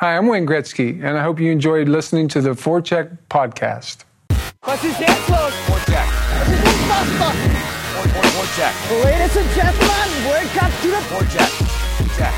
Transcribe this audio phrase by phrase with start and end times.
[0.00, 4.04] Hi, I'm Wayne Gretzky, and I hope you enjoyed listening to the Forecheck podcast.
[4.62, 5.52] Was ist jetzt los?
[5.66, 6.06] Vorcheck.
[6.38, 7.32] Das ist unfassbar.
[7.32, 8.74] Vor, vor, Vorcheck.
[9.02, 11.02] Ladies and gentlemen, welcome to the...
[11.08, 11.50] Vorcheck.
[12.16, 12.32] Check.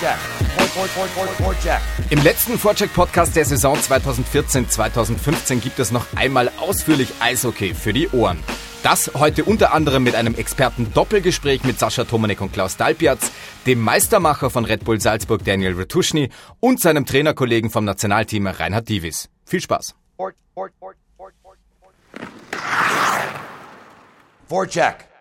[0.00, 0.18] Check.
[0.74, 1.80] Vor, Vorcheck.
[2.10, 8.42] Im letzten Vorcheck-Podcast der Saison 2014-2015 gibt es noch einmal ausführlich Eishockey für die Ohren.
[8.82, 13.30] Das heute unter anderem mit einem Experten-Doppelgespräch mit Sascha Tomanek und Klaus Dalpiatz,
[13.64, 19.28] dem Meistermacher von Red Bull Salzburg Daniel Retuschny und seinem Trainerkollegen vom Nationalteam Reinhard Divis.
[19.44, 19.94] Viel Spaß.
[20.16, 21.92] Vor, vor, vor, vor, vor, vor.
[24.48, 25.11] Vorcheck.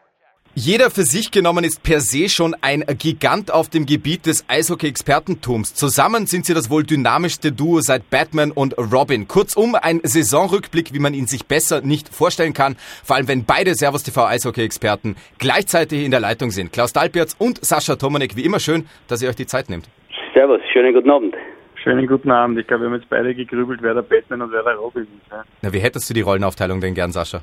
[0.54, 5.74] Jeder für sich genommen ist per se schon ein Gigant auf dem Gebiet des Eishockey-Expertentums.
[5.74, 9.30] Zusammen sind sie das wohl dynamischste Duo seit Batman und Robin.
[9.30, 12.76] Kurzum, ein Saisonrückblick, wie man ihn sich besser nicht vorstellen kann.
[13.02, 16.74] Vor allem, wenn beide Servus TV Eishockey-Experten gleichzeitig in der Leitung sind.
[16.74, 19.88] Klaus Dalpertz und Sascha Tomanek, wie immer schön, dass ihr euch die Zeit nehmt.
[20.34, 21.34] Servus, schönen guten Abend.
[21.82, 22.60] Schönen guten Abend.
[22.60, 25.32] Ich glaube, wir haben jetzt beide gegrübelt, wer der Batman und wer der Robin ist.
[25.32, 25.46] Ja.
[25.62, 27.40] Na, wie hättest du die Rollenaufteilung denn gern, Sascha?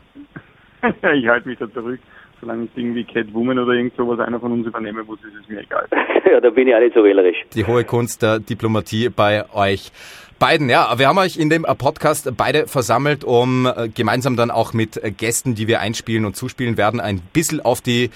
[1.15, 2.01] ich halte mich da zurück.
[2.41, 5.61] Solange ich irgendwie Catwoman oder irgend sowas einer von uns übernehmen muss, ist es mir
[5.61, 5.87] egal.
[6.31, 7.37] ja, da bin ich auch nicht so wählerisch.
[7.55, 9.91] Die hohe Kunst der Diplomatie bei euch.
[10.39, 14.73] Beiden, ja, wir haben euch in dem Podcast beide versammelt, um äh, gemeinsam dann auch
[14.73, 18.11] mit äh, Gästen, die wir einspielen und zuspielen werden, ein bisschen auf die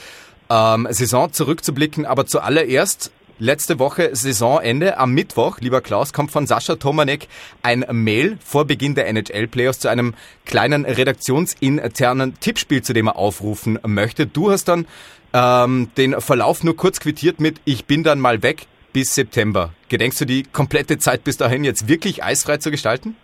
[0.49, 2.07] ähm, Saison zurückzublicken.
[2.07, 3.13] Aber zuallererst
[3.45, 7.27] Letzte Woche Saisonende am Mittwoch, lieber Klaus, kommt von Sascha Tomanek
[7.65, 10.15] ein Mail vor Beginn der NHL-Playoffs zu einem
[10.47, 14.29] kleinen redaktionsinternen Tippspiel, zu dem er aufrufen möchte.
[14.29, 14.87] Du hast dann
[15.35, 19.71] ähm, den Verlauf nur kurz quittiert mit Ich bin dann mal weg bis September.
[19.89, 23.17] Gedenkst du die komplette Zeit bis dahin jetzt wirklich eisfrei zu gestalten?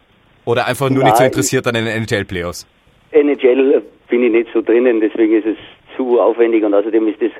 [0.45, 1.13] Oder einfach nur Nein.
[1.13, 2.67] nicht so interessiert an den NHL-Playoffs?
[3.13, 5.59] NHL bin ich nicht so drinnen, deswegen ist es
[5.97, 7.31] zu aufwendig und außerdem ist das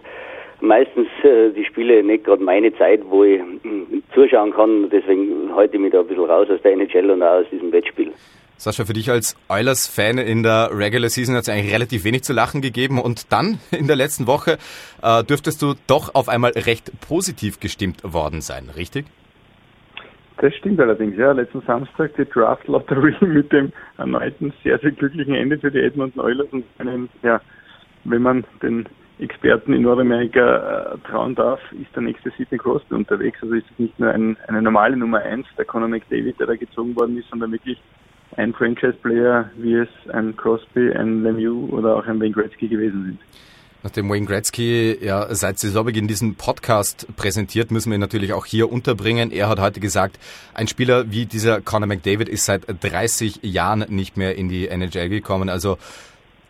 [0.61, 4.91] meistens äh, die Spiele nicht gerade meine Zeit, wo ich mh, zuschauen kann.
[4.91, 7.73] Deswegen halte ich mich da ein bisschen raus aus der NHL und auch aus diesem
[7.73, 8.13] Wettspiel.
[8.57, 12.33] Sascha, für dich als Oilers-Fan in der Regular Season hat es eigentlich relativ wenig zu
[12.33, 14.59] lachen gegeben und dann in der letzten Woche
[15.01, 19.07] äh, dürftest du doch auf einmal recht positiv gestimmt worden sein, richtig?
[20.41, 21.33] Das stimmt allerdings, ja.
[21.33, 26.21] Letzten Samstag die Draft Lottery mit dem erneuten sehr, sehr glücklichen Ende für die Edmonton
[26.21, 27.41] Oilers und einen, ja,
[28.05, 33.39] wenn man den Experten in Nordamerika äh, trauen darf, ist der nächste Sidney Crosby unterwegs.
[33.43, 36.55] Also ist es nicht nur ein, eine normale Nummer eins, der Conor McDavid, der da
[36.57, 37.81] gezogen worden ist, sondern wirklich
[38.37, 43.19] ein Franchise-Player, wie es ein Crosby, ein Lemieux oder auch ein Wayne Gretzky gewesen sind.
[43.83, 48.71] Nachdem Wayne Gretzky ja seit Saisonbeginn diesen Podcast präsentiert, müssen wir ihn natürlich auch hier
[48.71, 49.31] unterbringen.
[49.31, 50.19] Er hat heute gesagt,
[50.53, 55.09] ein Spieler wie dieser Conor McDavid ist seit 30 Jahren nicht mehr in die NHL
[55.09, 55.49] gekommen.
[55.49, 55.79] Also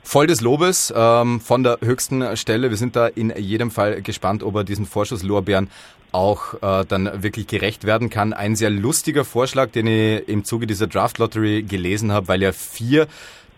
[0.09, 2.71] voll des Lobes ähm, von der höchsten Stelle.
[2.71, 5.69] Wir sind da in jedem Fall gespannt, ob er diesen Vorschusslorbeeren
[6.13, 8.33] auch äh, dann wirklich gerecht werden kann.
[8.33, 12.53] Ein sehr lustiger Vorschlag, den ich im Zuge dieser Draft Lottery gelesen habe, weil ja
[12.53, 13.07] vier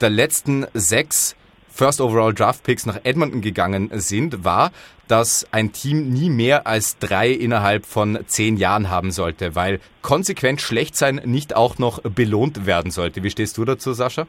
[0.01, 1.37] der letzten sechs
[1.73, 4.73] First Overall Draft Picks nach Edmonton gegangen sind, war,
[5.07, 10.61] dass ein Team nie mehr als drei innerhalb von zehn Jahren haben sollte, weil konsequent
[10.61, 13.23] schlecht sein nicht auch noch belohnt werden sollte.
[13.23, 14.27] Wie stehst du dazu, Sascha?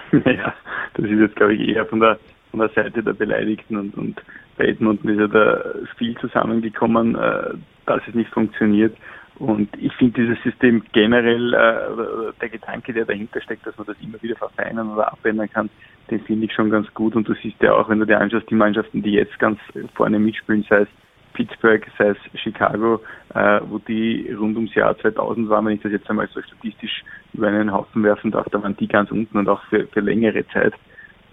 [0.24, 0.54] Ja,
[0.94, 2.18] das ist jetzt, glaube ich, eher von der,
[2.50, 4.22] von der Seite der Beleidigten und, und
[4.56, 5.64] bei Edmonton ist ja da
[5.96, 7.54] viel zusammengekommen, äh,
[7.86, 8.96] dass es nicht funktioniert.
[9.38, 13.96] Und ich finde dieses System generell, äh, der Gedanke, der dahinter steckt, dass man das
[14.02, 15.70] immer wieder verfeinern oder abändern kann,
[16.10, 17.16] den finde ich schon ganz gut.
[17.16, 19.58] Und du siehst ja auch, wenn du dir anschaust, die Mannschaften, die jetzt ganz
[19.94, 20.88] vorne mitspielen, sei es
[21.32, 23.00] Pittsburgh, sei es Chicago,
[23.34, 27.02] äh, wo die rund ums Jahr 2000 waren, wenn ich das jetzt einmal so statistisch
[27.32, 30.46] über einen Haufen werfen darf, da waren die ganz unten und auch für, für längere
[30.48, 30.74] Zeit.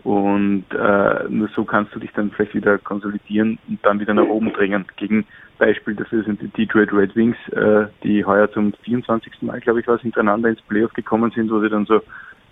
[0.03, 4.27] Und äh, nur so kannst du dich dann vielleicht wieder konsolidieren und dann wieder nach
[4.27, 4.85] oben drängen.
[4.95, 5.25] Gegen
[5.57, 9.41] Beispiel dafür sind die Detroit Red Wings, äh, die heuer zum 24.
[9.41, 12.01] Mal, glaube ich, was hintereinander ins Playoff gekommen sind, wo sie dann so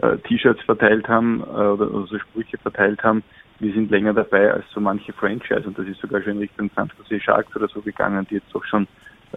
[0.01, 3.23] äh, T-Shirts verteilt haben äh, oder, oder so Sprüche verteilt haben.
[3.59, 6.69] Wir sind länger dabei als so manche Franchise und das ist sogar schon in Richtung
[6.75, 8.87] San Jose Sharks oder so gegangen, die jetzt doch schon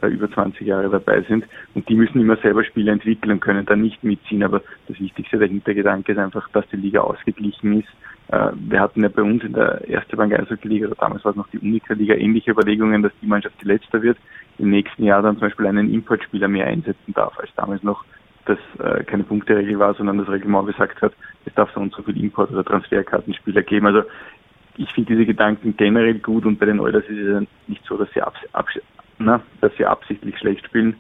[0.01, 1.45] äh, über 20 Jahre dabei sind.
[1.75, 4.43] Und die müssen immer selber Spiele entwickeln und können dann nicht mitziehen.
[4.43, 7.89] Aber das Wichtigste, der Hintergedanke ist einfach, dass die Liga ausgeglichen ist.
[8.29, 11.37] Äh, wir hatten ja bei uns in der ersten Bank Eishockey-Liga, oder damals war es
[11.37, 14.19] noch die Unica-Liga, ähnliche Überlegungen, dass die Mannschaft die letzte wird,
[14.59, 18.05] im nächsten Jahr dann zum Beispiel einen Importspieler mehr einsetzen darf, als damals noch
[18.47, 21.13] das äh, keine Punkteregel war, sondern das Reglement gesagt hat,
[21.45, 23.87] es darf so und so viel Import- oder Transferkartenspieler geben.
[23.87, 24.03] Also
[24.77, 28.11] ich finde diese Gedanken generell gut und bei den Oilers ist es nicht so, dass
[28.13, 28.41] sie, abs
[29.19, 30.97] na, dass sie absichtlich schlecht spielen,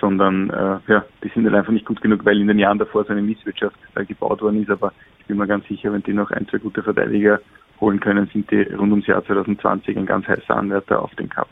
[0.00, 3.04] sondern äh, ja, die sind halt einfach nicht gut genug, weil in den Jahren davor
[3.04, 4.70] so eine Misswirtschaft äh, gebaut worden ist.
[4.70, 7.40] Aber ich bin mir ganz sicher, wenn die noch ein, zwei gute Verteidiger
[7.80, 11.48] holen können, sind die rund ums Jahr 2020 ein ganz heißer Anwärter auf den Cup.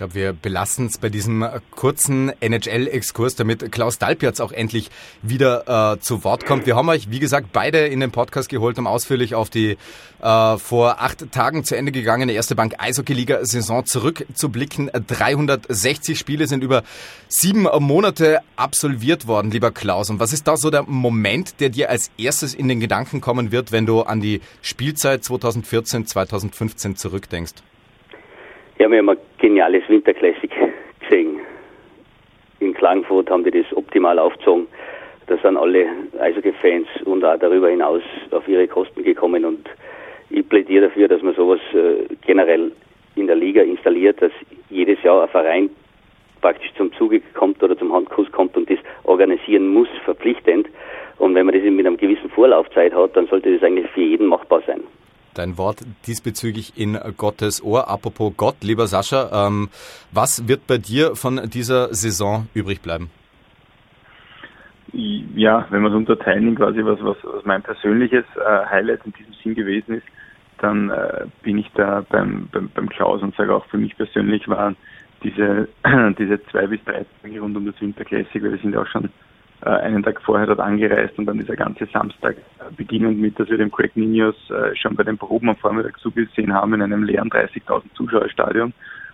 [0.00, 6.00] Glaube, wir belassen es bei diesem kurzen NHL-Exkurs, damit Klaus Dalpjatz auch endlich wieder äh,
[6.00, 6.64] zu Wort kommt.
[6.64, 9.76] Wir haben euch, wie gesagt, beide in den Podcast geholt, um ausführlich auf die
[10.22, 14.90] äh, vor acht Tagen zu Ende gegangene Erste Bank Eishockey-Liga-Saison zurückzublicken.
[15.06, 16.82] 360 Spiele sind über
[17.28, 20.08] sieben Monate absolviert worden, lieber Klaus.
[20.08, 23.52] Und was ist da so der Moment, der dir als erstes in den Gedanken kommen
[23.52, 27.52] wird, wenn du an die Spielzeit 2014, 2015 zurückdenkst?
[28.80, 30.52] Ja, wir haben ein geniales Winterklassik
[31.00, 31.38] gesehen.
[32.60, 34.68] In Klagenfurt haben die das optimal aufgezogen.
[35.26, 35.86] Da sind alle
[36.18, 38.00] Eishockey-Fans und auch darüber hinaus
[38.30, 39.68] auf ihre Kosten gekommen und
[40.30, 42.72] ich plädiere dafür, dass man sowas äh, generell
[43.16, 44.32] in der Liga installiert, dass
[44.70, 45.68] jedes Jahr ein Verein
[46.40, 50.68] praktisch zum Zuge kommt oder zum Handkuss kommt und das organisieren muss, verpflichtend.
[51.18, 54.24] Und wenn man das mit einer gewissen Vorlaufzeit hat, dann sollte das eigentlich für jeden
[54.24, 54.80] machbar sein
[55.34, 57.88] dein Wort diesbezüglich in Gottes Ohr.
[57.88, 59.68] Apropos Gott, lieber Sascha, ähm,
[60.12, 63.10] was wird bei dir von dieser Saison übrig bleiben?
[64.92, 69.32] Ja, wenn wir es unterteilen, quasi was, was, was mein persönliches äh, Highlight in diesem
[69.42, 70.06] Sinn gewesen ist,
[70.58, 74.46] dann äh, bin ich da beim, beim, beim Klaus und sage auch für mich persönlich
[74.48, 74.76] waren
[75.22, 75.68] diese,
[76.18, 79.10] diese zwei bis drei Tage rund um das Winterklassik, weil wir sind ja auch schon
[79.66, 83.58] einen Tag vorher dort angereist und dann dieser ganze Samstag, äh, beginnend mit, dass wir
[83.58, 87.30] dem Craig Ninos äh, schon bei den Proben am Vormittag zugesehen haben in einem leeren
[87.30, 88.72] 30.000 Zuschauerstadion.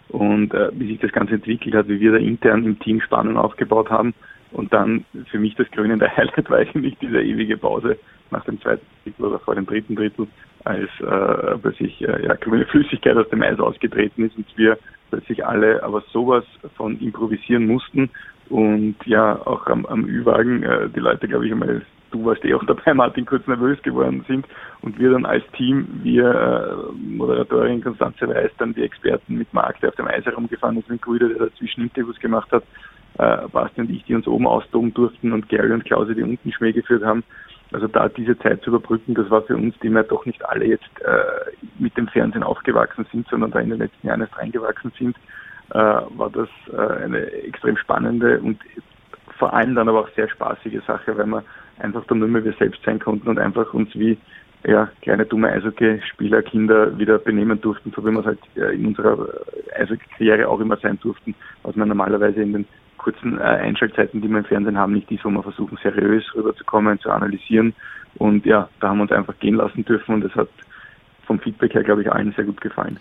[0.08, 3.90] Und wie sich das Ganze entwickelt hat, wie wir da intern im Team Spannung aufgebaut
[3.90, 4.14] haben
[4.52, 7.98] und dann für mich das krönende Highlight war eigentlich diese ewige Pause
[8.30, 10.28] nach dem zweiten Drittel oder vor dem dritten Drittel,
[10.64, 14.78] als äh, plötzlich äh, ja, grüne Flüssigkeit aus dem Eis ausgetreten ist und wir
[15.10, 16.44] plötzlich alle aber sowas
[16.76, 18.10] von improvisieren mussten
[18.48, 22.54] und ja, auch am, am Ü-Wagen, äh, die Leute, glaube ich, einmal, du warst eh
[22.54, 24.46] auch dabei, Martin, kurz nervös geworden sind.
[24.82, 29.80] Und wir dann als Team, wir, äh, Moderatorin Konstanze Weiß, dann die Experten mit Marc,
[29.80, 32.64] der auf dem Eis herumgefahren ist, mit Grüder, der dazwischen Interviews gemacht hat,
[33.18, 36.52] äh, Basti und ich, die uns oben austoben durften und Gary und Klause, die unten
[36.52, 37.24] Schmäh geführt haben.
[37.72, 40.66] Also da diese Zeit zu überbrücken, das war für uns, die wir doch nicht alle
[40.66, 44.92] jetzt äh, mit dem Fernsehen aufgewachsen sind, sondern da in den letzten Jahren erst reingewachsen
[44.98, 45.16] sind,
[45.74, 48.58] war das äh, eine extrem spannende und
[49.38, 51.44] vor allem dann aber auch sehr spaßige Sache, weil wir
[51.78, 54.16] einfach dann nur mehr wir selbst sein konnten und einfach uns wie
[54.64, 58.86] ja, kleine dumme Eishockey-Spieler, Kinder wieder benehmen durften, so wie wir es halt äh, in
[58.86, 59.28] unserer
[59.76, 62.66] Eishockey-Karriere auch immer sein durften, was man normalerweise in den
[62.96, 67.10] kurzen Einschaltzeiten, die wir im Fernsehen haben, nicht ist, wo wir versuchen, seriös rüberzukommen, zu
[67.10, 67.74] analysieren.
[68.16, 70.48] Und ja, da haben wir uns einfach gehen lassen dürfen und es hat
[71.24, 72.98] vom Feedback her, glaube ich, allen sehr gut gefallen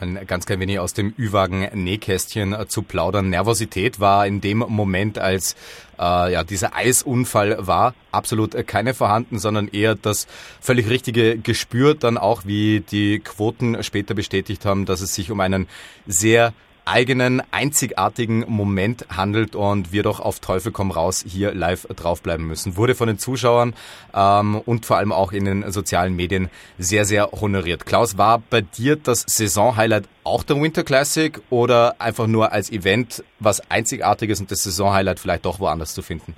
[0.00, 3.30] ein ganz klein wenig aus dem Ü-Wagen-Nähkästchen äh, zu plaudern.
[3.30, 5.54] Nervosität war in dem Moment, als
[5.98, 10.26] äh, ja, dieser Eisunfall war, absolut äh, keine vorhanden, sondern eher das
[10.60, 15.40] völlig richtige Gespür dann auch, wie die Quoten später bestätigt haben, dass es sich um
[15.40, 15.68] einen
[16.06, 16.52] sehr
[16.84, 22.76] eigenen, einzigartigen Moment handelt und wir doch auf Teufel komm raus hier live draufbleiben müssen.
[22.76, 23.74] Wurde von den Zuschauern
[24.14, 27.86] ähm, und vor allem auch in den sozialen Medien sehr, sehr honoriert.
[27.86, 33.24] Klaus, war bei dir das Saisonhighlight auch der Winter Classic oder einfach nur als Event
[33.40, 36.34] was Einzigartiges und das Saisonhighlight vielleicht doch woanders zu finden?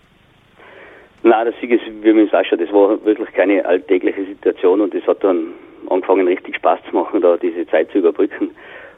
[1.22, 5.04] Nein, das Sieg ist, wie mit Sascha, das war wirklich keine alltägliche Situation und das
[5.08, 5.54] hat dann
[5.90, 8.50] angefangen richtig Spaß zu machen, da diese Zeit zu überbrücken.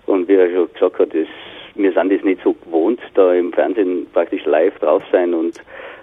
[0.09, 1.29] Und wie er schon gesagt hat, das,
[1.75, 5.61] wir sind das nicht so gewohnt, da im Fernsehen praktisch live drauf sein und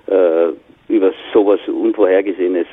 [0.08, 0.50] äh,
[0.88, 2.68] über sowas Unvorhergesehenes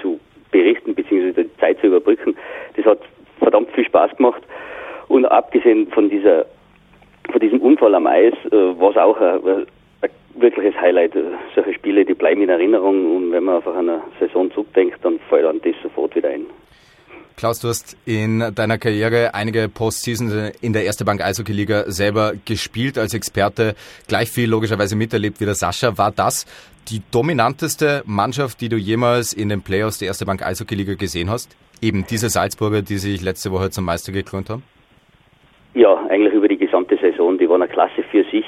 [0.00, 0.18] zu
[0.50, 2.34] berichten, beziehungsweise die Zeit zu überbrücken.
[2.76, 3.00] Das hat
[3.38, 4.42] verdammt viel Spaß gemacht.
[5.08, 6.46] Und abgesehen von dieser,
[7.30, 9.66] von diesem Unfall am Eis, äh, war es auch ein,
[10.00, 11.12] ein wirkliches Highlight.
[11.54, 15.18] Solche Spiele, die bleiben in Erinnerung und wenn man einfach an eine Saison zurückdenkt, dann
[15.28, 16.46] fällt einem das sofort wieder ein.
[17.36, 22.34] Klaus, du hast in deiner Karriere einige Postseason in der Erste Bank Eishockey Liga selber
[22.44, 23.74] gespielt als Experte,
[24.06, 25.98] gleich viel logischerweise miterlebt wie der Sascha.
[25.98, 26.46] War das
[26.88, 31.28] die dominanteste Mannschaft, die du jemals in den Playoffs der Erste Bank Eishockey Liga gesehen
[31.28, 31.56] hast?
[31.82, 34.62] Eben diese Salzburger, die sich letzte Woche zum Meister gekrönt haben?
[35.74, 37.36] Ja, eigentlich über die gesamte Saison.
[37.36, 38.44] Die waren eine Klasse für sich.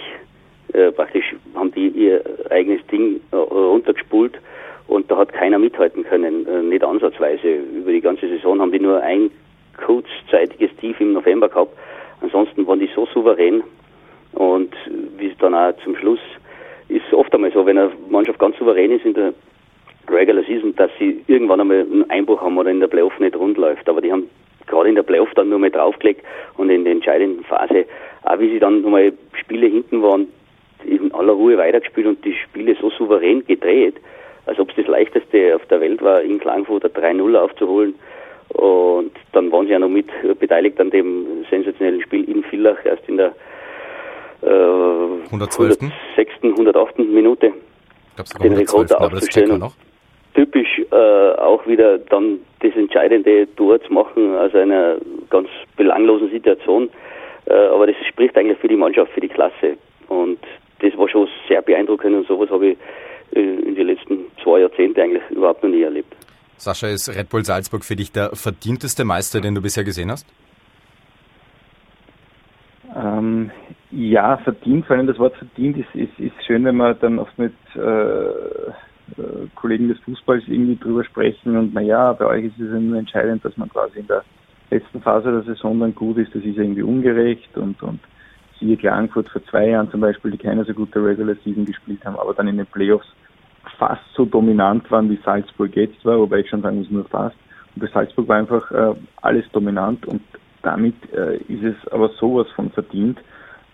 [0.73, 4.39] Äh, praktisch haben die ihr eigenes Ding äh, runtergespult
[4.89, 7.57] und da hat keiner mithalten können, äh, nicht ansatzweise.
[7.57, 9.31] Über die ganze Saison haben die nur ein
[9.85, 11.77] kurzzeitiges Tief im November gehabt.
[12.21, 13.63] Ansonsten waren die so souverän
[14.33, 14.75] und
[15.19, 16.21] wie es dann auch zum Schluss
[16.89, 19.35] ist oft einmal so, wenn eine Mannschaft ganz souverän ist in der
[20.09, 23.59] Regular Season, dass sie irgendwann einmal einen Einbruch haben oder in der Playoff nicht rund
[23.59, 23.89] läuft.
[23.89, 24.31] Aber die haben
[24.67, 26.23] gerade in der Playoff dann nur mal draufgelegt
[26.57, 27.87] und in der entscheidenden Phase,
[28.23, 30.29] auch wie sie dann nochmal Spiele hinten waren,
[30.85, 33.97] in aller Ruhe weitergespielt und die Spiele so souverän gedreht,
[34.47, 37.95] als ob es das leichteste auf der Welt war, in Klagenfurt 3-0 aufzuholen.
[38.49, 43.09] Und dann waren sie ja noch mit beteiligt an dem sensationellen Spiel in Villach, erst
[43.09, 43.35] in der
[44.43, 45.79] äh, 112.
[46.17, 46.99] 106., 108.
[46.99, 47.53] Minute
[48.43, 48.59] den 112.
[48.59, 49.75] Rekord Aber das aufzustellen checken wir und noch.
[50.35, 54.97] typisch äh, auch wieder dann das entscheidende Tor zu machen aus einer
[55.31, 56.89] ganz belanglosen Situation.
[57.47, 59.77] Äh, aber das spricht eigentlich für die Mannschaft, für die Klasse.
[60.09, 60.39] Und
[60.81, 62.79] das war schon sehr beeindruckend und sowas habe ich
[63.41, 66.15] in den letzten zwei Jahrzehnten eigentlich überhaupt noch nie erlebt.
[66.57, 70.27] Sascha, ist Red Bull Salzburg für dich der verdienteste Meister, den du bisher gesehen hast?
[72.95, 73.51] Ähm,
[73.91, 77.39] ja, verdient, vor allem das Wort verdient ist, ist, ist schön, wenn man dann oft
[77.39, 82.73] mit äh, äh, Kollegen des Fußballs irgendwie drüber sprechen und naja, bei euch ist es
[82.73, 84.25] ja nur entscheidend, dass man quasi in der
[84.71, 88.01] letzten Phase der Saison dann gut ist, das ist irgendwie ungerecht und, und
[88.59, 92.17] siehe Klagenfurt vor zwei Jahren zum Beispiel, die keine so gute Regular Season gespielt haben,
[92.17, 93.07] aber dann in den Playoffs
[93.79, 97.37] fast so dominant waren, wie Salzburg jetzt war, wobei ich schon sagen muss, nur fast.
[97.75, 100.23] Und bei Salzburg war einfach äh, alles dominant und
[100.63, 103.19] damit äh, ist es aber sowas von verdient.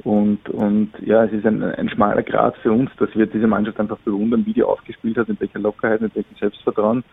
[0.05, 3.79] Und, und ja, es ist ein, ein schmaler Grad für uns, dass wir diese Mannschaft
[3.79, 7.05] einfach bewundern, wie die aufgespielt hat, mit welcher Lockerheit, mit welchem Selbstvertrauen.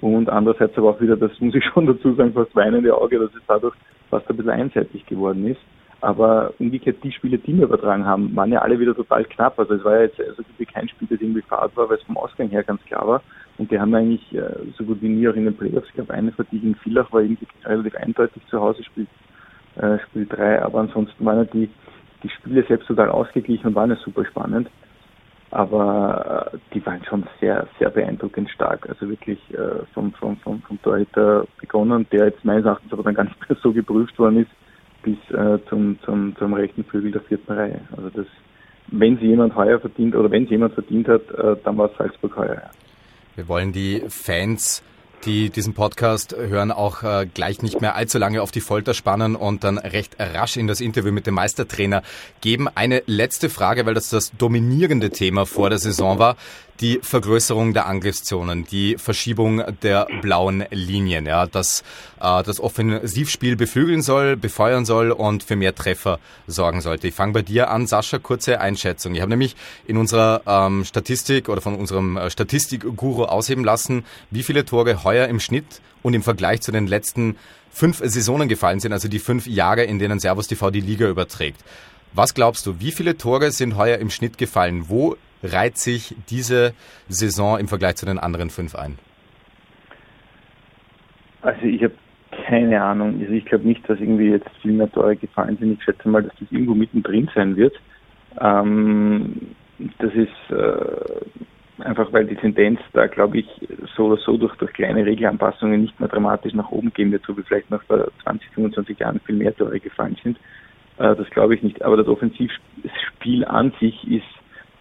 [0.00, 3.34] Und andererseits aber auch wieder, das muss ich schon dazu sagen, fast weinende Auge, dass
[3.34, 3.74] es dadurch
[4.10, 5.60] fast ein bisschen einseitig geworden ist.
[6.00, 9.58] Aber umgekehrt, die Spiele, die wir übertragen haben, waren ja alle wieder total knapp.
[9.58, 11.96] Also es war ja jetzt so gut wie kein Spiel, das irgendwie fad war, weil
[11.96, 13.22] es vom Ausgang her ganz klar war.
[13.58, 16.14] Und die haben eigentlich äh, so gut wie nie auch in den Playoffs, ich glaube,
[16.14, 19.08] eine Partie gegen Villach war irgendwie relativ eindeutig zu Hause, Spiel,
[19.76, 20.62] äh, Spiel 3.
[20.62, 21.68] Aber ansonsten waren ja die,
[22.22, 24.70] die Spiele selbst total ausgeglichen und waren ja super spannend.
[25.50, 28.88] Aber äh, die waren schon sehr, sehr beeindruckend stark.
[28.88, 33.14] Also wirklich äh, vom, vom, vom, vom Torhüter begonnen, der jetzt meines Erachtens aber dann
[33.14, 34.50] gar nicht mehr so geprüft worden ist,
[35.02, 37.80] bis äh, zum, zum, zum rechten Flügel der vierten Reihe.
[37.96, 38.26] Also das,
[38.88, 41.96] wenn sie jemand heuer verdient oder wenn sie jemand verdient hat, äh, dann war es
[41.96, 42.62] Salzburg heuer.
[43.36, 44.82] Wir wollen die Fans,
[45.24, 49.36] die diesen Podcast hören, auch äh, gleich nicht mehr allzu lange auf die Folter spannen
[49.36, 52.02] und dann recht rasch in das Interview mit dem Meistertrainer
[52.40, 52.68] geben.
[52.74, 56.36] Eine letzte Frage, weil das das dominierende Thema vor der Saison war.
[56.80, 61.82] Die Vergrößerung der Angriffszonen, die Verschiebung der blauen Linien, ja, dass
[62.20, 67.08] äh, das Offensivspiel beflügeln soll, befeuern soll und für mehr Treffer sorgen sollte.
[67.08, 69.16] Ich fange bei dir an, Sascha, kurze Einschätzung.
[69.16, 69.56] Ich habe nämlich
[69.88, 75.26] in unserer ähm, Statistik oder von unserem äh, Statistikguru ausheben lassen, wie viele Tore heuer
[75.26, 77.36] im Schnitt und im Vergleich zu den letzten
[77.72, 81.60] fünf Saisonen gefallen sind, also die fünf Jahre, in denen Servus TV die Liga überträgt.
[82.12, 84.84] Was glaubst du, wie viele Tore sind heuer im Schnitt gefallen?
[84.88, 86.74] Wo reiht sich diese
[87.08, 88.98] Saison im Vergleich zu den anderen fünf ein?
[91.42, 91.94] Also ich habe
[92.46, 93.20] keine Ahnung.
[93.20, 95.72] Also ich glaube nicht, dass irgendwie jetzt viel mehr Tore gefallen sind.
[95.72, 97.74] Ich schätze mal, dass das irgendwo mittendrin sein wird.
[98.40, 99.54] Ähm,
[99.98, 103.46] das ist äh, einfach, weil die Tendenz da, glaube ich,
[103.96, 107.36] so oder so durch, durch kleine Regelanpassungen nicht mehr dramatisch nach oben gehen wird, so
[107.36, 110.38] wie vielleicht noch vor 20, 25 Jahren viel mehr Tore gefallen sind.
[110.98, 111.82] Äh, das glaube ich nicht.
[111.82, 114.26] Aber das Offensivspiel an sich ist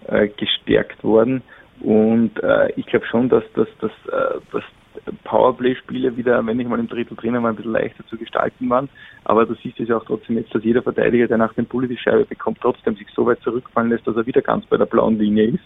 [0.08, 1.42] äh, gestärkt worden.
[1.82, 4.64] Und äh, ich glaube schon, dass, dass, dass, äh, dass
[5.24, 8.90] Powerplay-Spiele wieder, wenn ich mal im Drittel drinnen war, ein bisschen leichter zu gestalten waren.
[9.26, 11.88] Aber du siehst es ja auch trotzdem jetzt, dass jeder Verteidiger, der nach dem Bulli
[11.88, 14.86] die Scheibe bekommt, trotzdem sich so weit zurückfallen lässt, dass er wieder ganz bei der
[14.86, 15.64] blauen Linie ist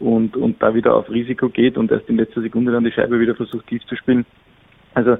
[0.00, 3.20] und, und da wieder auf Risiko geht und erst in letzter Sekunde dann die Scheibe
[3.20, 4.26] wieder versucht tief zu spielen.
[4.94, 5.16] Also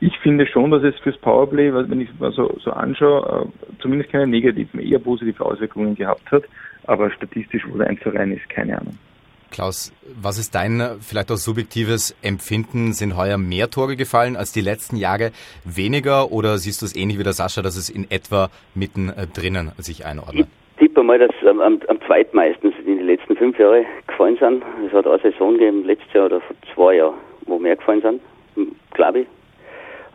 [0.00, 4.10] ich finde schon, dass es fürs Powerplay, wenn ich es mal so, so anschaue, zumindest
[4.10, 6.44] keine negativen, eher positive Auswirkungen gehabt hat.
[6.86, 8.98] Aber statistisch, wo der einzureihen ist, keine Ahnung.
[9.54, 12.92] Klaus, was ist dein vielleicht auch subjektives Empfinden?
[12.92, 15.30] Sind heuer mehr Tore gefallen als die letzten Jahre
[15.64, 19.70] weniger oder siehst du es ähnlich wie der Sascha, dass es in etwa mitten drinnen
[19.78, 20.48] sich einordnet?
[20.76, 24.64] Ich tippe mal, dass am, am, am zweitmeisten in den letzten fünf Jahren gefallen sind.
[24.88, 27.14] Es hat eine Saison gegeben, letztes Jahr oder vor zwei Jahren,
[27.46, 28.20] wo mehr gefallen sind,
[28.92, 29.26] glaube ich.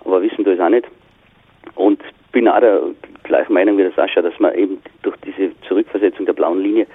[0.04, 0.86] Aber wissen du es auch nicht.
[1.76, 2.82] Und bin auch der
[3.24, 6.88] gleichen Meinung wie der Sascha, dass man eben durch diese Zurückversetzung der blauen Linie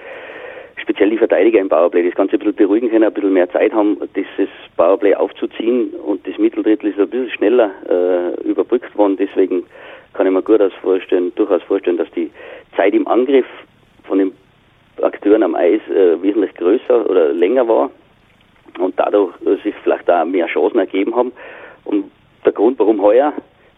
[0.85, 3.73] speziell die Verteidiger im Powerplay das Ganze ein bisschen beruhigen können, ein bisschen mehr Zeit
[3.73, 9.17] haben, dieses Powerplay aufzuziehen und das Mitteldrittel ist ein bisschen schneller äh, überbrückt worden.
[9.17, 9.63] Deswegen
[10.13, 12.29] kann ich mir gut vorstellen, durchaus vorstellen, dass die
[12.77, 13.47] Zeit im Angriff
[14.03, 14.31] von den
[15.01, 17.89] Akteuren am Eis äh, wesentlich größer oder länger war
[18.79, 21.31] und dadurch äh, sich vielleicht auch mehr Chancen ergeben haben.
[21.85, 22.11] Und
[22.45, 23.33] der Grund, warum heuer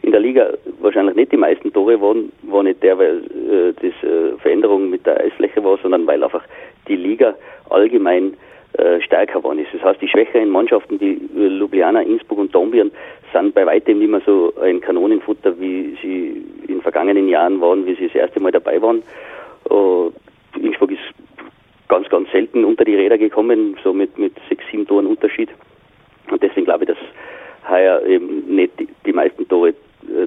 [0.08, 4.10] in der Liga wahrscheinlich nicht die meisten Tore waren, war nicht der, weil äh, das
[4.10, 6.44] äh, Veränderung mit der Eisfläche war, sondern weil einfach
[6.88, 7.36] die Liga
[7.70, 8.38] allgemein
[8.78, 9.74] äh, stärker geworden ist.
[9.74, 12.90] Das heißt, die schwächeren Mannschaften, die äh, Ljubljana, Innsbruck und Dornbirn,
[13.34, 17.96] sind bei weitem nicht mehr so ein Kanonenfutter, wie sie in vergangenen Jahren waren, wie
[17.96, 19.04] sie das erste Mal dabei waren.
[19.70, 21.02] Äh, Innsbruck ist
[21.90, 25.50] ganz, ganz selten unter die Räder gekommen, so mit, mit sechs, sieben Toren Unterschied.
[26.32, 26.98] Und deswegen glaube ich, dass
[27.70, 29.74] heuer eben nicht die, die meisten Tore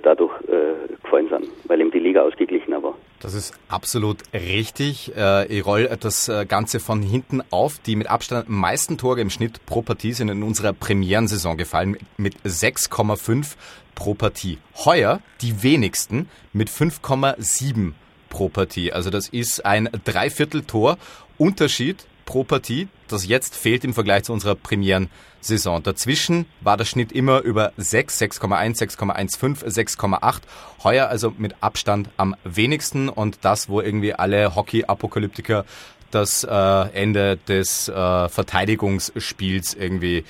[0.02, 2.94] dadurch äh, gefallen sind, weil eben die Liga ausgeglichener war.
[3.20, 5.12] Das ist absolut richtig.
[5.16, 7.78] Äh, ich roll das äh, Ganze von hinten auf.
[7.78, 12.36] Die mit Abstand meisten Tore im Schnitt pro Partie sind in unserer Premierensaison gefallen mit
[12.44, 13.56] 6,5
[13.94, 14.58] pro Partie.
[14.84, 17.92] Heuer die wenigsten mit 5,7
[18.30, 18.92] pro Partie.
[18.92, 20.96] Also das ist ein Dreiviertel-Tor
[21.36, 25.82] Unterschied pro Partie, das jetzt fehlt im Vergleich zu unserer Premieren-Saison.
[25.82, 30.42] Dazwischen war der Schnitt immer über 6, 6,1, 6,15, 6,8.
[30.84, 35.64] Heuer also mit Abstand am wenigsten und das, wo irgendwie alle Hockey-Apokalyptiker
[36.12, 36.48] das äh,
[36.92, 40.22] Ende des äh, Verteidigungsspiels irgendwie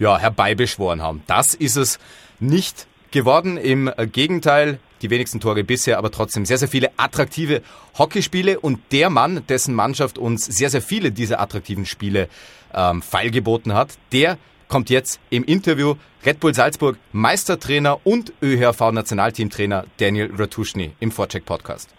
[0.00, 1.22] ja, herbeibeschworen haben.
[1.28, 2.00] Das ist es
[2.40, 3.58] nicht geworden.
[3.58, 7.62] Im Gegenteil, die wenigsten Tore bisher, aber trotzdem sehr, sehr viele attraktive
[7.98, 8.58] Hockeyspiele.
[8.58, 12.28] Und der Mann, dessen Mannschaft uns sehr, sehr viele dieser attraktiven Spiele
[12.72, 15.94] ähm, feilgeboten hat, der kommt jetzt im Interview
[16.24, 21.94] Red Bull Salzburg Meistertrainer und ÖHV-Nationalteamtrainer Daniel Ratuschny im Vorcheck Podcast.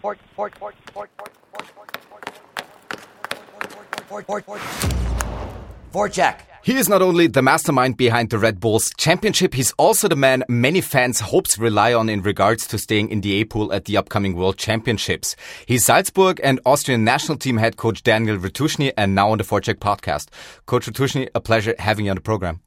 [5.91, 6.54] Vorcheck.
[6.65, 10.43] He is not only the mastermind behind the Red Bulls championship, he's also the man
[10.50, 13.98] many fans' hopes rely on in regards to staying in the A pool at the
[13.98, 15.36] upcoming World Championships.
[15.67, 19.75] He's Salzburg and Austrian national team head coach Daniel Ratushny and now on the Forecheck
[19.75, 20.29] podcast.
[20.65, 22.62] Coach Ratushny, a pleasure having you on the program.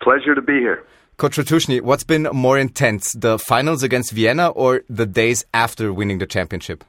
[0.00, 0.86] Pleasure to be here.
[1.18, 6.16] Coach Ratushny, what's been more intense, the finals against Vienna or the days after winning
[6.16, 6.84] the championship?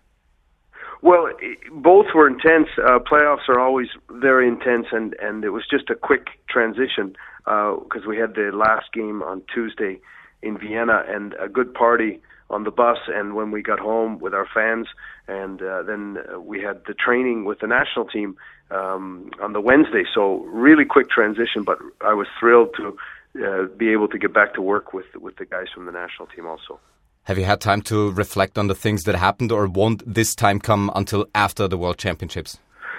[1.04, 1.30] Well,
[1.70, 2.70] both were intense.
[2.78, 8.06] Uh, playoffs are always very intense, and and it was just a quick transition because
[8.06, 10.00] uh, we had the last game on Tuesday
[10.42, 14.34] in Vienna and a good party on the bus, and when we got home with
[14.34, 14.88] our fans,
[15.28, 18.38] and uh, then we had the training with the national team
[18.72, 20.06] um, on the Wednesday.
[20.16, 22.98] So really quick transition, but I was thrilled to
[23.46, 26.28] uh, be able to get back to work with with the guys from the national
[26.28, 26.80] team also.
[27.26, 30.60] Have you had time to reflect on the things that happened, or won't this time
[30.60, 32.58] come until after the World Championships?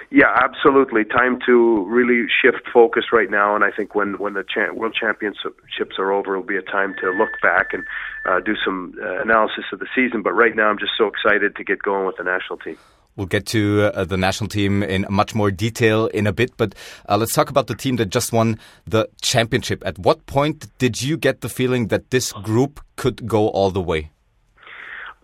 [0.09, 1.03] Yeah, absolutely.
[1.03, 4.95] Time to really shift focus right now, and I think when when the cha- World
[4.99, 7.83] Championships are over, it'll be a time to look back and
[8.25, 10.23] uh, do some uh, analysis of the season.
[10.23, 12.77] But right now, I'm just so excited to get going with the national team.
[13.15, 16.73] We'll get to uh, the national team in much more detail in a bit, but
[17.07, 19.83] uh, let's talk about the team that just won the championship.
[19.85, 23.81] At what point did you get the feeling that this group could go all the
[23.81, 24.11] way?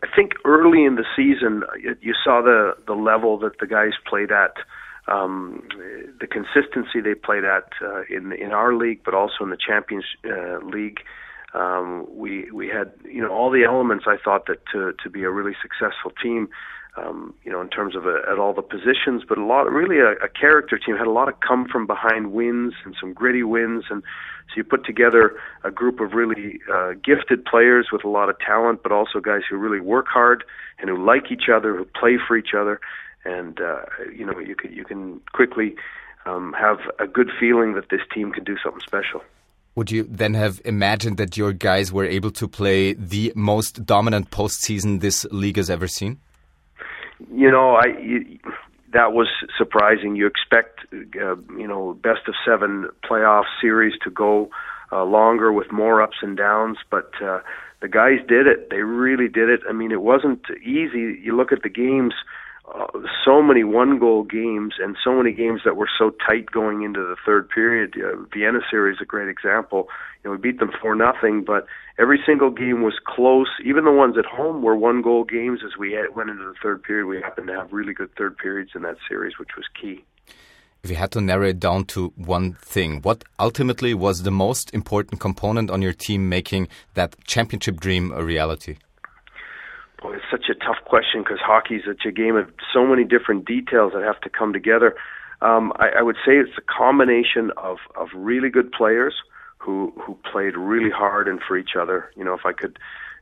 [0.04, 1.64] I think early in the season,
[2.02, 4.56] you saw the the level that the guys played at,
[5.08, 5.68] um,
[6.20, 10.06] the consistency they played at uh, in in our league, but also in the Champions
[10.26, 11.02] uh, League.
[11.54, 15.24] Um, we we had you know all the elements I thought that to to be
[15.24, 16.50] a really successful team
[16.98, 19.72] um, you know, in terms of a, uh, at all the positions, but a lot,
[19.72, 23.14] really a, a character team had a lot of come from behind wins and some
[23.14, 24.04] gritty wins, and
[24.50, 28.38] so you put together a group of really uh, gifted players with a lot of
[28.40, 30.44] talent, but also guys who really work hard
[30.80, 32.82] and who like each other, who play for each other,
[33.24, 35.76] and uh, you know, you can you can quickly
[36.26, 39.24] um, have a good feeling that this team can do something special.
[39.76, 44.30] Would you then have imagined that your guys were able to play the most dominant
[44.30, 46.20] postseason this league has ever seen?
[47.34, 48.40] You know, I you,
[48.94, 50.16] that was surprising.
[50.16, 54.50] You expect, uh, you know, best of seven playoff series to go
[54.92, 57.40] uh, longer with more ups and downs, but uh,
[57.82, 58.70] the guys did it.
[58.70, 59.62] They really did it.
[59.68, 61.18] I mean, it wasn't easy.
[61.22, 62.14] You look at the games.
[63.26, 67.02] So many one goal games and so many games that were so tight going into
[67.02, 67.96] the third period.
[67.96, 69.88] Uh, Vienna series is a great example.
[70.24, 71.66] You know, we beat them for nothing, but
[72.00, 73.48] every single game was close.
[73.66, 75.62] Even the ones at home were one goal games.
[75.66, 78.38] As we had, went into the third period, we happened to have really good third
[78.38, 80.04] periods in that series, which was key.
[80.84, 84.74] If you had to narrow it down to one thing, what ultimately was the most
[84.74, 88.78] important component on your team making that championship dream a reality?
[90.02, 93.04] Boy, it's such a tough question because hockey is such a game of so many
[93.04, 94.96] different details that have to come together.
[95.42, 99.14] Um, I, I would say it's a combination of, of really good players
[99.58, 102.10] who who played really hard and for each other.
[102.16, 102.80] You know, if I could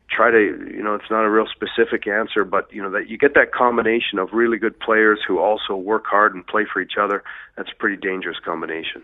[0.09, 3.17] try to, you know, it's not a real specific answer, but you know that you
[3.17, 6.93] get that combination of really good players who also work hard and play for each
[6.99, 7.23] other.
[7.57, 9.03] That's a pretty dangerous combination.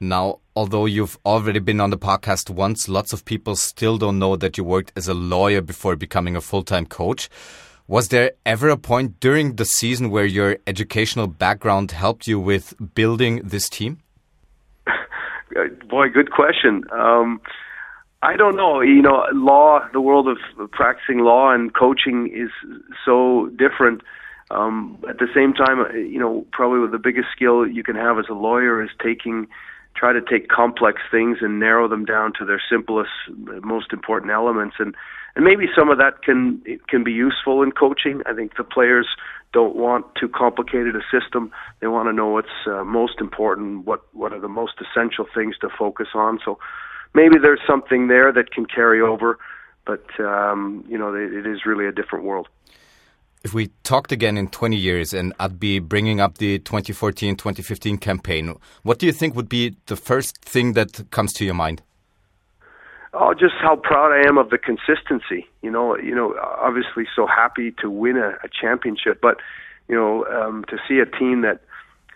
[0.00, 4.36] Now, although you've already been on the podcast once, lots of people still don't know
[4.36, 7.28] that you worked as a lawyer before becoming a full-time coach.
[7.88, 12.74] Was there ever a point during the season where your educational background helped you with
[12.94, 13.98] building this team?
[15.88, 16.84] Boy, good question.
[16.92, 17.40] Um,
[18.22, 18.80] I don't know.
[18.80, 20.36] You know, law, the world of
[20.70, 22.50] practicing law and coaching is
[23.04, 24.02] so different.
[24.52, 28.26] Um, at the same time, you know, probably the biggest skill you can have as
[28.30, 29.48] a lawyer is taking
[29.98, 33.10] try to take complex things and narrow them down to their simplest,
[33.62, 34.76] most important elements.
[34.78, 34.94] And
[35.34, 38.22] and maybe some of that can can be useful in coaching.
[38.26, 39.06] I think the players
[39.52, 41.50] don't want too complicated a system.
[41.80, 45.56] They want to know what's uh, most important, what what are the most essential things
[45.58, 46.38] to focus on.
[46.44, 46.58] So
[47.14, 49.38] maybe there's something there that can carry over,
[49.84, 52.48] but um, you know it, it is really a different world.
[53.44, 58.54] If we talked again in 20 years and I'd be bringing up the 2014-2015 campaign,
[58.82, 61.82] what do you think would be the first thing that comes to your mind?
[63.14, 65.46] Oh, just how proud I am of the consistency.
[65.62, 69.38] You know, you know, obviously so happy to win a, a championship, but
[69.88, 71.60] you know, um, to see a team that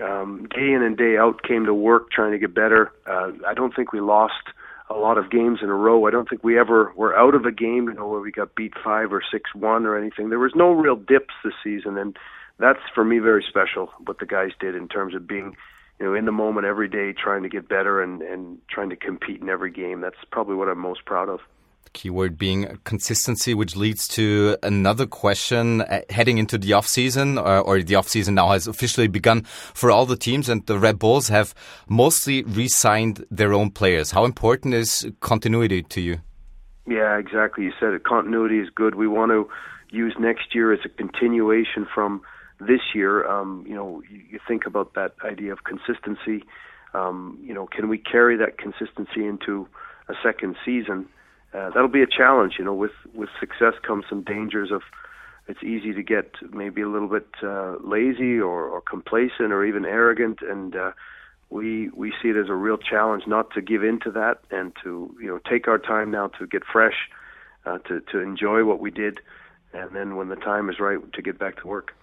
[0.01, 2.93] um, day in and day out came to work trying to get better.
[3.07, 4.43] Uh, I don't think we lost
[4.91, 6.07] a lot of games in a row.
[6.07, 8.55] I don't think we ever were out of a game, you know, where we got
[8.55, 10.29] beat five or six one or anything.
[10.29, 12.17] There was no real dips this season, and
[12.59, 13.91] that's for me very special.
[14.05, 15.57] What the guys did in terms of being
[15.99, 18.97] you know, in the moment every day, trying to get better and, and trying to
[18.97, 20.01] compete in every game.
[20.01, 21.41] That's probably what I'm most proud of.
[21.93, 27.47] Keyword being consistency, which leads to another question uh, heading into the off season, or,
[27.47, 29.43] uh, or the off season now has officially begun
[29.75, 31.55] for all the teams, and the Red Bulls have
[31.89, 34.13] mostly re-signed their own players.
[34.13, 36.21] How important is continuity to you?
[36.87, 37.65] Yeah, exactly.
[37.65, 38.05] You said it.
[38.05, 38.95] Continuity is good.
[38.95, 39.49] We want to
[39.91, 42.23] use next year as a continuation from
[42.67, 46.45] this year, um, you know, you, you think about that idea of consistency.
[46.95, 49.67] Um, you know, can we carry that consistency into
[50.09, 51.09] a second season?
[51.55, 52.55] Uh, that'll be a challenge.
[52.59, 54.83] You know, with with success comes some dangers of
[55.49, 59.85] it's easy to get maybe a little bit uh, lazy or, or complacent or even
[59.85, 60.93] arrogant, and uh,
[61.51, 64.73] we we see it as a real challenge not to give in to that and
[64.83, 67.09] to you know take our time now to get fresh,
[67.67, 69.21] uh, to to enjoy what we did,
[69.75, 71.95] and then when the time is right to get back to work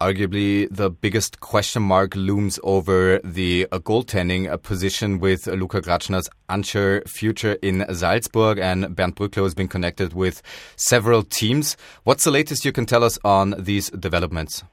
[0.00, 5.80] arguably the biggest question mark looms over the uh, goaltending uh, position with uh, Luka
[5.80, 10.42] Grachner's unsure future in Salzburg and Bernd Brückler has been connected with
[10.76, 11.76] several teams.
[12.04, 14.64] What's the latest you can tell us on these developments?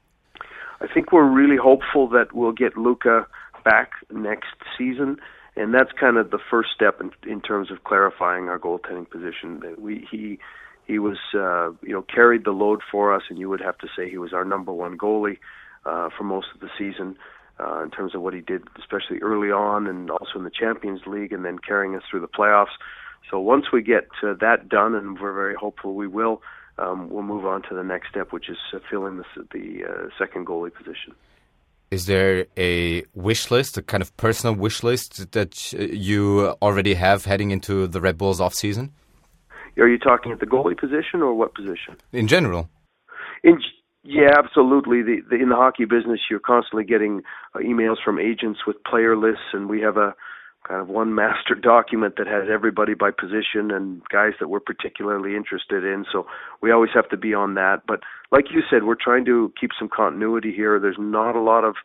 [0.80, 3.26] I think we're really hopeful that we'll get Luka
[3.64, 5.18] back next season
[5.56, 9.60] and that's kind of the first step in, in terms of clarifying our goaltending position.
[9.60, 10.38] That We, he
[10.86, 13.88] he was uh, you know carried the load for us, and you would have to
[13.96, 15.38] say he was our number one goalie
[15.86, 17.16] uh, for most of the season
[17.60, 21.02] uh, in terms of what he did, especially early on, and also in the Champions
[21.06, 22.74] League, and then carrying us through the playoffs.
[23.30, 26.42] So once we get uh, that done, and we're very hopeful we will,
[26.78, 30.08] um, we'll move on to the next step, which is uh, filling the, the uh,
[30.18, 31.14] second goalie position.
[31.90, 37.24] Is there a wish list, a kind of personal wish list that you already have
[37.24, 38.92] heading into the Red Bulls off season?
[39.78, 41.96] Are you talking at the goalie position or what position?
[42.12, 42.68] In general.
[43.42, 43.58] In
[44.04, 45.02] yeah, absolutely.
[45.02, 47.22] The, the, in the hockey business, you're constantly getting
[47.54, 50.14] uh, emails from agents with player lists, and we have a
[50.68, 55.34] kind of one master document that has everybody by position and guys that we're particularly
[55.34, 56.04] interested in.
[56.12, 56.26] So
[56.60, 57.82] we always have to be on that.
[57.88, 60.78] But like you said, we're trying to keep some continuity here.
[60.78, 61.76] There's not a lot of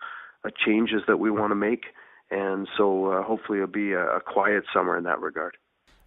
[0.43, 1.85] uh, changes that we want to make,
[2.31, 5.55] and so uh, hopefully it'll be a, a quiet summer in that regard.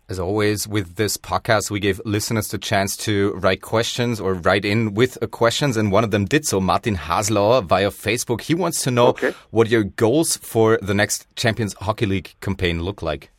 [0.09, 4.65] As always, with this podcast, we gave listeners the chance to write questions or write
[4.65, 6.61] in with questions, and one of them did so.
[6.61, 8.43] Martin Haslauer via Facebook.
[8.43, 9.33] He wants to know okay.
[9.51, 13.31] what your goals for the next Champions Hockey League campaign look like.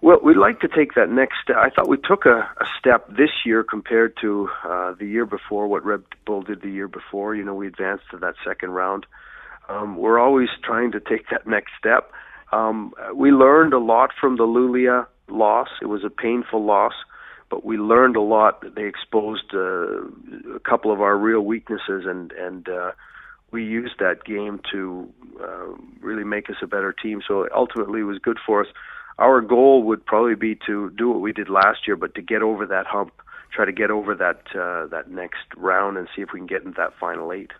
[0.00, 1.56] Well, we'd like to take that next step.
[1.56, 5.66] I thought we took a, a step this year compared to uh, the year before,
[5.68, 7.34] what Red Bull did the year before.
[7.34, 9.06] You know, we advanced to that second round.
[9.68, 12.12] Um, we're always trying to take that next step.
[12.52, 15.68] Um, we learned a lot from the Luleå loss.
[15.82, 16.94] It was a painful loss,
[17.50, 18.64] but we learned a lot.
[18.74, 20.04] They exposed uh,
[20.54, 22.92] a couple of our real weaknesses, and and uh,
[23.50, 25.08] we used that game to
[25.42, 25.66] uh,
[26.00, 27.20] really make us a better team.
[27.26, 28.68] So ultimately, it was good for us.
[29.18, 32.42] Our goal would probably be to do what we did last year, but to get
[32.42, 33.12] over that hump,
[33.52, 36.62] try to get over that uh, that next round, and see if we can get
[36.62, 37.50] into that final eight.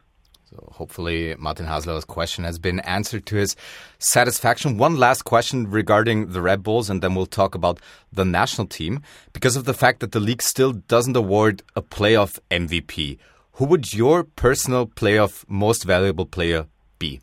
[0.51, 3.55] So hopefully Martin Haslauer's question has been answered to his
[3.99, 4.79] satisfaction.
[4.79, 7.81] One last question regarding the Red Bulls, and then we'll talk about
[8.11, 9.03] the national team.
[9.35, 13.19] Because of the fact that the league still doesn't award a playoff MVP,
[13.53, 16.67] who would your personal playoff most valuable player
[16.99, 17.21] be?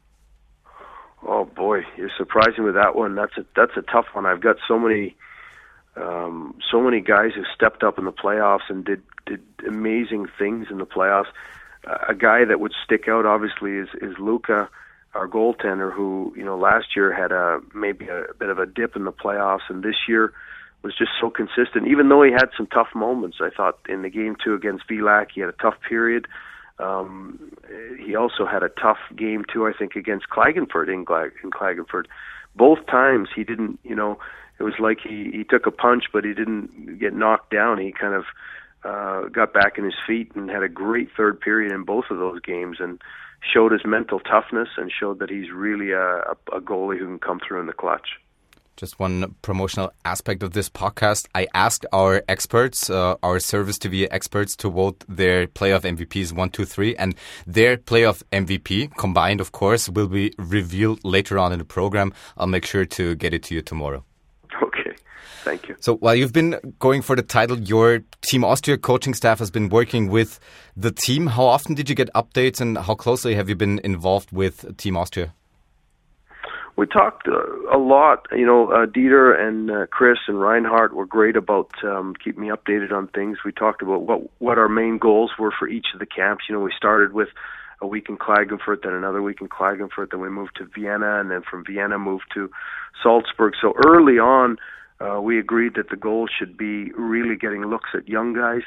[1.27, 3.15] Oh boy, you're surprising with that one.
[3.15, 4.27] That's a that's a tough one.
[4.27, 5.15] I've got so many
[5.95, 10.67] um, so many guys who stepped up in the playoffs and did did amazing things
[10.69, 11.31] in the playoffs
[11.85, 14.69] a guy that would stick out obviously is is Luca,
[15.13, 18.95] our goaltender, who you know last year had a maybe a, bit of a dip
[18.95, 20.33] in the playoffs, and this year
[20.83, 21.87] was just so consistent.
[21.87, 25.27] Even though he had some tough moments, I thought in the game two against Villach,
[25.33, 26.27] he had a tough period.
[26.77, 27.53] Um,
[28.05, 32.05] he also had a tough game too, I think, against Klagenfurt in, Klag- in Klagenfurt.
[32.55, 34.19] Both times he didn't, you know,
[34.59, 37.77] it was like he he took a punch, but he didn't get knocked down.
[37.77, 38.25] He kind of
[38.85, 42.17] uh, got back in his feet and had a great third period in both of
[42.17, 43.01] those games, and
[43.53, 46.17] showed his mental toughness and showed that he's really a,
[46.53, 48.19] a goalie who can come through in the clutch.
[48.77, 51.27] Just one promotional aspect of this podcast.
[51.33, 56.49] I asked our experts, uh, our Service TV experts, to vote their playoff MVPs one,
[56.49, 57.15] two, three, and
[57.47, 62.13] their playoff MVP, combined, of course, will be revealed later on in the program.
[62.37, 64.03] I'll make sure to get it to you tomorrow.
[65.45, 65.75] Thank you.
[65.79, 69.69] So while you've been going for the title, your Team Austria coaching staff has been
[69.69, 70.39] working with
[70.75, 71.27] the team.
[71.27, 74.97] How often did you get updates and how closely have you been involved with Team
[74.97, 75.33] Austria?
[76.77, 78.27] we talked uh, a lot.
[78.31, 82.49] You know, uh, Dieter and uh, Chris and Reinhardt were great about um, keeping me
[82.49, 83.37] updated on things.
[83.45, 86.45] We talked about what what our main goals were for each of the camps.
[86.49, 87.29] You know, we started with
[87.81, 91.29] a week in Klagenfurt, then another week in Klagenfurt, then we moved to Vienna, and
[91.29, 92.49] then from Vienna moved to
[93.03, 93.53] Salzburg.
[93.61, 94.57] So early on,
[94.99, 98.63] uh, we agreed that the goal should be really getting looks at young guys.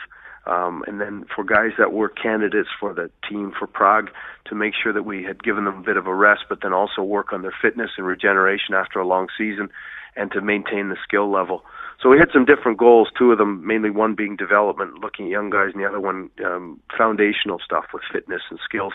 [0.47, 4.09] Um, and then for guys that were candidates for the team for Prague,
[4.47, 6.73] to make sure that we had given them a bit of a rest, but then
[6.73, 9.69] also work on their fitness and regeneration after a long season,
[10.17, 11.65] and to maintain the skill level.
[12.03, 13.09] So we had some different goals.
[13.19, 16.31] Two of them, mainly one being development, looking at young guys, and the other one
[16.45, 18.95] um, foundational stuff with fitness and skills.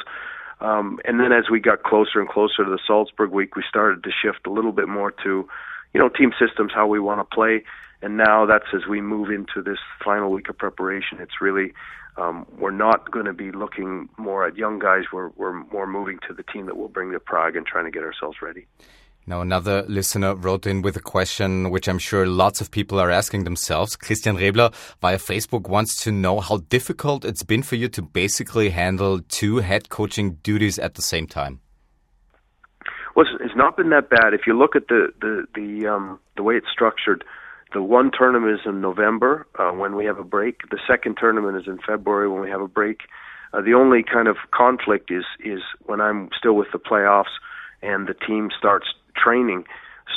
[0.61, 4.03] Um, and then as we got closer and closer to the Salzburg week, we started
[4.03, 5.47] to shift a little bit more to,
[5.93, 7.63] you know, team systems, how we want to play
[8.03, 11.19] and now that's as we move into this final week of preparation.
[11.19, 11.73] It's really
[12.17, 15.05] um, we're not going to be looking more at young guys.
[15.11, 17.91] We're we're more moving to the team that will bring to Prague and trying to
[17.91, 18.67] get ourselves ready.
[19.25, 23.09] Now, another listener wrote in with a question which I'm sure lots of people are
[23.09, 23.95] asking themselves.
[23.95, 28.71] Christian Rebler via Facebook wants to know how difficult it's been for you to basically
[28.71, 31.61] handle two head coaching duties at the same time.
[33.15, 34.33] Well, it's not been that bad.
[34.33, 37.23] If you look at the the the um, the way it's structured,
[37.73, 40.69] the one tournament is in November uh, when we have a break.
[40.69, 43.01] The second tournament is in February when we have a break.
[43.53, 47.33] Uh, the only kind of conflict is is when I'm still with the playoffs
[47.81, 49.65] and the team starts training.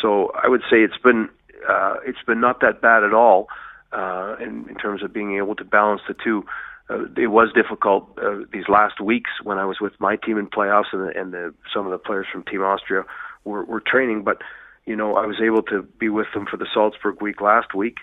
[0.01, 1.29] So I would say it's been
[1.69, 3.49] uh, it's been not that bad at all
[3.93, 6.45] uh, in, in terms of being able to balance the two.
[6.89, 10.47] Uh, it was difficult uh, these last weeks when I was with my team in
[10.47, 13.03] playoffs and, the, and the, some of the players from Team Austria
[13.45, 14.43] were, were training, but
[14.85, 17.99] you know, I was able to be with them for the Salzburg week last week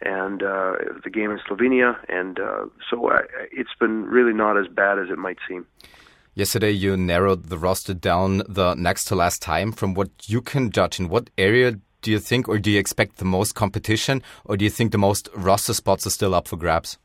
[0.00, 1.96] and uh, the game in Slovenia.
[2.08, 5.66] And uh, so I, it's been really not as bad as it might seem.
[6.34, 9.72] Yesterday, you narrowed the roster down the next to last time.
[9.72, 13.16] From what you can judge, in what area do you think, or do you expect
[13.16, 16.56] the most competition, or do you think the most roster spots are still up for
[16.56, 16.96] grabs?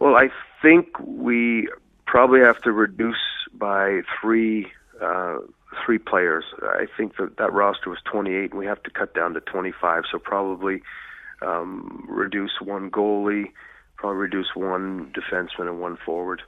[0.00, 0.28] Well, I
[0.62, 1.68] think we
[2.06, 3.16] probably have to reduce
[3.52, 4.68] by three
[5.02, 5.38] uh,
[5.84, 6.44] three players.
[6.62, 10.04] I think that that roster was 28, and we have to cut down to 25.
[10.10, 10.82] So probably
[11.42, 13.52] um, reduce one goalie,
[13.96, 16.42] probably reduce one defenseman and one forward.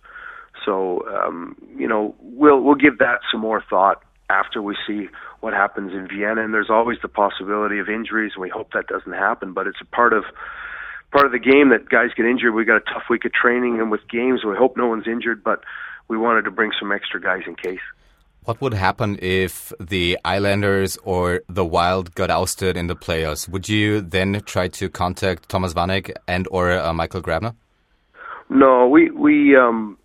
[0.64, 5.08] So um, you know we'll we'll give that some more thought after we see
[5.40, 6.44] what happens in Vienna.
[6.44, 9.52] And there's always the possibility of injuries, and we hope that doesn't happen.
[9.52, 10.24] But it's a part of
[11.12, 12.54] part of the game that guys get injured.
[12.54, 14.44] We got a tough week of training and with games.
[14.44, 15.64] We hope no one's injured, but
[16.08, 17.80] we wanted to bring some extra guys in case.
[18.44, 23.48] What would happen if the Islanders or the Wild got ousted in the playoffs?
[23.48, 27.54] Would you then try to contact Thomas Vanek and or uh, Michael Grabner?
[28.48, 29.98] No, we we um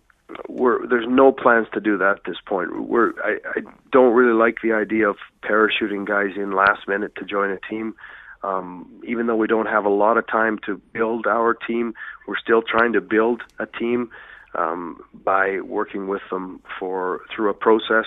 [0.48, 2.88] we're there's no plans to do that at this point.
[2.88, 7.24] We're I, I don't really like the idea of parachuting guys in last minute to
[7.24, 7.94] join a team.
[8.42, 11.94] Um, even though we don't have a lot of time to build our team,
[12.28, 14.10] we're still trying to build a team
[14.54, 18.06] um, by working with them for through a process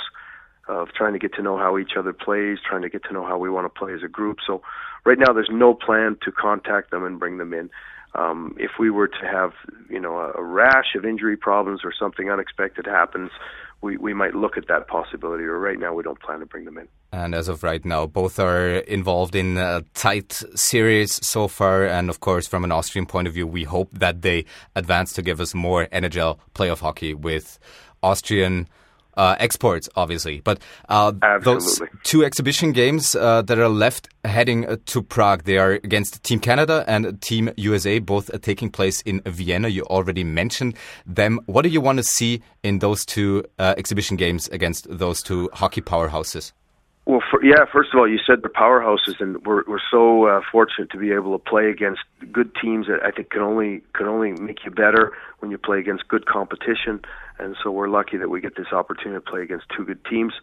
[0.67, 3.25] of trying to get to know how each other plays, trying to get to know
[3.25, 4.37] how we want to play as a group.
[4.45, 4.61] So
[5.05, 7.69] right now, there's no plan to contact them and bring them in.
[8.15, 9.53] Um, if we were to have,
[9.89, 13.31] you know, a, a rash of injury problems or something unexpected happens,
[13.81, 15.43] we, we might look at that possibility.
[15.43, 16.87] Or right now, we don't plan to bring them in.
[17.11, 21.85] And as of right now, both are involved in a tight series so far.
[21.85, 25.21] And of course, from an Austrian point of view, we hope that they advance to
[25.21, 27.59] give us more NHL playoff hockey with
[28.03, 28.67] Austrian
[29.19, 30.39] uh, exports, obviously.
[30.39, 35.57] But uh, those two exhibition games uh, that are left heading uh, to Prague, they
[35.57, 39.67] are against Team Canada and Team USA, both taking place in Vienna.
[39.67, 41.41] You already mentioned them.
[41.47, 45.49] What do you want to see in those two uh, exhibition games against those two
[45.53, 46.53] hockey powerhouses?
[47.09, 47.65] Well, for, yeah.
[47.73, 51.11] First of all, you said the powerhouses, and we're we're so uh, fortunate to be
[51.11, 54.69] able to play against good teams that I think can only can only make you
[54.69, 57.01] better when you play against good competition.
[57.39, 60.33] And so we're lucky that we get this opportunity to play against two good teams.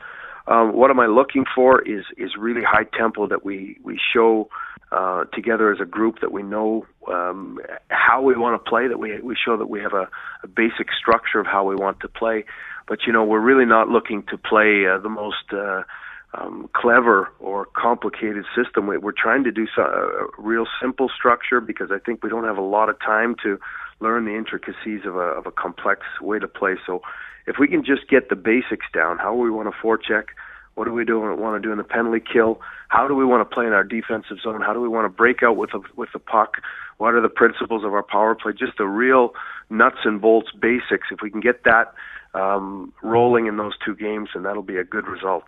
[0.49, 4.49] Um, what am I looking for is is really high tempo that we we show
[4.91, 8.99] uh, together as a group that we know um, how we want to play, that
[8.99, 10.09] we we show that we have a,
[10.43, 12.45] a basic structure of how we want to play.
[12.89, 15.85] But you know, we're really not looking to play uh, the most uh,
[16.35, 18.87] um, clever or complicated system.
[18.87, 22.45] We, we're trying to do so, a real simple structure because I think we don't
[22.45, 23.59] have a lot of time to
[24.01, 26.77] learn the intricacies of a, of a complex way to play.
[26.87, 27.03] So
[27.47, 30.25] if we can just get the basics down, how we want to forecheck,
[30.75, 32.61] what do we do want to do in the penalty kill?
[32.89, 34.61] How do we want to play in our defensive zone?
[34.61, 36.57] How do we want to break out with the, with the puck?
[36.99, 38.53] What are the principles of our power play?
[38.53, 39.33] Just the real
[39.71, 41.09] nuts and bolts basics.
[41.11, 41.95] If we can get that
[42.35, 45.45] um, rolling in those two games, and that'll be a good result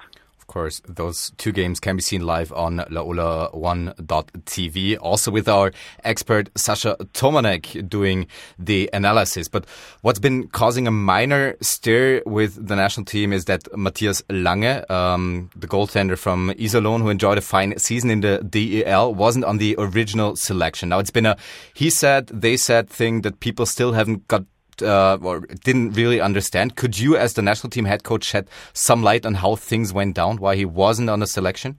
[0.49, 4.99] course, those two games can be seen live on laola1.tv.
[5.01, 5.71] Also with our
[6.03, 8.27] expert Sasha Tomanek doing
[8.59, 9.47] the analysis.
[9.49, 9.67] But
[10.03, 15.51] what's been causing a minor stir with the national team is that Matthias Lange, um,
[15.55, 19.77] the goaltender from Iserlohn, who enjoyed a fine season in the DEL, wasn't on the
[19.79, 20.89] original selection.
[20.89, 21.37] Now it's been a
[21.75, 24.45] he said, they said thing that people still haven't got
[24.83, 26.77] uh, or didn't really understand.
[26.77, 30.15] Could you, as the national team head coach, shed some light on how things went
[30.15, 31.79] down, why he wasn't on the selection?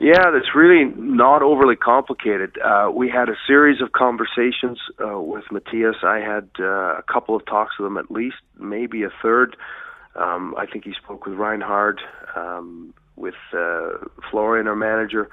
[0.00, 2.56] Yeah, that's really not overly complicated.
[2.64, 5.96] Uh, we had a series of conversations uh, with Matthias.
[6.02, 9.56] I had uh, a couple of talks with him, at least, maybe a third.
[10.16, 12.00] Um, I think he spoke with Reinhard,
[12.34, 13.90] um, with uh,
[14.30, 15.28] Florian, our manager,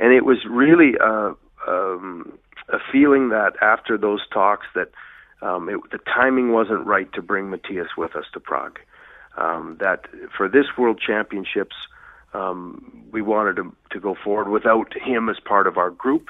[0.00, 1.34] and it was really uh,
[1.68, 2.32] um,
[2.68, 4.88] a feeling that after those talks that
[5.42, 8.78] um, it, the timing wasn't right to bring Matthias with us to Prague.
[9.36, 11.76] Um, that for this World Championships,
[12.34, 16.28] um, we wanted to, to go forward without him as part of our group.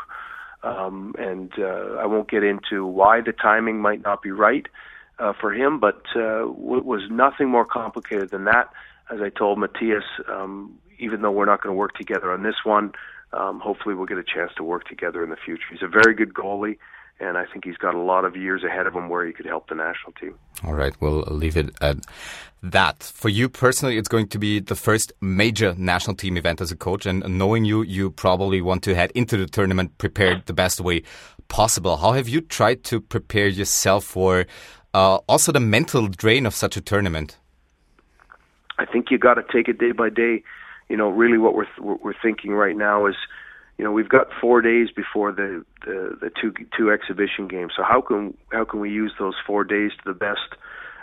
[0.62, 4.66] Um, and uh, I won't get into why the timing might not be right
[5.18, 8.70] uh, for him, but uh, it was nothing more complicated than that.
[9.10, 12.56] As I told Matthias, um, even though we're not going to work together on this
[12.64, 12.92] one,
[13.32, 15.64] um, hopefully we'll get a chance to work together in the future.
[15.70, 16.76] He's a very good goalie
[17.20, 19.46] and I think he's got a lot of years ahead of him where he could
[19.46, 20.34] help the national team.
[20.64, 21.98] All right, we'll leave it at
[22.62, 23.02] that.
[23.02, 26.76] For you personally, it's going to be the first major national team event as a
[26.76, 30.80] coach, and knowing you, you probably want to head into the tournament prepared the best
[30.80, 31.02] way
[31.48, 31.98] possible.
[31.98, 34.46] How have you tried to prepare yourself for
[34.94, 37.36] uh, also the mental drain of such a tournament?
[38.78, 40.42] I think you got to take it day by day.
[40.88, 43.14] You know, really, what we're what we're thinking right now is
[43.80, 47.72] you know we've got four days before the, the the two two exhibition games.
[47.74, 50.50] So how can how can we use those four days to the best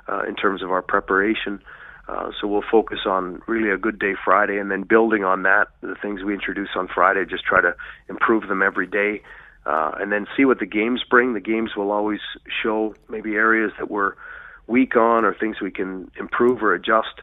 [0.07, 1.59] uh, in terms of our preparation?
[2.07, 5.69] Uh, so we'll focus on really a good day Friday, and then building on that,
[5.81, 7.75] the things we introduce on Friday, just try to
[8.09, 9.23] improve them every day,
[9.65, 11.33] uh, and then see what the games bring.
[11.33, 12.21] The games will always
[12.61, 14.13] show maybe areas that we're
[14.67, 17.21] weak on or things we can improve or adjust.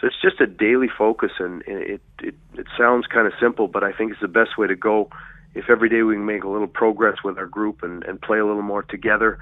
[0.00, 3.84] So it's just a daily focus, and it it, it sounds kind of simple, but
[3.84, 5.10] I think it's the best way to go.
[5.54, 8.38] If every day we can make a little progress with our group and, and play
[8.38, 9.38] a little more together,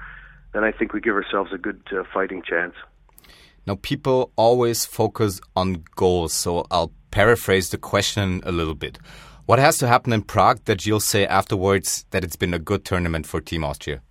[0.53, 2.73] then I think we give ourselves a good uh, fighting chance.
[3.67, 8.97] Now, people always focus on goals, so I'll paraphrase the question a little bit.
[9.45, 12.83] What has to happen in Prague that you'll say afterwards that it's been a good
[12.83, 14.01] tournament for Team Austria?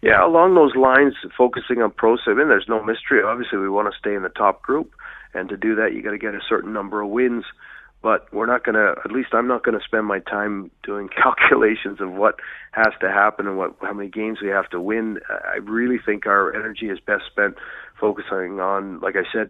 [0.00, 3.22] Yeah, along those lines, focusing on pro I mean, there's no mystery.
[3.22, 4.94] Obviously, we want to stay in the top group
[5.34, 7.44] and to do that you got to get a certain number of wins.
[8.00, 11.08] But we're not going to at least I'm not going to spend my time doing
[11.22, 12.36] calculations of what
[12.72, 15.18] has to happen and what how many games we have to win.
[15.28, 17.56] I really think our energy is best spent
[18.00, 19.48] focusing on like I said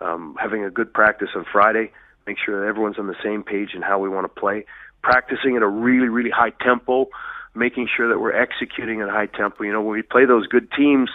[0.00, 1.90] um, having a good practice on Friday
[2.26, 4.66] make sure that everyone's on the same page and how we want to play
[5.02, 7.08] practicing at a really really high tempo
[7.56, 9.64] making sure that we're executing at a high tempo.
[9.64, 11.10] You know when we play those good teams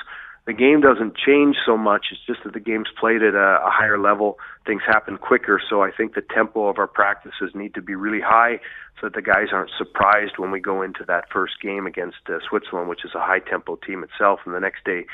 [0.47, 2.08] the game doesn't change so much.
[2.12, 4.39] It's just that the game's played at a, a higher level.
[4.65, 5.62] Things happen quicker.
[5.69, 8.60] So I think the tempo of our practices need to be really high
[8.99, 12.39] so that the guys aren't surprised when we go into that first game against uh,
[12.47, 15.06] Switzerland, which is a high tempo team itself, and the next day,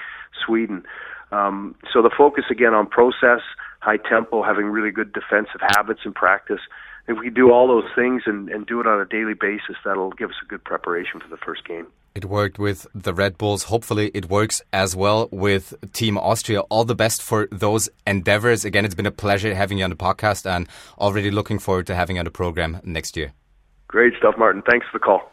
[0.46, 0.84] Sweden.
[1.32, 3.42] Um, so the focus again on process,
[3.80, 6.62] high tempo, having really good defensive habits in practice.
[7.08, 10.12] If we do all those things and, and do it on a daily basis, that'll
[10.12, 11.88] give us a good preparation for the first game.
[12.18, 13.66] It worked with the Red Bulls.
[13.66, 16.62] Hopefully, it works as well with Team Austria.
[16.62, 18.66] All the best for those endeavors.
[18.66, 21.94] Again, it's been a pleasure having you on the podcast and already looking forward to
[21.94, 23.34] having you on the program next year.
[23.88, 24.64] Great stuff, Martin.
[24.64, 25.32] Thanks for the call.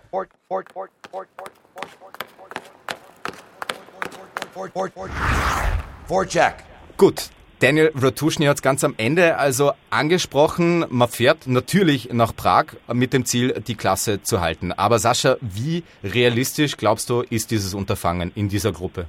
[6.06, 6.60] Forecheck.
[6.98, 7.30] Gut,
[7.64, 13.14] Daniel Rotuschny hat es ganz am Ende also angesprochen, man fährt natürlich nach Prag mit
[13.14, 14.70] dem Ziel, die Klasse zu halten.
[14.70, 19.06] Aber Sascha, wie realistisch glaubst du, ist dieses Unterfangen in dieser Gruppe?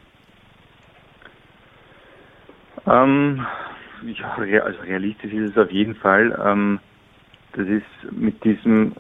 [2.88, 3.46] Ähm,
[4.06, 6.42] ja, also realistisch ist es auf jeden Fall.
[6.42, 6.80] Ähm,
[7.58, 8.94] das ist mit diesem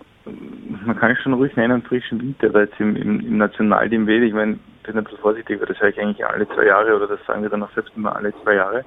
[0.86, 4.24] man kann es schon ruhig nennen, frischen Winter da jetzt im, im, im Nationalteam wählt.
[4.24, 7.08] Ich meine, bin ein bisschen vorsichtig, weil das sage ich eigentlich alle zwei Jahre oder
[7.08, 8.84] das sagen wir dann auch selbst immer alle zwei Jahre.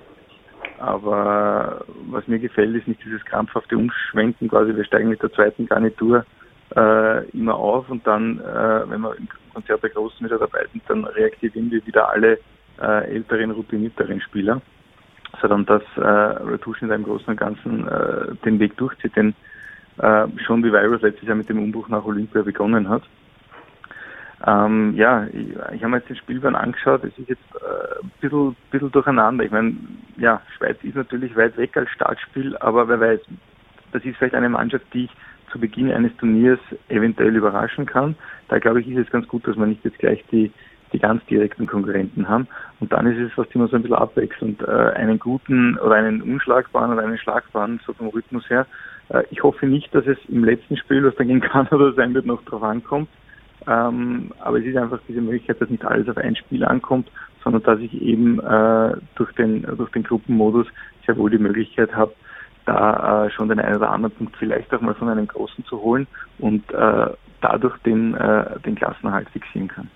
[0.78, 5.66] Aber was mir gefällt, ist nicht dieses krampfhafte Umschwenken quasi, wir steigen mit der zweiten
[5.66, 6.24] Garnitur
[6.76, 10.82] äh, immer auf und dann, äh, wenn wir im Konzert der Großen wieder dabei sind,
[10.88, 12.38] dann reaktivieren wir wieder alle
[12.80, 14.60] äh, älteren, routinierteren Spieler,
[15.40, 19.34] sondern dass äh, Retuschen im Großen und Ganzen äh, den Weg durchzieht, den
[19.98, 23.02] äh, schon wie Virus letztes Jahr mit dem Umbruch nach Olympia begonnen hat.
[24.46, 28.10] Ähm, ja, ich, ich habe mir jetzt den Spielplan angeschaut, es ist jetzt äh, ein
[28.20, 29.44] bisschen, bisschen durcheinander.
[29.44, 29.74] Ich meine,
[30.16, 33.20] ja, Schweiz ist natürlich weit weg als Startspiel, aber wer weiß,
[33.92, 35.10] das ist vielleicht eine Mannschaft, die ich
[35.50, 38.14] zu Beginn eines Turniers eventuell überraschen kann.
[38.48, 40.52] Da glaube ich, ist es ganz gut, dass man nicht jetzt gleich die,
[40.92, 42.46] die ganz direkten Konkurrenten haben.
[42.80, 44.62] Und dann ist es fast immer so ein bisschen abwechselnd.
[44.62, 48.66] Äh, einen guten oder einen unschlagbaren oder einen schlagbaren, so vom Rhythmus her.
[49.08, 52.26] Äh, ich hoffe nicht, dass es im letzten Spiel, was dann gegen Kanada sein wird,
[52.26, 53.08] noch drauf ankommt.
[53.68, 57.10] Ähm, aber es ist einfach diese Möglichkeit, dass nicht alles auf ein Spiel ankommt,
[57.44, 60.66] sondern dass ich eben äh, durch, den, durch den Gruppenmodus
[61.06, 62.14] sehr wohl die Möglichkeit habe,
[62.64, 65.80] da äh, schon den einen oder anderen Punkt vielleicht auch mal von einem Großen zu
[65.80, 66.06] holen
[66.38, 67.06] und äh,
[67.40, 69.90] dadurch den, äh, den Klassenerhalt fixieren kann.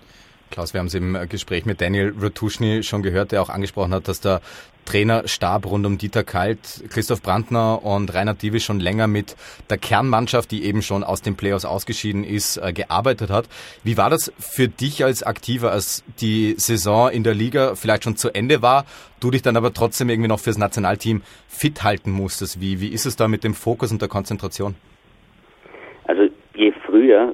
[0.53, 4.07] Klaus, wir haben es im Gespräch mit Daniel Rotuschny schon gehört, der auch angesprochen hat,
[4.07, 4.39] dass der
[4.85, 9.35] Trainerstab rund um Dieter Kalt, Christoph Brandner und Rainer Diewe schon länger mit
[9.71, 13.49] der Kernmannschaft, die eben schon aus den Playoffs ausgeschieden ist, äh, gearbeitet hat.
[13.83, 18.15] Wie war das für dich als Aktiver, als die Saison in der Liga vielleicht schon
[18.15, 18.85] zu Ende war,
[19.21, 22.61] du dich dann aber trotzdem irgendwie noch fürs Nationalteam fit halten musstest?
[22.61, 24.75] Wie, wie ist es da mit dem Fokus und der Konzentration?
[26.03, 27.33] Also je früher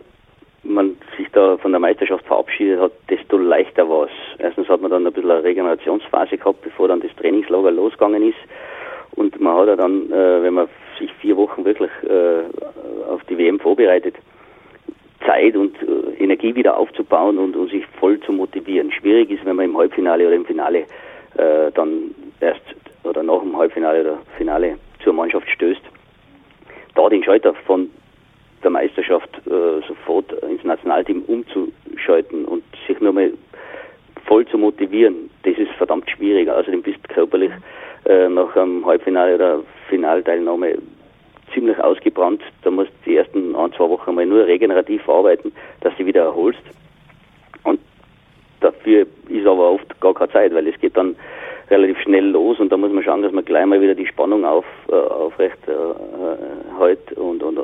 [0.64, 0.96] man
[1.40, 4.12] da von der Meisterschaft verabschiedet hat, desto leichter war es.
[4.40, 8.38] Erstens hat man dann ein bisschen eine Regenerationsphase gehabt, bevor dann das Trainingslager losgegangen ist.
[9.12, 10.68] Und man hat ja dann, äh, wenn man
[11.00, 12.44] sich vier Wochen wirklich äh,
[13.10, 14.16] auf die WM vorbereitet,
[15.26, 18.92] Zeit und äh, Energie wieder aufzubauen und, und, sich voll zu motivieren.
[18.92, 20.80] Schwierig ist, wenn man im Halbfinale oder im Finale
[21.38, 22.62] äh, dann erst
[23.04, 25.82] oder nach dem Halbfinale oder Finale zur Mannschaft stößt.
[26.96, 27.90] Da den Schalter von
[28.64, 33.32] der Meisterschaft äh, sofort ins Nationalteam umzuschalten und sich nur mal
[34.26, 36.50] voll zu motivieren, das ist verdammt schwierig.
[36.50, 37.52] Außerdem bist du körperlich
[38.06, 40.78] äh, nach einem Halbfinale oder Finalteilnahme
[41.54, 42.42] ziemlich ausgebrannt.
[42.64, 45.52] Da musst du die ersten ein, zwei Wochen mal nur regenerativ arbeiten,
[45.82, 46.62] dass du wieder erholst.
[47.64, 47.80] Und
[48.60, 51.16] dafür ist aber oft gar keine Zeit, weil es geht dann
[51.70, 54.44] relativ schnell los und da muss man schauen, dass man gleich mal wieder die Spannung
[54.46, 57.60] auf, äh, aufrecht äh, hält und, und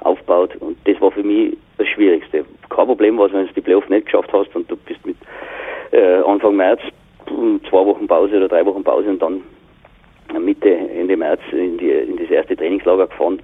[0.00, 0.56] aufbaut.
[0.56, 2.44] Und das war für mich das Schwierigste.
[2.68, 5.16] Kein Problem war es, wenn du die Playoff nicht geschafft hast und du bist mit
[5.92, 6.80] äh, Anfang März
[7.68, 9.42] zwei Wochen Pause oder drei Wochen Pause und dann
[10.40, 13.40] Mitte, Ende März in, die, in das erste Trainingslager gefahren.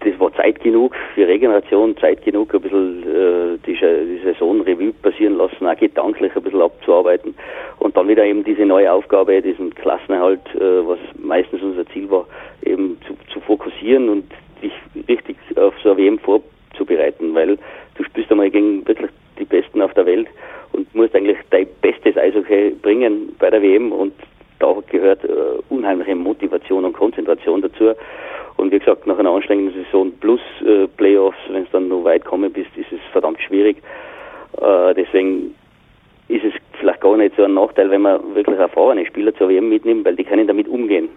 [0.00, 4.92] Das war Zeit genug für Regeneration, Zeit genug, ein bisschen äh, die, die Saison Revue
[4.92, 7.34] passieren lassen, auch gedanklich ein bisschen abzuarbeiten
[7.80, 12.26] und dann wieder eben diese neue Aufgabe, diesen Klassenerhalt, äh, was meistens unser Ziel war,
[12.64, 14.24] eben zu, zu fokussieren und
[14.62, 14.72] dich
[15.08, 17.58] richtig auf so eine WM vorzubereiten, weil
[17.96, 20.28] du spielst einmal gegen wirklich die Besten auf der Welt
[20.72, 24.12] und musst eigentlich dein bestes Eishockey bringen bei der WM und
[24.58, 25.28] da gehört äh,
[25.68, 27.92] unheimliche Motivation und Konzentration dazu.
[28.56, 32.24] Und wie gesagt, nach einer anstrengenden Saison plus äh, Playoffs, wenn es dann noch weit
[32.24, 33.76] kommen bist, ist es verdammt schwierig.
[34.60, 35.54] Äh, deswegen
[36.26, 39.68] ist es vielleicht gar nicht so ein Nachteil, wenn man wirklich erfahrene Spieler zur WM
[39.68, 41.08] mitnimmt, weil die können damit umgehen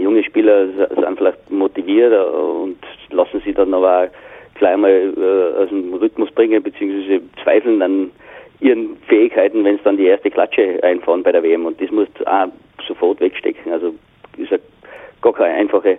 [0.00, 2.78] junge Spieler sind vielleicht motiviert äh, und
[3.10, 4.08] lassen sich dann aber auch
[4.54, 8.10] gleich mal äh, aus dem Rhythmus bringen, beziehungsweise zweifeln an
[8.60, 11.66] ihren Fähigkeiten, wenn es dann die erste Klatsche einfahren bei der WM.
[11.66, 12.48] Und das muss auch
[12.86, 13.72] sofort wegstecken.
[13.72, 13.94] Also
[14.36, 14.58] ist ja
[15.22, 15.98] gar keine einfache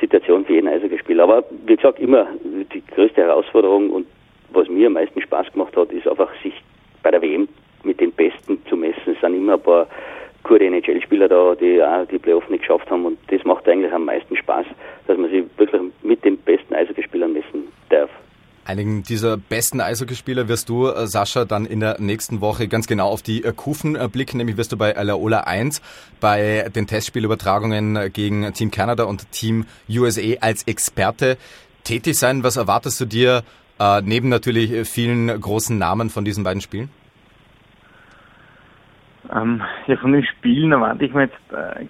[0.00, 1.24] Situation für jeden Eishockeyspieler.
[1.24, 4.06] Aber wie gesagt, immer die größte Herausforderung und
[4.50, 6.54] was mir am meisten Spaß gemacht hat, ist einfach sich
[7.02, 7.48] bei der WM
[7.82, 9.14] mit den Besten zu messen.
[9.14, 9.86] Es sind immer ein paar
[10.46, 14.04] gute NHL-Spieler da, die auch die Playoff nicht geschafft haben und das macht eigentlich am
[14.04, 14.66] meisten Spaß,
[15.06, 18.10] dass man sich wirklich mit den besten Eishockeyspielern messen darf.
[18.66, 23.08] Einigen dieser besten Eishockeyspieler wirst du, äh, Sascha, dann in der nächsten Woche ganz genau
[23.08, 24.38] auf die äh, Kufen äh, blicken.
[24.38, 25.80] Nämlich wirst du bei Alaola 1
[26.20, 31.36] bei den Testspielübertragungen gegen Team Canada und Team USA als Experte
[31.84, 32.42] tätig sein.
[32.42, 33.42] Was erwartest du dir
[34.04, 36.88] neben natürlich vielen großen Namen von diesen beiden Spielen?
[39.34, 41.86] Ähm, ja, von den Spielen erwarte ich mir jetzt äh,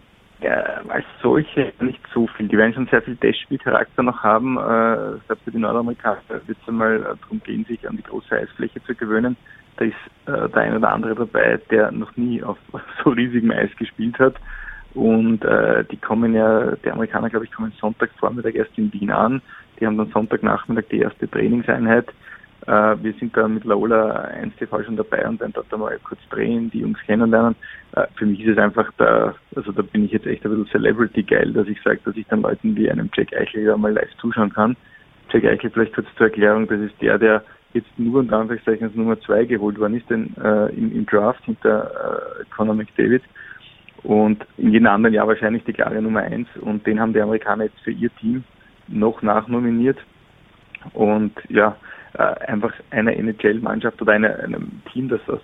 [0.88, 2.48] als solche nicht so viel.
[2.48, 4.56] Die werden schon sehr viel Testspielcharakter noch haben.
[4.56, 8.02] Äh, ich glaube, für die Nordamerikaner wird es einmal äh, darum gehen, sich an die
[8.02, 9.36] große Eisfläche zu gewöhnen.
[9.76, 9.94] Da ist
[10.26, 12.58] äh, der eine oder andere dabei, der noch nie auf
[13.04, 14.36] so riesigem Eis gespielt hat.
[14.94, 19.42] Und äh, die kommen ja, die Amerikaner, glaube ich, kommen Sonntagvormittag erst in Wien an.
[19.78, 22.06] Die haben dann Sonntagnachmittag die erste Trainingseinheit.
[22.66, 26.70] Äh, wir sind da mit Lola 1TV schon dabei und dann dort einmal kurz drehen,
[26.70, 27.54] die Jungs kennenlernen.
[27.92, 30.66] Äh, für mich ist es einfach da, also da bin ich jetzt echt ein bisschen
[30.68, 34.14] Celebrity geil, dass ich sage, dass ich dann Leuten wie einem Jack Eichel mal live
[34.20, 34.76] zuschauen kann.
[35.30, 39.20] Jack Eichel vielleicht kurz zur Erklärung, das ist der, der jetzt nur unter Anführungszeichen Nummer
[39.20, 43.22] zwei geholt worden ist, denn äh, im, im, Draft hinter äh, Conor McDavid
[44.02, 47.64] und in jedem anderen Jahr wahrscheinlich die klare Nummer eins und den haben die Amerikaner
[47.64, 48.44] jetzt für ihr Team
[48.88, 49.98] noch nachnominiert
[50.94, 51.76] und ja,
[52.22, 55.40] einfach einer NHL-Mannschaft oder einer, einem Team, das aus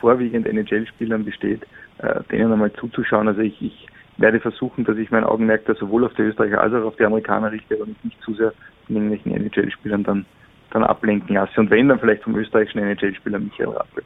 [0.00, 1.66] vorwiegend NHL-Spielern besteht,
[1.98, 3.28] äh, denen einmal zuzuschauen.
[3.28, 6.74] Also ich, ich werde versuchen, dass ich mein Augenmerk da sowohl auf die Österreicher als
[6.74, 8.52] auch auf die Amerikaner richte und nicht zu sehr
[8.86, 10.26] von irgendwelchen NHL-Spielern dann,
[10.70, 11.60] dann ablenken lasse.
[11.60, 14.02] Und wenn, dann vielleicht vom österreichischen NHL-Spieler Michael Rappel.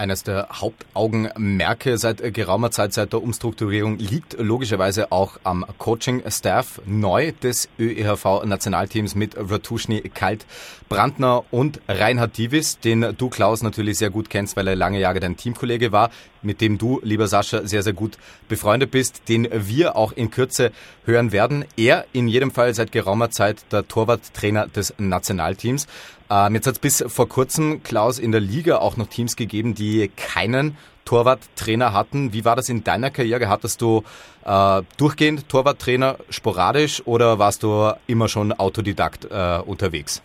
[0.00, 7.32] Eines der Hauptaugenmerke seit geraumer Zeit, seit der Umstrukturierung, liegt logischerweise auch am Coaching-Staff neu
[7.32, 10.46] des ÖEHV-Nationalteams mit Ratuschny, Kalt,
[10.88, 15.20] Brandner und Reinhard Divis, den du, Klaus, natürlich sehr gut kennst, weil er lange Jahre
[15.20, 18.16] dein Teamkollege war, mit dem du, lieber Sascha, sehr, sehr gut
[18.48, 20.72] befreundet bist, den wir auch in Kürze
[21.04, 21.66] hören werden.
[21.76, 25.86] Er in jedem Fall seit geraumer Zeit der Torwarttrainer des Nationalteams.
[26.30, 29.74] Ähm, jetzt hat es bis vor kurzem, Klaus, in der Liga auch noch Teams gegeben,
[29.74, 32.32] die keinen Torwarttrainer hatten.
[32.32, 33.48] Wie war das in deiner Karriere?
[33.48, 34.02] Hattest du
[34.46, 40.22] äh, durchgehend Torwarttrainer sporadisch oder warst du immer schon Autodidakt äh, unterwegs?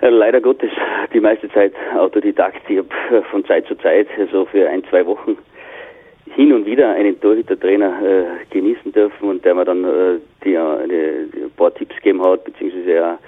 [0.00, 0.70] Leider Gottes
[1.12, 2.62] die meiste Zeit Autodidakt.
[2.68, 5.36] Ich habe äh, von Zeit zu Zeit, also für ein, zwei Wochen,
[6.34, 11.26] hin und wieder einen Torhütertrainer äh, genießen dürfen und der mir dann äh, die, eine,
[11.32, 13.18] die, ein paar Tipps gegeben hat, beziehungsweise ja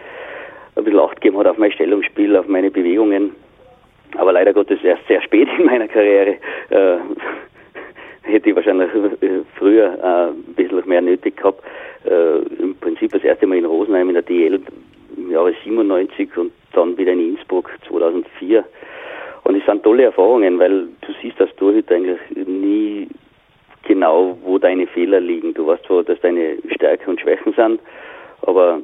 [0.76, 3.32] ein bisschen Acht gegeben hat auf mein Stellungsspiel, auf meine Bewegungen.
[4.16, 6.36] Aber leider Gottes erst sehr spät in meiner Karriere.
[6.70, 6.98] Äh,
[8.22, 8.90] hätte ich wahrscheinlich
[9.58, 11.62] früher äh, ein bisschen mehr nötig gehabt.
[12.04, 14.60] Äh, Im Prinzip das erste Mal in Rosenheim in der DL
[15.16, 18.64] im Jahre 97 und dann wieder in Innsbruck 2004.
[19.44, 23.08] Und es sind tolle Erfahrungen, weil du siehst als Torhüter eigentlich nie
[23.84, 25.54] genau, wo deine Fehler liegen.
[25.54, 27.80] Du weißt zwar, dass deine Stärken und Schwächen sind,
[28.42, 28.80] aber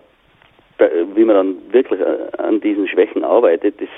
[1.14, 3.88] wie man dann wirklich äh, an diesen Schwächen arbeitet, das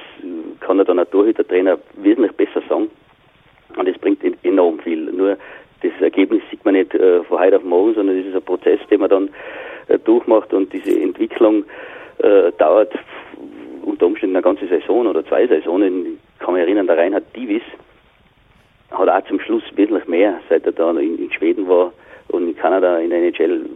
[0.61, 2.91] kann er dann ein Torhüter-Trainer wesentlich besser sagen.
[3.76, 5.11] Und das bringt enorm viel.
[5.12, 5.37] Nur
[5.82, 8.80] das Ergebnis sieht man nicht äh, von heute auf morgen, sondern das ist ein Prozess,
[8.91, 9.30] den man dann
[9.89, 11.64] äh, durchmacht und diese Entwicklung
[12.18, 12.93] äh, dauert
[13.82, 16.18] unter Umständen eine ganze Saison oder zwei Saisonen.
[16.35, 17.62] Ich kann mich erinnern, der Reinhard Divis
[18.91, 21.93] hat auch zum Schluss wesentlich mehr, seit er da in, in Schweden war
[22.28, 23.66] und in Kanada in der NHL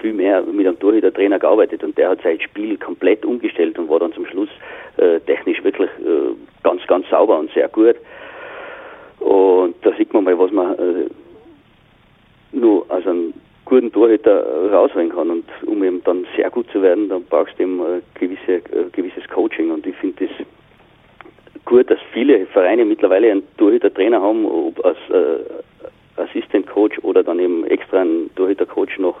[0.00, 3.98] viel mehr mit einem Torhüter-Trainer gearbeitet und der hat sein Spiel komplett umgestellt und war
[3.98, 4.48] dann zum Schluss
[4.96, 7.96] äh, technisch wirklich äh, ganz, ganz sauber und sehr gut.
[9.20, 11.08] Und da sieht man mal, was man äh,
[12.52, 13.34] nur aus einem
[13.70, 15.30] guten Torhüter rausholen kann.
[15.30, 18.90] Und um eben dann sehr gut zu werden, dann brauchst du eben äh, gewisse, äh,
[18.92, 19.70] gewisses Coaching.
[19.70, 20.46] Und ich finde das
[21.64, 27.38] gut, dass viele Vereine mittlerweile einen Torhüter-Trainer haben, ob als äh, Assistant Coach oder dann
[27.38, 29.20] eben extra einen Torhüter-Coach noch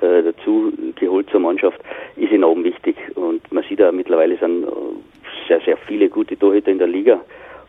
[0.00, 1.80] äh, dazu geholt zur Mannschaft,
[2.16, 2.96] ist enorm wichtig.
[3.14, 4.68] Und man sieht da mittlerweile sind äh,
[5.48, 7.20] sehr, sehr viele gute Torhüter in der Liga.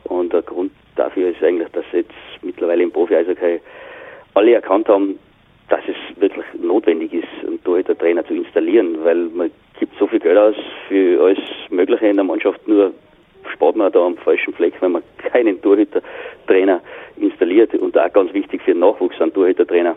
[0.05, 2.11] Und der Grund dafür ist eigentlich, dass jetzt
[2.41, 3.59] mittlerweile im Profi-Eishockey
[4.33, 5.19] alle erkannt haben,
[5.69, 10.37] dass es wirklich notwendig ist, einen Torhüter-Trainer zu installieren, weil man gibt so viel Geld
[10.37, 10.55] aus
[10.87, 12.93] für alles Mögliche in der Mannschaft, nur
[13.51, 16.81] spart man da am falschen Fleck, wenn man keinen Torhüter-Trainer
[17.17, 17.73] installiert.
[17.73, 19.95] Und auch ganz wichtig für den Nachwuchs an Torhüter-Trainer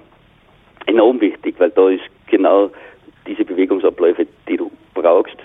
[0.89, 2.71] enorm wichtig, weil da ist genau
[3.27, 5.37] diese Bewegungsabläufe, die du brauchst,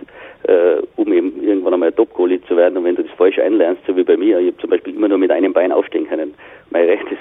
[0.44, 2.78] äh, um eben irgendwann einmal Top-Goalie zu werden.
[2.78, 5.10] Und wenn du das falsch einlernst, so wie bei mir, ich habe zum Beispiel immer
[5.10, 6.34] nur mit einem Bein aufstehen können.
[6.70, 7.18] Mein rechtes,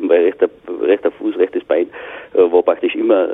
[0.00, 0.48] mein rechter,
[0.82, 1.88] rechter Fuß, rechtes Bein
[2.34, 3.28] äh, war praktisch immer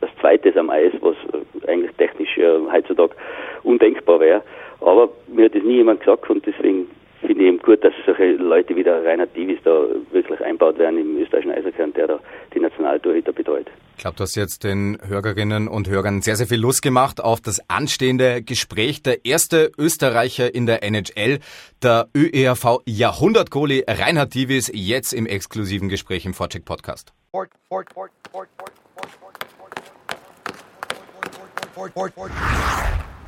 [0.00, 3.14] das zweites am Eis, was äh, eigentlich technisch äh, heutzutage
[3.62, 4.42] undenkbar wäre.
[4.80, 6.88] Aber mir hat das nie jemand gesagt und deswegen
[7.20, 9.70] finde ich eben gut, dass solche Leute wie der Reinhard Divis da
[10.12, 12.20] wirklich einbaut werden im österreichischen Eishockey der da
[12.54, 13.66] die Nationaltorhüter betreut.
[13.96, 17.40] Ich glaube, du hast jetzt den Hörerinnen und Hörern sehr, sehr viel Lust gemacht auf
[17.40, 19.02] das anstehende Gespräch.
[19.02, 21.40] Der erste Österreicher in der NHL,
[21.82, 27.12] der ÖERV Jahrhundert-Goalie Reinhard Divis, jetzt im exklusiven Gespräch im Vorcheck Podcast.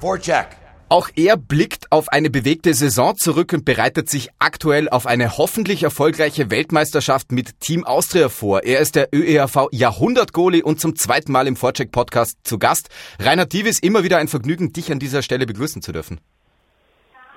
[0.00, 0.59] Vorcheck.
[0.92, 5.84] Auch er blickt auf eine bewegte Saison zurück und bereitet sich aktuell auf eine hoffentlich
[5.84, 8.64] erfolgreiche Weltmeisterschaft mit Team Austria vor.
[8.64, 12.88] Er ist der ÖERV Jahrhundert-Goalie und zum zweiten Mal im Vorcheck-Podcast zu Gast.
[13.22, 16.20] Rainer Divis, immer wieder ein Vergnügen, dich an dieser Stelle begrüßen zu dürfen.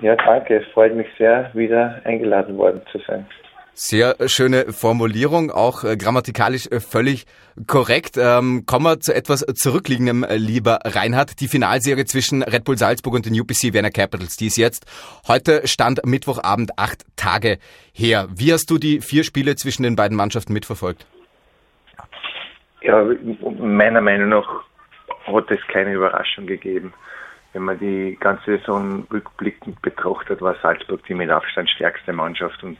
[0.00, 0.56] Ja, danke.
[0.56, 3.24] Es freut mich sehr, wieder eingeladen worden zu sein.
[3.76, 7.26] Sehr schöne Formulierung, auch äh, grammatikalisch äh, völlig
[7.66, 8.16] korrekt.
[8.16, 11.40] Ähm, kommen wir zu etwas zurückliegendem, äh, lieber Reinhard.
[11.40, 14.86] Die Finalserie zwischen Red Bull Salzburg und den UPC Werner Capitals, die ist jetzt
[15.26, 17.58] heute stand Mittwochabend acht Tage
[17.92, 18.28] her.
[18.32, 21.04] Wie hast du die vier Spiele zwischen den beiden Mannschaften mitverfolgt?
[22.82, 23.04] Ja,
[23.58, 24.48] meiner Meinung nach
[25.26, 26.94] hat es keine Überraschung gegeben.
[27.52, 32.78] Wenn man die ganze Saison rückblickend betrachtet, war Salzburg die mit Abstand stärkste Mannschaft und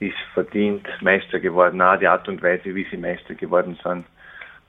[0.00, 1.80] ist verdient Meister geworden.
[1.80, 4.06] Auch die Art und Weise, wie sie Meister geworden sind,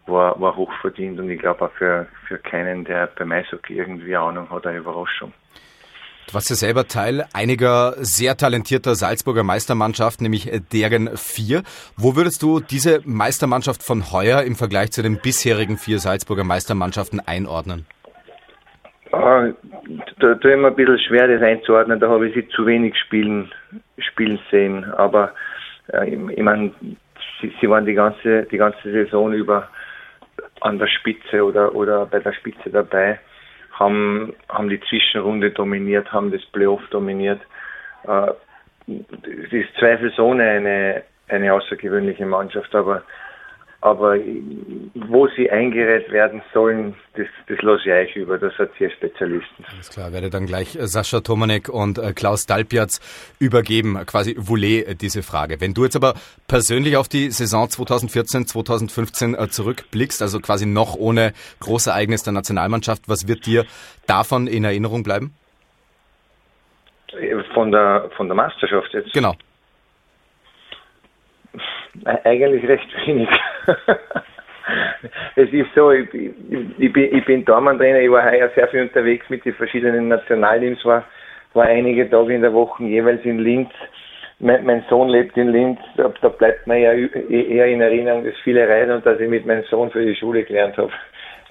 [0.06, 4.50] war, war hochverdient und ich glaube auch für, für keinen, der beim Eishockey irgendwie Ahnung
[4.50, 5.34] hat, eine Überraschung.
[6.28, 11.64] Du warst ja selber Teil einiger sehr talentierter Salzburger Meistermannschaften, nämlich deren vier.
[11.98, 17.20] Wo würdest du diese Meistermannschaft von heuer im Vergleich zu den bisherigen vier Salzburger Meistermannschaften
[17.20, 17.86] einordnen?
[20.22, 22.00] Da tue ich mir ein bisschen schwer, das einzuordnen.
[22.00, 23.52] Da habe ich sie zu wenig spielen,
[23.98, 24.86] spielen sehen.
[24.94, 25.32] Aber
[25.92, 26.72] äh, ich, ich meine,
[27.42, 29.68] sie, sie waren die ganze, die ganze Saison über
[30.62, 33.20] an der Spitze oder, oder bei der Spitze dabei,
[33.72, 37.42] haben, haben die Zwischenrunde dominiert, haben das Playoff dominiert.
[38.08, 38.32] Äh,
[38.88, 43.02] es ist zweifelsohne eine, eine außergewöhnliche Mannschaft, aber
[43.82, 44.18] aber
[44.94, 49.66] wo sie eingereiht werden sollen, das, das lasse ich euch über, das hat ihr Spezialisten.
[49.72, 53.00] Alles klar, werde dann gleich äh, Sascha Tomanek und äh, Klaus Dalpiatz
[53.40, 55.60] übergeben, quasi Voulez äh, diese Frage.
[55.60, 56.14] Wenn du jetzt aber
[56.48, 63.28] persönlich auf die Saison 2014, 2015 zurückblickst, also quasi noch ohne Großereignis der Nationalmannschaft, was
[63.28, 63.66] wird dir
[64.06, 65.34] davon in Erinnerung bleiben?
[67.56, 69.12] Von der, von der Meisterschaft jetzt?
[69.12, 69.34] Genau.
[72.06, 73.28] Eigentlich recht wenig.
[75.36, 76.32] es ist so, ich, ich,
[76.78, 80.84] ich bin, ich bin Dormantrainer, ich war heuer sehr viel unterwegs mit den verschiedenen Nationalteams,
[80.86, 81.04] war,
[81.54, 83.70] war einige Tage in der Woche jeweils in Linz.
[84.40, 88.34] Mein, mein Sohn lebt in Linz, da, da bleibt mir ja eher in Erinnerung das
[88.44, 90.92] viele Reisen und dass ich mit meinem Sohn für die Schule gelernt habe.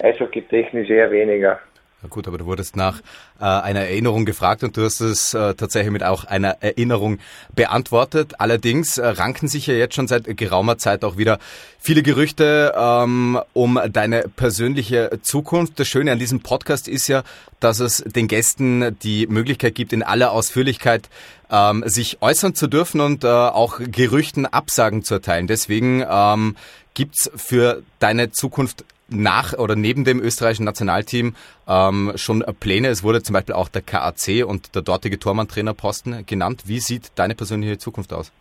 [0.01, 1.59] Eishockey technisch eher weniger.
[2.03, 2.99] Na gut, aber du wurdest nach
[3.39, 7.19] äh, einer Erinnerung gefragt und du hast es äh, tatsächlich mit auch einer Erinnerung
[7.53, 8.39] beantwortet.
[8.39, 11.37] Allerdings äh, ranken sich ja jetzt schon seit geraumer Zeit auch wieder
[11.77, 15.79] viele Gerüchte ähm, um deine persönliche Zukunft.
[15.79, 17.21] Das Schöne an diesem Podcast ist ja,
[17.59, 21.07] dass es den Gästen die Möglichkeit gibt, in aller Ausführlichkeit
[21.51, 25.45] ähm, sich äußern zu dürfen und äh, auch Gerüchten Absagen zu erteilen.
[25.45, 26.55] Deswegen ähm,
[26.95, 31.35] gibt's für deine Zukunft nach oder neben dem österreichischen Nationalteam
[31.67, 32.87] ähm, schon Pläne?
[32.87, 36.63] Es wurde zum Beispiel auch der KAC und der dortige Tormann-Trainerposten genannt.
[36.65, 38.31] Wie sieht deine persönliche Zukunft aus?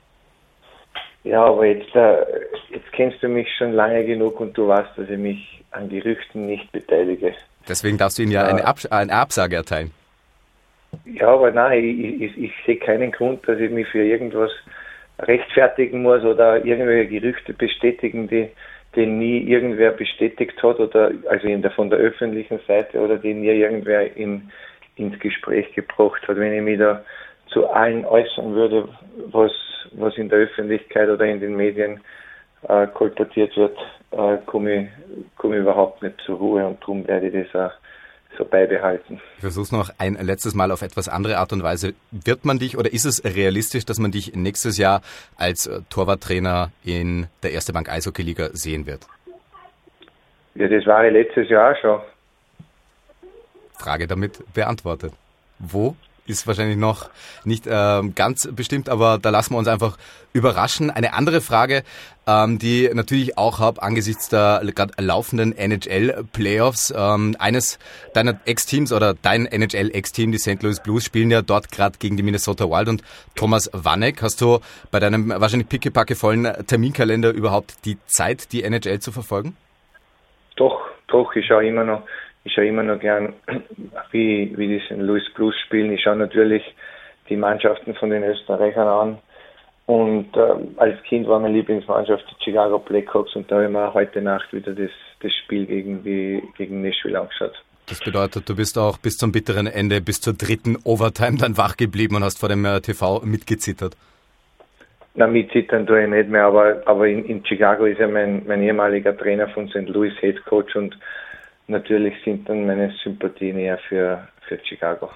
[1.24, 2.24] Ja, aber jetzt, äh,
[2.70, 6.46] jetzt kennst du mich schon lange genug und du weißt, dass ich mich an Gerüchten
[6.46, 7.34] nicht beteilige.
[7.68, 8.48] Deswegen darfst du ihnen ja, ja.
[8.48, 9.90] Eine, Abs eine Absage erteilen.
[11.04, 14.50] Ja, aber nein, ich, ich, ich sehe keinen Grund, dass ich mich für irgendwas
[15.20, 18.48] rechtfertigen muss oder irgendwelche Gerüchte bestätigen, die
[18.96, 23.48] den nie irgendwer bestätigt hat oder also der, von der öffentlichen Seite oder den nie
[23.48, 24.50] irgendwer in,
[24.96, 26.36] ins Gespräch gebracht hat.
[26.36, 27.04] Wenn ich mich da
[27.48, 28.88] zu allen äußern würde,
[29.30, 29.52] was,
[29.92, 32.00] was in der Öffentlichkeit oder in den Medien
[32.68, 33.76] äh, kolportiert wird,
[34.10, 34.88] äh, komme ich,
[35.36, 37.76] komm ich überhaupt nicht zur Ruhe und darum werde ich das auch
[38.40, 39.20] so beibehalten.
[39.36, 41.94] Ich versuche noch ein letztes Mal auf etwas andere Art und Weise.
[42.10, 45.02] Wird man dich oder ist es realistisch, dass man dich nächstes Jahr
[45.36, 49.06] als äh, Torwarttrainer in der Erste Bank Eishockey-Liga sehen wird?
[50.54, 52.00] Ja, das war ich letztes Jahr schon.
[53.78, 55.12] Frage damit beantwortet.
[55.58, 57.10] Wo ist wahrscheinlich noch
[57.44, 59.96] nicht äh, ganz bestimmt, aber da lassen wir uns einfach
[60.32, 60.90] überraschen.
[60.90, 61.82] Eine andere Frage,
[62.26, 66.94] ähm, die natürlich auch habe angesichts der gerade laufenden NHL-Playoffs.
[66.96, 67.78] Ähm, eines
[68.14, 70.62] deiner Ex-Teams oder dein NHL-Ex-Team, die St.
[70.62, 73.02] Louis Blues, spielen ja dort gerade gegen die Minnesota Wild und
[73.34, 74.22] Thomas Wanek.
[74.22, 74.60] Hast du
[74.90, 79.56] bei deinem wahrscheinlich pickepacke vollen Terminkalender überhaupt die Zeit, die NHL zu verfolgen?
[80.56, 82.02] Doch, doch, ich schaue immer noch
[82.44, 83.34] ich schaue immer noch gern,
[84.12, 84.98] wie, wie die St.
[84.98, 85.92] Louis Blues spielen.
[85.92, 86.62] Ich schaue natürlich
[87.28, 89.18] die Mannschaften von den Österreichern an.
[89.86, 93.88] Und äh, als Kind war meine Lieblingsmannschaft die Chicago Blackhawks und da habe ich mir
[93.88, 97.60] auch heute Nacht wieder das, das Spiel gegen, die, gegen Nashville angeschaut.
[97.88, 101.76] Das bedeutet, du bist auch bis zum bitteren Ende, bis zur dritten Overtime dann wach
[101.76, 103.96] geblieben und hast vor dem äh, TV mitgezittert.
[105.14, 108.62] Na, mitzittern tue ich nicht mehr, aber, aber in, in Chicago ist ja mein, mein
[108.62, 109.88] ehemaliger Trainer von St.
[109.88, 110.96] Louis Head Coach und
[111.70, 115.10] natürlich sind dann meine Sympathien eher für, für Chicago.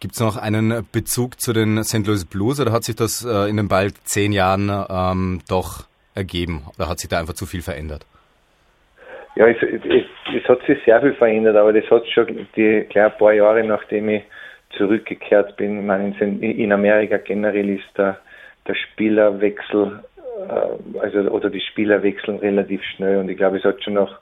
[0.00, 2.06] Gibt es noch einen Bezug zu den St.
[2.06, 6.62] Louis Blues oder hat sich das äh, in den bald zehn Jahren ähm, doch ergeben?
[6.76, 8.06] Oder hat sich da einfach zu viel verändert?
[9.34, 10.04] Ja, es, es,
[10.34, 13.64] es hat sich sehr viel verändert, aber das hat schon die klar ein paar Jahre,
[13.64, 14.22] nachdem ich
[14.76, 15.80] zurückgekehrt bin.
[15.80, 18.18] Ich meine, in, Amerika generell ist der,
[18.66, 20.02] der Spielerwechsel,
[20.48, 24.18] äh, also oder die Spieler wechseln relativ schnell und ich glaube, es hat schon noch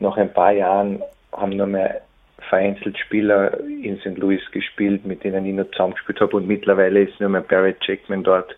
[0.00, 1.02] nach ein paar Jahren
[1.40, 2.02] haben noch mehr
[2.48, 4.16] vereinzelt Spieler in St.
[4.16, 8.22] Louis gespielt, mit denen ich noch zusammengespielt habe und mittlerweile ist nur mehr Barrett Jackman
[8.22, 8.56] dort,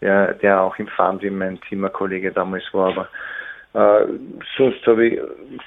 [0.00, 3.08] der, der auch im Farmteam mein Zimmerkollege damals war, aber
[3.72, 4.06] äh,
[4.56, 5.20] sonst habe ich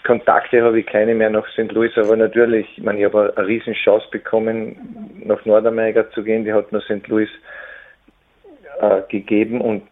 [0.05, 1.71] Kontakte habe ich keine mehr nach St.
[1.71, 6.43] Louis, aber natürlich, ich meine, ich habe eine riesen Chance bekommen, nach Nordamerika zu gehen,
[6.43, 7.07] die hat mir St.
[7.07, 7.29] Louis
[8.81, 9.83] äh, gegeben und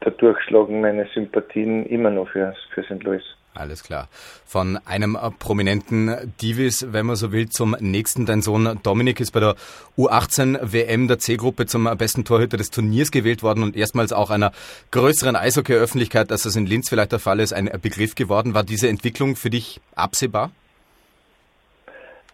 [0.00, 3.02] dadurch schlagen meine Sympathien immer noch für, für St.
[3.02, 3.22] Louis.
[3.54, 4.08] Alles klar.
[4.46, 8.24] Von einem prominenten Divis, wenn man so will, zum nächsten.
[8.24, 9.56] Dein Sohn Dominik ist bei der
[9.98, 14.52] U18 WM der C-Gruppe zum besten Torhüter des Turniers gewählt worden und erstmals auch einer
[14.92, 18.54] größeren Eishockey-Öffentlichkeit, als das in Linz vielleicht der Fall ist, ein Begriff geworden.
[18.54, 20.52] War diese Entwicklung für dich absehbar?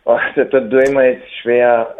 [0.04, 1.94] Ach, da, da tue ich mir jetzt schwer,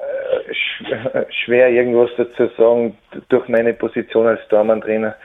[0.46, 2.96] äh, schwer irgendwas dazu sagen.
[3.30, 5.16] Durch meine Position als Tormann-Trainer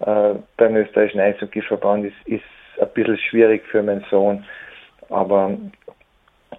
[0.00, 2.42] äh, beim österreichischen Eishockeyverband ist, ist
[2.80, 4.44] ein bisschen schwierig für meinen Sohn.
[5.10, 5.56] Aber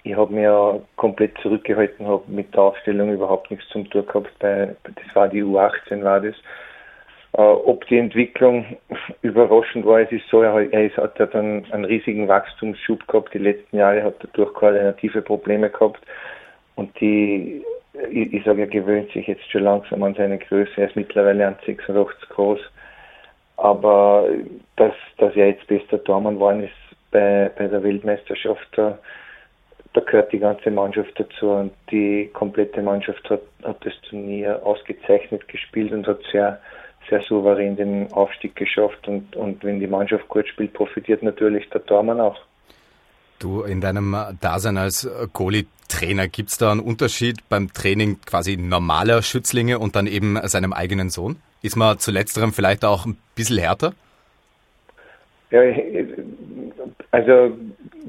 [0.04, 4.32] ich habe mir komplett zurückgehalten, habe mit der Aufstellung überhaupt nichts zum tun gehabt.
[4.40, 6.36] Bei, das war die U18, war das.
[7.34, 8.78] Äh, ob die Entwicklung
[9.22, 13.34] überraschend war, es ist so, er, er ist, hat dann einen riesigen Wachstumsschub gehabt.
[13.34, 16.02] Die letzten Jahre hat er durch koordinative Probleme gehabt.
[16.76, 17.64] Und die,
[18.10, 20.72] ich, ich sage, er gewöhnt sich jetzt schon langsam an seine Größe.
[20.78, 22.60] Er ist mittlerweile an 86 groß.
[23.58, 24.28] Aber
[24.76, 28.98] dass, dass er jetzt bester Tormann geworden ist bei, bei der Weltmeisterschaft, da,
[29.94, 35.48] da gehört die ganze Mannschaft dazu und die komplette Mannschaft hat, hat das Turnier ausgezeichnet
[35.48, 36.60] gespielt und hat sehr,
[37.10, 41.86] sehr souverän den Aufstieg geschafft und, und wenn die Mannschaft gut spielt, profitiert natürlich der
[41.86, 42.38] Tormann auch.
[43.40, 49.22] Du, in deinem Dasein als Goalie-Trainer, gibt es da einen Unterschied beim Training quasi normaler
[49.22, 51.38] Schützlinge und dann eben seinem eigenen Sohn?
[51.62, 53.94] Ist man zu letzterem vielleicht auch ein bisschen härter?
[55.52, 55.62] Ja,
[57.12, 57.58] also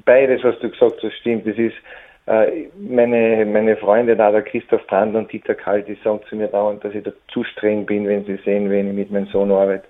[0.04, 1.46] beides, was du gesagt hast, stimmt.
[1.46, 1.74] Das ist
[2.26, 6.48] äh, meine, meine Freunde da, der Christoph Brandl und Dieter Kalt, die sagen zu mir
[6.48, 9.52] dauernd, dass ich da zu streng bin, wenn sie sehen, wenn ich mit meinem Sohn
[9.52, 9.84] arbeite.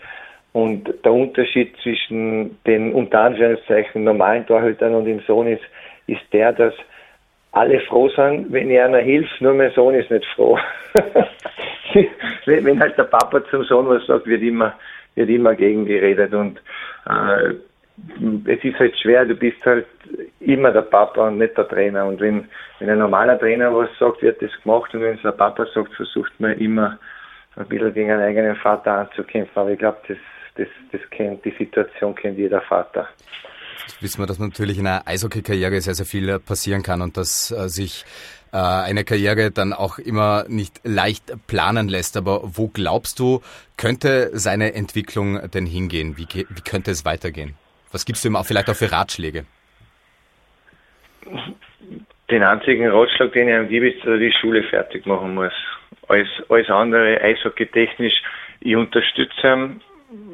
[0.52, 5.62] Und der Unterschied zwischen den unter Anführungszeichen normalen Torhütern und dem Sohn ist,
[6.06, 6.74] ist der, dass
[7.52, 10.58] alle froh sind, wenn ich einer hilft, nur mein Sohn ist nicht froh.
[12.46, 14.74] wenn halt der Papa zum Sohn was sagt, wird immer,
[15.14, 16.60] wird immer gegen geredet und
[17.06, 17.54] äh,
[18.44, 19.86] es ist halt schwer, du bist halt
[20.40, 22.06] immer der Papa und nicht der Trainer.
[22.06, 22.46] Und wenn,
[22.78, 25.94] wenn ein normaler Trainer was sagt, wird das gemacht und wenn es der Papa sagt,
[25.94, 26.98] versucht man immer
[27.56, 29.56] ein bisschen gegen einen eigenen Vater anzukämpfen.
[29.56, 30.18] Aber ich glaube, das,
[30.56, 33.08] das, das kennt, die Situation kennt jeder Vater.
[33.86, 37.50] Jetzt wissen wir, dass natürlich in einer Eishockey-Karriere sehr, sehr viel passieren kann und dass
[37.50, 38.04] äh, sich
[38.56, 42.16] äh, eine Karriere dann auch immer nicht leicht planen lässt.
[42.16, 43.42] Aber wo glaubst du,
[43.76, 46.16] könnte seine Entwicklung denn hingehen?
[46.16, 47.54] Wie, wie könnte es weitergehen?
[47.92, 49.44] Was gibst du ihm auch vielleicht auch für Ratschläge?
[52.30, 55.52] Den einzigen Ratschlag, den ich ihm gebe, ist, dass er die Schule fertig machen muss.
[56.08, 58.22] Alles, alles andere, eishockey-technisch,
[58.60, 59.80] ich unterstütze ihn.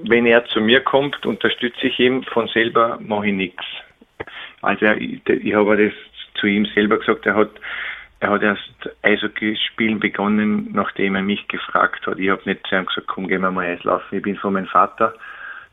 [0.06, 2.22] Wenn er zu mir kommt, unterstütze ich ihn.
[2.24, 3.64] Von selber mache ich nichts.
[4.60, 5.92] Also ich, ich habe das
[6.40, 7.50] zu ihm selber gesagt, er hat
[8.22, 12.20] er hat erst Eishockey spielen begonnen, nachdem er mich gefragt hat.
[12.20, 14.16] Ich habe nicht zu ihm gesagt, komm, gehen wir mal Eislaufen.
[14.16, 15.12] Ich bin von meinem Vater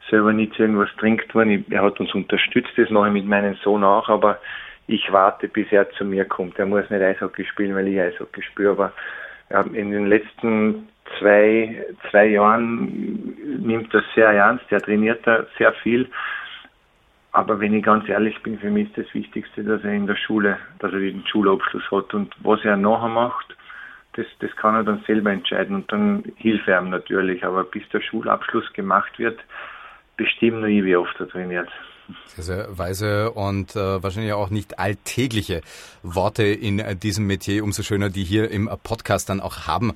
[0.10, 1.64] selber nie zu irgendwas trinkt worden.
[1.70, 4.40] Er hat uns unterstützt, das mache ich mit meinem Sohn auch, aber
[4.88, 6.58] ich warte, bis er zu mir kommt.
[6.58, 8.94] Er muss nicht Eishockey spielen, weil ich Eishockey spiele, aber
[9.74, 10.90] in den letzten
[11.20, 16.10] zwei, zwei Jahren nimmt er sehr ernst, er trainiert da sehr viel
[17.32, 20.16] aber wenn ich ganz ehrlich bin, für mich ist das Wichtigste, dass er in der
[20.16, 22.14] Schule, dass er den Schulabschluss hat.
[22.14, 23.56] Und was er nachher macht,
[24.14, 27.46] das, das kann er dann selber entscheiden und dann hilfe er ihm natürlich.
[27.46, 29.40] Aber bis der Schulabschluss gemacht wird,
[30.18, 31.70] bestimmt nur ich, wie oft er trainiert.
[32.36, 35.62] Sehr, sehr weise und äh, wahrscheinlich auch nicht alltägliche
[36.04, 37.64] Worte in äh, diesem Metier.
[37.64, 39.94] Umso schöner, die hier im Podcast dann auch haben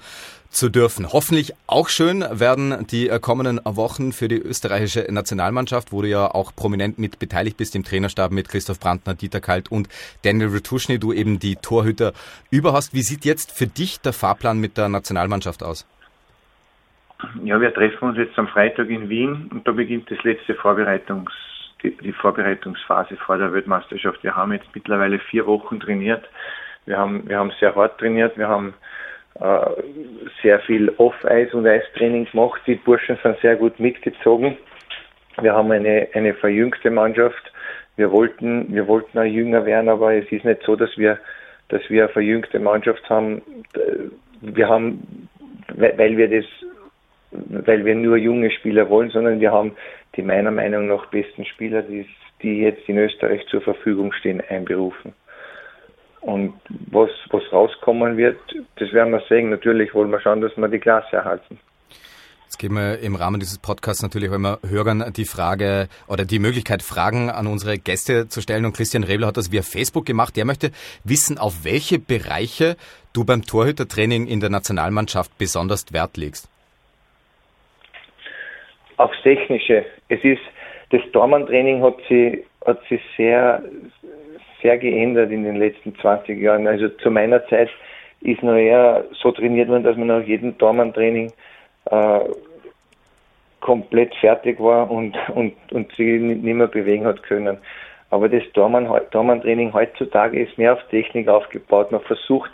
[0.53, 1.11] zu dürfen.
[1.11, 6.27] Hoffentlich auch schön werden die äh, kommenden Wochen für die österreichische Nationalmannschaft, wo du ja
[6.27, 9.89] auch prominent mit beteiligt bist im Trainerstab mit Christoph Brandner, Dieter Kalt und
[10.23, 12.13] Daniel Retuschny, du eben die Torhüter
[12.51, 12.93] über hast.
[12.93, 15.87] Wie sieht jetzt für dich der Fahrplan mit der Nationalmannschaft aus?
[17.43, 21.31] Ja, wir treffen uns jetzt am Freitag in Wien und da beginnt das letzte Vorbereitungs
[21.83, 24.23] die, die Vorbereitungsphase vor der Weltmeisterschaft.
[24.23, 26.27] Wir haben jetzt mittlerweile vier Wochen trainiert.
[26.85, 28.37] Wir haben, wir haben sehr hart trainiert.
[28.37, 28.73] Wir haben
[29.39, 29.65] äh,
[30.41, 32.61] sehr viel Off-Eis- und Eistraining gemacht.
[32.67, 34.57] Die Burschen sind sehr gut mitgezogen.
[35.41, 37.51] Wir haben eine, eine verjüngte Mannschaft.
[37.95, 41.19] Wir wollten, wir wollten auch jünger werden, aber es ist nicht so, dass wir,
[41.69, 43.41] dass wir eine verjüngte Mannschaft haben.
[44.41, 45.27] Wir haben,
[45.75, 46.45] weil wir das
[47.31, 49.75] weil wir nur junge Spieler wollen, sondern wir haben
[50.15, 52.07] die meiner Meinung nach besten Spieler, die,
[52.41, 55.13] die jetzt in Österreich zur Verfügung stehen, einberufen.
[56.21, 56.53] Und
[56.89, 58.39] was, was rauskommen wird,
[58.77, 59.49] das werden wir sehen.
[59.49, 61.59] Natürlich wollen wir schauen, dass wir die Klasse erhalten.
[62.45, 66.37] Jetzt geben wir im Rahmen dieses Podcasts natürlich auch immer Hörern die Frage oder die
[66.37, 68.65] Möglichkeit, Fragen an unsere Gäste zu stellen.
[68.65, 70.37] Und Christian Rebler hat das via Facebook gemacht.
[70.37, 70.71] Der möchte
[71.03, 72.77] wissen, auf welche Bereiche
[73.11, 76.47] du beim Torhütertraining in der Nationalmannschaft besonders Wert legst.
[78.97, 79.85] Aufs Technische.
[80.09, 80.41] Es ist,
[80.89, 83.63] das Tormann-Training hat sich, hat sich sehr,
[84.61, 86.67] sehr geändert in den letzten 20 Jahren.
[86.67, 87.69] Also zu meiner Zeit
[88.21, 91.31] ist noch eher so trainiert worden, dass man nach jedem Tormann-Training
[91.85, 92.19] äh,
[93.59, 97.57] komplett fertig war und, und, und sich nicht mehr bewegen hat können.
[98.09, 101.91] Aber das Tormann-Training heutzutage ist mehr auf Technik aufgebaut.
[101.91, 102.51] Man versucht,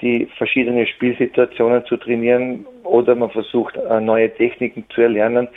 [0.00, 5.48] die verschiedenen Spielsituationen zu trainieren oder man versucht, äh, neue Techniken zu erlernen.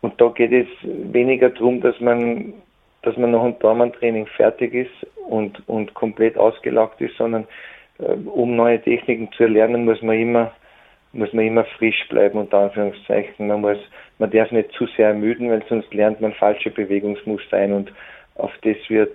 [0.00, 2.54] Und da geht es weniger darum, dass man,
[3.02, 7.46] dass man nach einem Tormann-Training fertig ist und, und komplett ausgelaugt ist, sondern
[7.98, 10.52] äh, um neue Techniken zu erlernen, muss man immer
[11.12, 13.48] muss man immer frisch bleiben, unter Anführungszeichen.
[13.48, 13.78] Man muss,
[14.18, 17.92] man darf nicht zu sehr ermüden, weil sonst lernt man falsche Bewegungsmuster ein und
[18.36, 19.12] auf das wird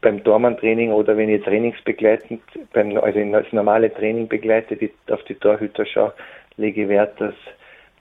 [0.00, 2.40] beim Tormann-Training oder wenn ich trainingsbegleitend,
[2.72, 6.14] beim, also das normale Training begleite, die, auf die Torhüter schaue,
[6.56, 7.34] lege Wert, dass,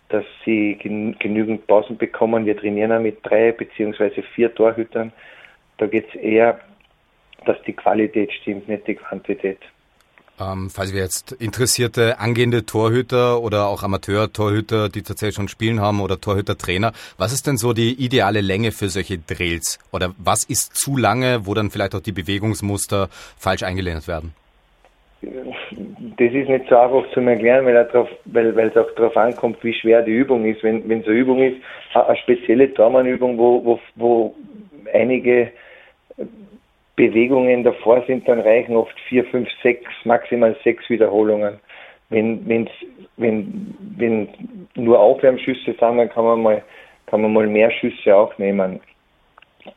[0.10, 2.46] dass sie genügend Pausen bekommen.
[2.46, 5.12] Wir trainieren auch mit drei beziehungsweise vier Torhütern.
[5.78, 6.60] Da geht es eher,
[7.46, 9.60] dass die Qualität stimmt, nicht die Quantität.
[10.40, 16.02] Ähm, falls wir jetzt interessierte angehende Torhüter oder auch Amateur-Torhüter, die tatsächlich schon spielen haben
[16.02, 19.80] oder Torhüter-Trainer, was ist denn so die ideale Länge für solche Drills?
[19.94, 23.08] Oder was ist zu lange, wo dann vielleicht auch die Bewegungsmuster
[23.38, 24.34] falsch eingelernt werden?
[25.22, 29.64] Das ist nicht so einfach zu erklären, weil, drauf, weil, weil es auch darauf ankommt,
[29.64, 30.62] wie schwer die Übung ist.
[30.64, 31.58] Wenn, wenn so eine Übung ist,
[31.94, 34.36] eine spezielle Tormannübung, wo, wo, wo
[34.94, 35.52] einige
[36.96, 41.60] Bewegungen davor sind, dann reichen oft vier, fünf, sechs, maximal sechs Wiederholungen.
[42.10, 42.72] Wenn, wenn's,
[43.18, 44.30] wenn, wenn
[44.76, 46.64] nur Aufwärmschüsse sind, dann kann man mal,
[47.08, 48.80] kann man mal mehr Schüsse auch nehmen.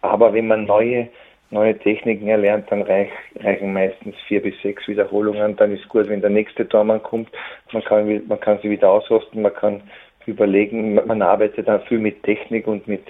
[0.03, 1.09] Aber wenn man neue,
[1.51, 3.11] neue Techniken erlernt, dann reich,
[3.41, 5.57] reichen meistens vier bis sechs Wiederholungen.
[5.57, 7.31] Dann ist gut, wenn der nächste Tormann kommt,
[7.73, 9.83] man kann, man kann sie wieder ausrosten, man kann
[10.27, 13.03] überlegen, man arbeitet dann viel mit Technik und mit,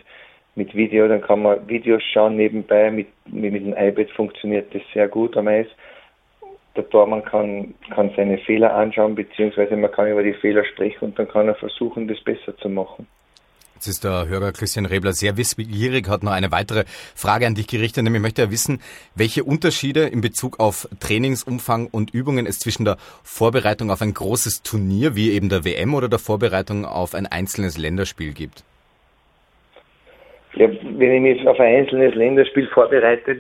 [0.59, 2.91] mit Video, dann kann man Videos schauen nebenbei.
[2.91, 5.69] Mit, mit dem iPad funktioniert das sehr gut am Eis.
[6.77, 11.19] Der Tormann kann, kann seine Fehler anschauen, beziehungsweise man kann über die Fehler sprechen und
[11.19, 13.07] dann kann er versuchen, das besser zu machen.
[13.77, 16.83] Jetzt ist der Hörer Christian Rebler sehr wissbegierig, hat noch eine weitere
[17.15, 18.81] Frage an dich gerichtet, nämlich möchte er wissen,
[19.15, 24.63] welche Unterschiede in Bezug auf Trainingsumfang und Übungen es zwischen der Vorbereitung auf ein großes
[24.63, 28.65] Turnier wie eben der WM oder der Vorbereitung auf ein einzelnes Länderspiel gibt.
[30.59, 33.37] Ja, wenn ich mich auf ein einzelnes Länderspiel vorbereite,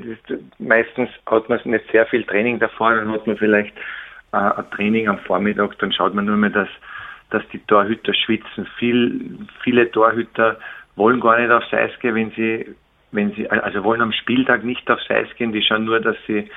[0.60, 3.76] meistens hat man nicht sehr viel Training davor, dann hat man vielleicht
[4.32, 6.68] äh, ein Training am Vormittag, dann schaut man nur mehr, dass,
[7.30, 8.68] dass die Torhüter schwitzen.
[8.78, 10.60] Viel, viele Torhüter
[10.94, 12.66] wollen gar nicht aufs Eis gehen, wenn sie,
[13.10, 16.48] wenn sie, also wollen am Spieltag nicht aufs Eis gehen, die schauen nur, dass sie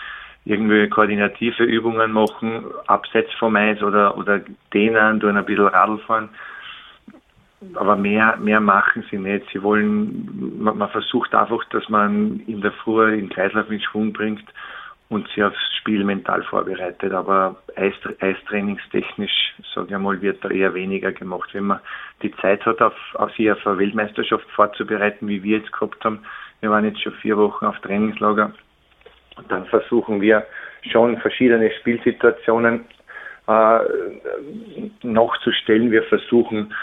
[0.45, 4.41] irgendwie koordinative Übungen machen, abseits vom Eis oder, oder
[4.75, 6.29] dehnen, tun ein bisschen Radl fahren
[7.75, 9.45] aber mehr, mehr machen sie nicht.
[9.53, 14.13] Sie wollen, man, man, versucht einfach, dass man in der Früh den Kreislauf in Schwung
[14.13, 14.43] bringt
[15.09, 17.13] und sie aufs Spiel mental vorbereitet.
[17.13, 21.49] Aber Eis, Eistrainingstechnisch, sage ich mal, wird da eher weniger gemacht.
[21.53, 21.79] Wenn man
[22.23, 26.19] die Zeit hat, auf, auf sich auf eine Weltmeisterschaft vorzubereiten, wie wir jetzt gehabt haben,
[26.61, 28.53] wir waren jetzt schon vier Wochen auf Trainingslager,
[29.49, 30.45] dann versuchen wir
[30.91, 32.85] schon verschiedene Spielsituationen
[33.47, 33.79] äh,
[35.03, 35.91] nachzustellen.
[35.91, 36.73] Wir versuchen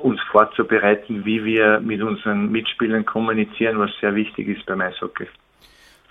[0.00, 5.26] uns vorzubereiten, wie wir mit unseren Mitspielern kommunizieren, was sehr wichtig ist beim Eishockey.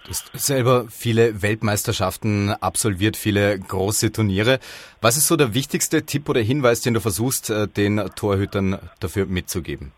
[0.04, 4.60] Du hast selber viele Weltmeisterschaften absolviert, viele große Turniere.
[5.02, 9.28] Was ist so der wichtigste Tipp oder Hinweis, den du versuchst, äh, den Torhütern dafür
[9.28, 9.94] mitzugeben?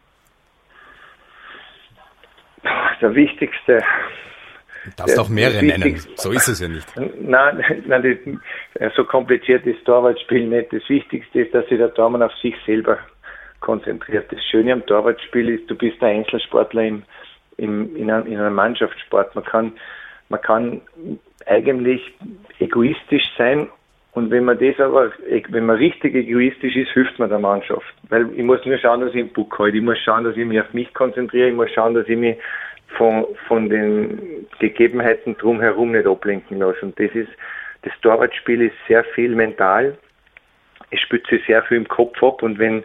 [3.02, 3.84] Der wichtigste.
[4.86, 6.00] Du darfst auch mehrere nennen.
[6.16, 6.88] So ist es ja nicht.
[7.20, 8.40] Nein, nein
[8.96, 10.72] so kompliziert ist Torwartspiel nicht.
[10.72, 13.00] Das Wichtigste ist, dass sich der Tormann auf sich selber
[13.62, 14.32] konzentriert.
[14.32, 17.04] Das Schöne am Torwartspiel ist, du bist ein Einzelsportler im,
[17.58, 19.34] im, in, einem, in einem Mannschaftssport.
[19.34, 19.74] Man kann,
[20.30, 20.82] man kann
[21.46, 22.14] eigentlich
[22.60, 23.70] egoistisch sein
[24.16, 25.12] und wenn man das aber,
[25.50, 27.94] wenn man richtig egoistisch ist, hilft man der Mannschaft.
[28.08, 29.76] Weil ich muss nur schauen, dass ich im Puck halte.
[29.76, 31.50] Ich muss schauen, dass ich mich auf mich konzentriere.
[31.50, 32.38] Ich muss schauen, dass ich mich
[32.98, 36.82] von, von den Gegebenheiten drumherum nicht ablenken lasse.
[36.82, 37.30] Und das ist,
[37.84, 39.98] das Torwartspiel ist sehr viel mental.
[40.92, 42.84] Es spielt sich sehr viel im Kopf ab und wenn,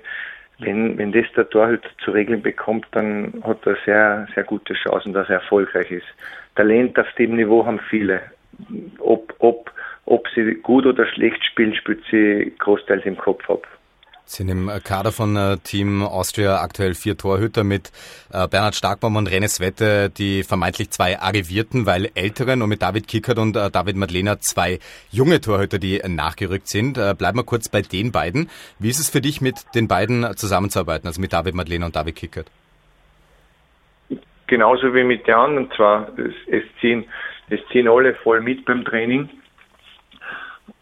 [0.58, 5.12] wenn, wenn das der Torhüter zu regeln bekommt, dann hat er sehr, sehr gute Chancen,
[5.12, 6.06] dass er erfolgreich ist.
[6.56, 8.20] Talent auf dem Niveau haben viele.
[8.98, 9.70] Ob, ob,
[10.06, 13.66] ob sie gut oder schlecht spielen, spielt sie großteils im Kopf ab
[14.30, 17.90] sind im Kader von äh, Team Austria aktuell vier Torhüter mit
[18.32, 23.08] äh, Bernhard Starkbaum und René Wette, die vermeintlich zwei arrivierten, weil älteren und mit David
[23.08, 24.78] Kickert und äh, David Madlena zwei
[25.10, 26.94] junge Torhüter, die nachgerückt sind.
[26.94, 28.48] Bleiben wir kurz bei den beiden.
[28.78, 32.16] Wie ist es für dich, mit den beiden zusammenzuarbeiten, also mit David Madlena und David
[32.16, 32.46] Kickert?
[34.46, 36.08] Genauso wie mit den anderen zwar.
[36.18, 37.04] Es, es, ziehen,
[37.48, 39.28] es ziehen alle voll mit beim Training.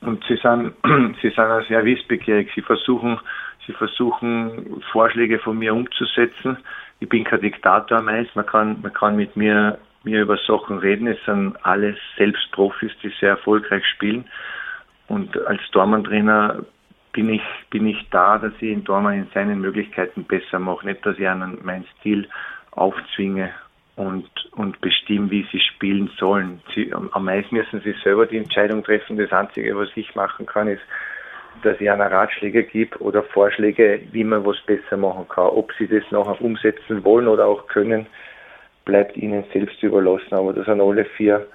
[0.01, 0.74] Und sie sind,
[1.22, 2.51] sie sind auch sehr wissbegierig.
[2.55, 3.20] Sie versuchen,
[3.69, 6.57] sie versuchen Vorschläge von mir umzusetzen.
[6.99, 8.35] Ich bin kein Diktator meist.
[8.35, 11.07] Man kann, man kann mit mir, mir über Sachen reden.
[11.07, 14.25] Es sind alles selbst Profis, die sehr erfolgreich spielen.
[15.07, 16.64] Und als Dormann-Trainer
[17.12, 20.87] bin ich, bin ich da, dass ich den Dormann in seinen Möglichkeiten besser mache.
[20.87, 22.29] Nicht, dass ich einen meinen Stil
[22.73, 23.51] aufzwinge
[23.97, 26.61] und, und bestimmen, wie sie spielen sollen.
[26.75, 29.16] Sie, am meisten müssen sie selber die Entscheidung treffen.
[29.16, 30.83] Das Einzige, was ich machen kann, ist,
[31.62, 35.46] dass ich einer Ratschläge gebe oder Vorschläge, wie man was besser machen kann.
[35.46, 38.06] Ob sie das nachher umsetzen wollen oder auch können,
[38.84, 40.32] bleibt ihnen selbst überlassen.
[40.34, 41.46] Aber das sind alle vier,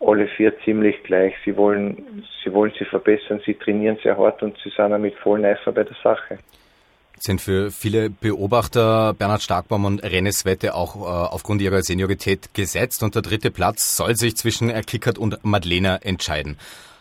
[0.00, 1.34] alle vier ziemlich gleich.
[1.44, 5.14] Sie wollen, sie wollen sie verbessern, sie trainieren sehr hart und sie sind auch mit
[5.16, 6.38] vollem Eifer bei der Sache
[7.22, 13.02] sind für viele Beobachter Bernhard Starkbaum und René Svette auch äh, aufgrund ihrer Seniorität gesetzt
[13.02, 16.56] und der dritte Platz soll sich zwischen Kickert und Madlena entscheiden.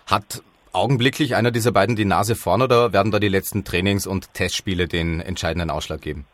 [0.07, 0.43] Hat
[0.74, 4.88] augenblicklich einer dieser beiden die Nase vorn oder werden da die letzten Trainings- und Testspiele
[4.88, 6.26] den entscheidenden Ausschlag geben?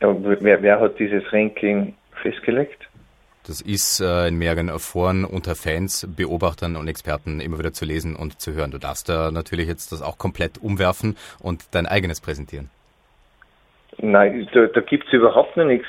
[0.00, 2.88] Ja, wer, wer, hat dieses Ranking festgelegt?
[3.46, 8.14] Das ist äh, in mehreren Foren unter Fans, Beobachtern und Experten immer wieder zu lesen
[8.14, 8.70] und zu hören.
[8.70, 12.68] Du darfst da natürlich jetzt das auch komplett umwerfen und dein eigenes präsentieren.
[13.96, 15.88] Nein, da, da gibt es überhaupt noch nichts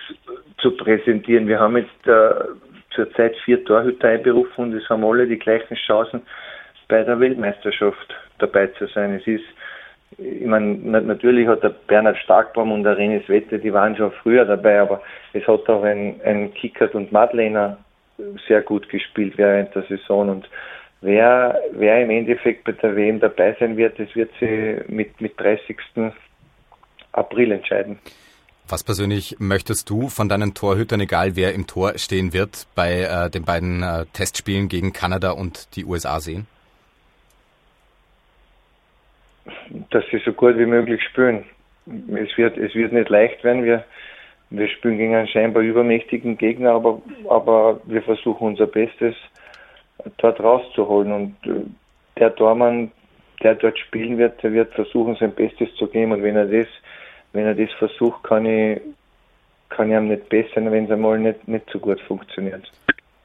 [0.57, 1.47] zu präsentieren.
[1.47, 2.29] Wir haben jetzt äh,
[2.95, 6.21] zurzeit vier Torhüter einberufen und es haben alle die gleichen Chancen,
[6.89, 9.13] bei der Weltmeisterschaft dabei zu sein.
[9.13, 9.45] Es ist,
[10.17, 14.43] ich meine, natürlich hat der Bernhard Starkbaum und der Renis Wette, die waren schon früher
[14.43, 17.77] dabei, aber es hat auch ein, ein Kickert und Madlener
[18.47, 20.49] sehr gut gespielt während der Saison und
[21.01, 25.39] wer, wer im Endeffekt bei der WM dabei sein wird, das wird sie mit, mit
[25.39, 25.77] 30.
[27.13, 27.99] April entscheiden.
[28.67, 33.29] Was persönlich möchtest du von deinen Torhütern, egal wer im Tor stehen wird, bei äh,
[33.29, 36.45] den beiden äh, Testspielen gegen Kanada und die USA sehen?
[39.91, 41.45] Dass sie so gut wie möglich spielen.
[41.87, 43.63] Es wird, es wird nicht leicht werden.
[43.63, 43.83] Wir,
[44.49, 49.15] wir spielen gegen einen scheinbar übermächtigen Gegner, aber, aber wir versuchen unser Bestes
[50.17, 51.11] dort rauszuholen.
[51.11, 51.65] Und äh,
[52.19, 52.91] der Tormann,
[53.41, 56.11] der dort spielen wird, der wird versuchen, sein Bestes zu geben.
[56.11, 56.67] Und wenn er das
[57.33, 58.81] wenn er das versucht, kann ich,
[59.69, 62.71] kann ich ihm nicht bessern, wenn es einmal nicht, nicht so gut funktioniert.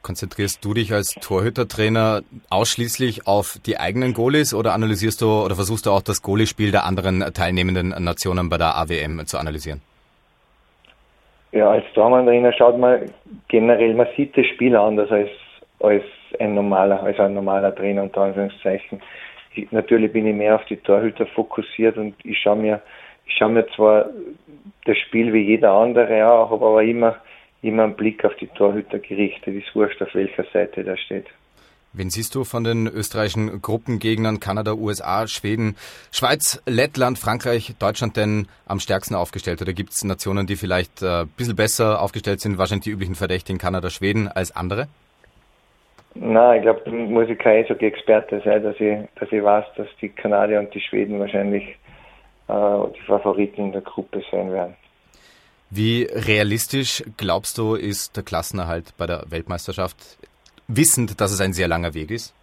[0.05, 5.87] Konzentrierst du dich als Torhütertrainer ausschließlich auf die eigenen Goalies oder analysierst du oder versuchst
[5.87, 9.81] du auch das Goaliespiel der anderen teilnehmenden Nationen bei der AWM zu analysieren?
[11.53, 13.11] Ja, als Tormann-Trainer schaut man
[13.49, 15.31] generell, man sieht das Spiel anders als,
[15.81, 16.05] als
[16.39, 19.01] ein normaler, als ein normaler Trainer unter Anführungszeichen.
[19.55, 22.83] Ich, natürlich bin ich mehr auf die Torhüter fokussiert und ich schaue mir
[23.27, 24.07] ich schaue mir zwar
[24.85, 27.17] das Spiel wie jeder andere auch, habe aber immer,
[27.65, 29.55] immer einen Blick auf die Torhüter gerichtet.
[29.55, 31.27] Ist wurscht, auf welcher Seite der steht.
[31.97, 35.77] Wen siehst du von den österreichischen Gruppengegnern Kanada, USA, Schweden,
[36.11, 39.63] Schweiz, Lettland, Frankreich, Deutschland denn am stärksten aufgestellt?
[39.63, 43.15] Oder gibt es Nationen, die vielleicht äh, ein bisschen besser aufgestellt sind, wahrscheinlich die üblichen
[43.15, 44.89] Verdächtigen Kanada, Schweden als andere?
[46.17, 49.89] Nein, ich glaube, da muss ich kein Eishockey-Experte sein, dass ich, dass ich weiß, dass
[50.01, 51.63] die Kanadier und die Schweden wahrscheinlich
[52.49, 54.75] äh, die Favoriten in der Gruppe sein werden.
[55.71, 59.97] Wie realistisch glaubst du, ist der Klassenerhalt bei der Weltmeisterschaft,
[60.69, 62.35] wissend, dass es ein sehr langer Weg ist?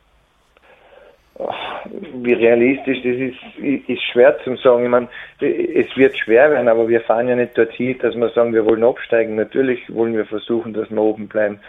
[2.13, 4.84] Wie realistisch, das ist, ist schwer zu sagen.
[4.84, 5.07] Ich meine,
[5.39, 8.84] es wird schwer werden, aber wir fahren ja nicht dorthin, dass wir sagen, wir wollen
[8.84, 9.36] absteigen.
[9.36, 11.59] Natürlich wollen wir versuchen, dass wir oben bleiben.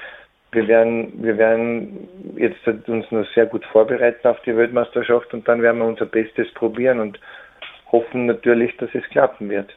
[0.52, 5.62] Wir werden, wir werden jetzt uns noch sehr gut vorbereiten auf die Weltmeisterschaft und dann
[5.62, 7.18] werden wir unser Bestes probieren und
[7.90, 9.70] hoffen natürlich, dass es klappen wird.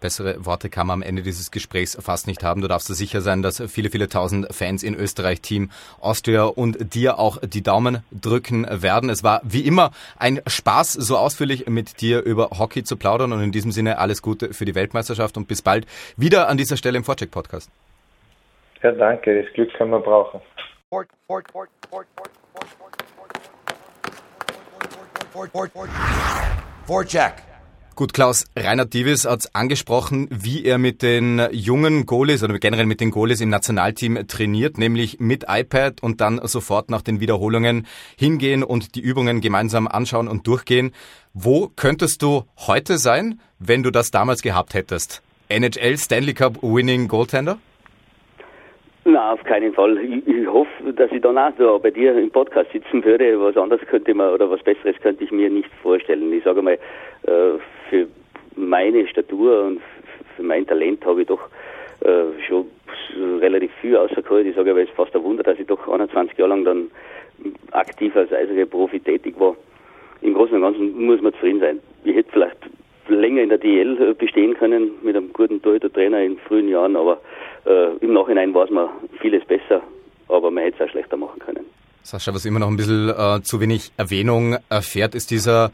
[0.00, 2.60] Bessere Worte kann man am Ende dieses Gesprächs fast nicht haben.
[2.60, 5.70] Du darfst dir sicher sein, dass viele, viele tausend Fans in Österreich, Team
[6.00, 9.10] Austria und dir auch die Daumen drücken werden.
[9.10, 13.42] Es war wie immer ein Spaß, so ausführlich mit dir über Hockey zu plaudern und
[13.42, 15.86] in diesem Sinne alles Gute für die Weltmeisterschaft und bis bald
[16.16, 17.70] wieder an dieser Stelle im Vorcheck Podcast.
[18.82, 19.42] Ja, danke.
[19.42, 20.40] Das Glück kann man brauchen.
[26.86, 27.53] Vorcheck.
[27.96, 32.86] Gut, Klaus, Reinhard Divis hat es angesprochen, wie er mit den jungen Goalies oder generell
[32.86, 37.86] mit den Goalies im Nationalteam trainiert, nämlich mit iPad und dann sofort nach den Wiederholungen
[38.18, 40.90] hingehen und die Übungen gemeinsam anschauen und durchgehen.
[41.34, 45.22] Wo könntest du heute sein, wenn du das damals gehabt hättest?
[45.48, 47.58] NHL Stanley Cup Winning Goaltender?
[49.04, 49.98] Na, auf keinen Fall.
[49.98, 53.38] Ich, ich hoffe, dass ich dann auch da bei dir im Podcast sitzen würde.
[53.38, 56.32] Was anderes könnte man oder was Besseres könnte ich mir nicht vorstellen.
[56.32, 56.78] Ich sage mal,
[57.26, 57.58] äh,
[57.90, 58.06] für
[58.56, 59.80] meine Statur und
[60.36, 61.48] für mein Talent habe ich doch
[62.00, 62.66] äh, schon
[63.40, 64.46] relativ viel ausgeholt.
[64.46, 66.90] Ich sage aber, es ist fast ein Wunder, dass ich doch 21 Jahre lang dann
[67.72, 69.56] aktiv als Eishockey-Profi tätig war.
[70.22, 71.80] Im Großen und Ganzen muss man zufrieden sein.
[72.04, 72.56] Ich hätte vielleicht
[73.08, 77.20] länger in der DL bestehen können mit einem guten Torhüter-Trainer in frühen Jahren, aber
[77.66, 78.88] äh, im Nachhinein weiß man
[79.20, 79.82] vieles besser,
[80.28, 81.66] aber man hätte es auch schlechter machen können.
[82.02, 85.70] Sascha, was immer noch ein bisschen äh, zu wenig Erwähnung erfährt, ist dieser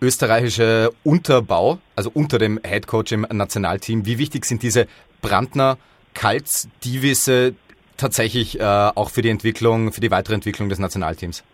[0.00, 4.06] österreichische Unterbau, also unter dem Headcoach im Nationalteam.
[4.06, 4.86] Wie wichtig sind diese
[5.22, 5.78] Brandner
[6.14, 7.54] Kalts, Divisse
[7.96, 11.44] tatsächlich äh, auch für die Entwicklung, für die weitere Entwicklung des Nationalteams?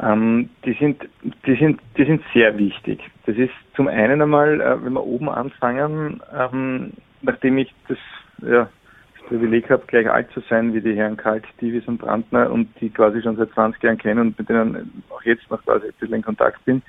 [0.00, 1.08] Ähm, die sind,
[1.46, 3.00] die sind, die sind sehr wichtig.
[3.26, 6.92] Das ist zum einen einmal, äh, wenn wir oben anfangen, ähm,
[7.22, 7.98] nachdem ich das,
[8.42, 8.68] ja,
[9.28, 12.90] Privileg habe, gleich alt zu sein wie die Herren Kalt, Divis und Brandner und die
[12.90, 16.16] quasi schon seit 20 Jahren kennen und mit denen auch jetzt noch quasi ein bisschen
[16.16, 16.82] in Kontakt bin,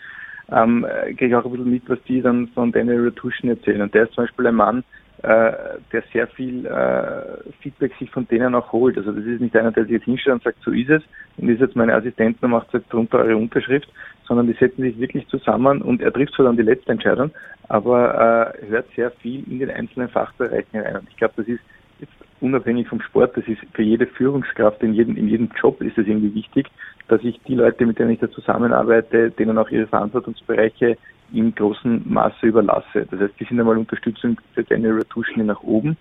[0.51, 3.81] ähm, kriege ich auch ein bisschen mit, was die dann von Daniel Retuschen erzählen.
[3.81, 4.83] Und der ist zum Beispiel ein Mann,
[5.23, 5.53] äh,
[5.91, 8.97] der sehr viel äh, Feedback sich von denen auch holt.
[8.97, 11.03] Also das ist nicht einer, der sich jetzt hinstellt und sagt, so ist es,
[11.37, 13.91] und ist jetzt meine Assistentin und macht jetzt drunter eure Unterschrift,
[14.27, 17.31] sondern die setzen sich wirklich zusammen und er trifft zwar dann die letzte Entscheidung,
[17.69, 20.97] aber äh, hört sehr viel in den einzelnen Fachbereichen rein.
[20.97, 21.61] Und ich glaube, das ist
[21.99, 25.97] jetzt unabhängig vom Sport, das ist für jede Führungskraft in jedem, in jedem Job ist
[25.97, 26.67] es irgendwie wichtig,
[27.07, 30.97] dass ich die Leute, mit denen ich da zusammenarbeite, denen auch ihre Verantwortungsbereiche
[31.33, 33.07] im großen Maße überlasse.
[33.09, 35.97] Das heißt, die sind einmal Unterstützung für deine Retuschen nach oben.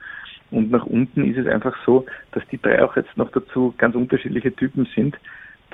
[0.51, 3.95] Und nach unten ist es einfach so, dass die drei auch jetzt noch dazu ganz
[3.95, 5.17] unterschiedliche Typen sind.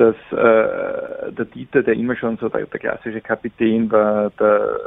[0.01, 4.79] Dass äh, der Dieter, der immer schon so der, der klassische Kapitän war, der,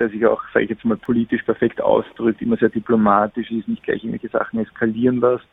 [0.00, 3.84] der sich auch, sage ich jetzt mal, politisch perfekt ausdrückt, immer sehr diplomatisch ist, nicht
[3.84, 5.46] gleich irgendwelche Sachen eskalieren lässt,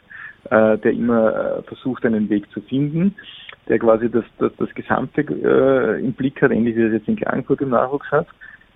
[0.45, 3.13] äh, der immer äh, versucht, einen Weg zu finden
[3.67, 7.15] der quasi das, das, das Gesamte äh, im Blick hat, ähnlich wie es jetzt in
[7.15, 8.27] Klagenfurt im Nachwuchs hat.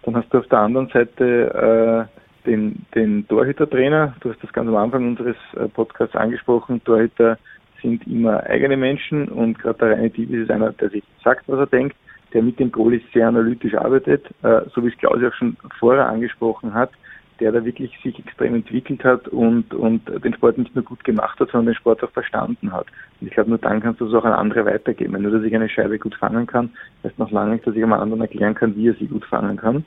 [0.04, 2.08] Dann hast du auf der anderen Seite
[2.46, 4.16] äh, den, den Torhüter-Trainer.
[4.22, 6.84] Du hast das ganz am Anfang unseres äh, Podcasts angesprochen.
[6.84, 7.38] Torhüter
[7.82, 11.60] sind immer eigene Menschen und gerade der reine Typ ist einer, der sich sagt, was
[11.60, 11.96] er denkt,
[12.34, 16.08] der mit dem Goalie sehr analytisch arbeitet, äh, so wie es Klaus auch schon vorher
[16.08, 16.92] angesprochen hat
[17.40, 21.40] der da wirklich sich extrem entwickelt hat und, und den Sport nicht nur gut gemacht
[21.40, 22.88] hat, sondern den Sport auch verstanden hat.
[23.20, 25.14] Und ich glaube, nur dann kannst du es auch an andere weitergeben.
[25.14, 26.70] Wenn nur, dass ich eine Scheibe gut fangen kann,
[27.04, 29.58] heißt noch lange nicht, dass ich einem anderen erklären kann, wie er sie gut fangen
[29.58, 29.86] kann.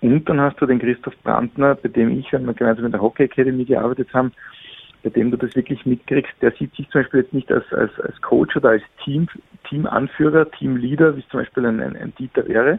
[0.00, 3.00] Und dann hast du den Christoph Brandner, bei dem ich, wenn wir gemeinsam in der
[3.00, 4.32] Hockey Academy gearbeitet haben,
[5.02, 7.98] bei dem du das wirklich mitkriegst, der sieht sich zum Beispiel jetzt nicht als, als,
[8.00, 9.28] als Coach oder als Team,
[9.68, 12.78] Teamanführer, Teamleader, wie es zum Beispiel ein, ein, ein Dieter wäre.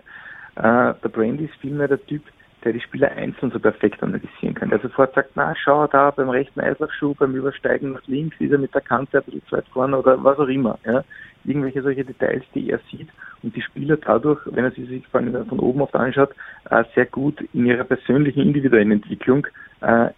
[0.56, 2.24] Äh, der Brandy ist vielmehr der Typ,
[2.64, 4.70] der die Spieler einzeln so perfekt analysieren kann.
[4.70, 8.58] Der sofort sagt, na, schau da beim rechten Eislaufschuh, beim Übersteigen nach links, ist er
[8.58, 10.80] mit der Kante ein bisschen zu weit vorne oder was auch immer.
[10.86, 11.04] Ja.
[11.44, 13.10] Irgendwelche solche Details, die er sieht
[13.42, 16.34] und die Spieler dadurch, wenn er sie sich von, von oben oft anschaut,
[16.70, 19.46] äh, sehr gut in ihrer persönlichen individuellen Entwicklung
[19.82, 20.10] äh,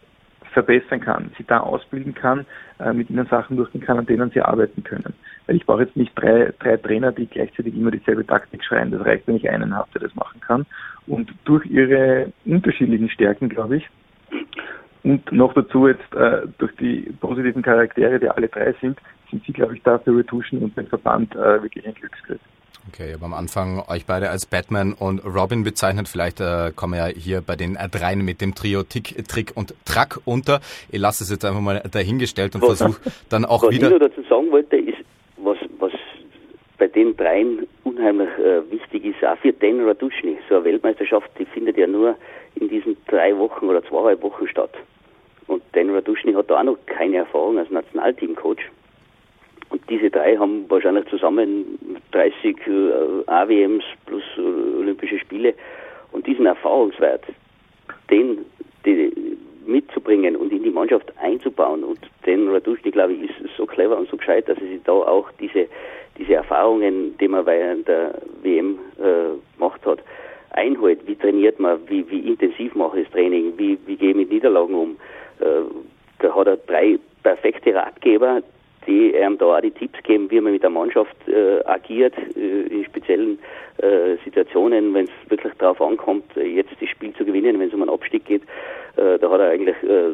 [0.56, 2.46] verbessern kann, sie da ausbilden kann,
[2.80, 5.14] äh, mit ihnen Sachen durchgehen kann, an denen sie arbeiten können.
[5.46, 8.92] Weil ich brauche jetzt nicht drei, drei Trainer, die gleichzeitig immer dieselbe Taktik schreien.
[8.92, 10.66] Das reicht, wenn ich einen habe, der das machen kann.
[11.08, 13.90] Und durch ihre unterschiedlichen Stärken, glaube ich,
[15.04, 18.98] und noch dazu jetzt äh, durch die positiven Charaktere, die alle drei sind,
[19.30, 22.40] sind sie, glaube ich, da für Retuschen und den Verband äh, wirklich ein Glücksgriff.
[22.88, 26.08] Okay, aber am Anfang euch beide als Batman und Robin bezeichnet.
[26.08, 29.74] Vielleicht äh, kommen wir ja hier bei den dreien mit dem Trio Tick, Trick und
[29.86, 30.62] Track unter.
[30.92, 33.88] Ich lasse es jetzt einfach mal dahingestellt und versuche dann auch was wieder...
[33.88, 35.00] Was ich noch dazu sagen wollte, ist,
[35.38, 35.92] was, was
[36.78, 40.38] bei den dreien unheimlich äh, wichtig ist, auch für den Raduschny.
[40.48, 42.16] So eine Weltmeisterschaft, die findet ja nur
[42.56, 44.74] in diesen drei Wochen oder zweieinhalb Wochen statt.
[45.48, 48.62] Und Dan Raduschny hat da auch noch keine Erfahrung als Nationalteamcoach.
[49.76, 55.54] Und diese drei haben wahrscheinlich zusammen 30 äh, AWMs plus äh, Olympische Spiele.
[56.14, 57.26] Und diesen Erfahrungswert,
[58.10, 58.46] den
[58.86, 59.12] die,
[59.66, 61.84] mitzubringen und in die Mannschaft einzubauen.
[61.84, 64.94] Und den Raduschny, glaube ich, ist so clever und so gescheit, dass er sich da
[64.94, 65.68] auch diese,
[66.18, 70.00] diese Erfahrungen, die man während der WM äh, gemacht hat,
[70.52, 71.06] einholt.
[71.06, 74.32] Wie trainiert man, wie, wie intensiv mache ich das Training, wie, wie gehe ich mit
[74.32, 74.92] Niederlagen um.
[75.42, 75.64] Äh,
[76.20, 78.42] da hat er drei perfekte Ratgeber,
[78.88, 82.62] die einem da auch die Tipps geben, wie man mit der Mannschaft äh, agiert, äh,
[82.68, 83.40] in speziellen
[83.78, 87.74] äh, Situationen, wenn es wirklich darauf ankommt, äh, jetzt das Spiel zu gewinnen, wenn es
[87.74, 88.44] um einen Abstieg geht,
[88.96, 90.14] äh, da hat er eigentlich, äh,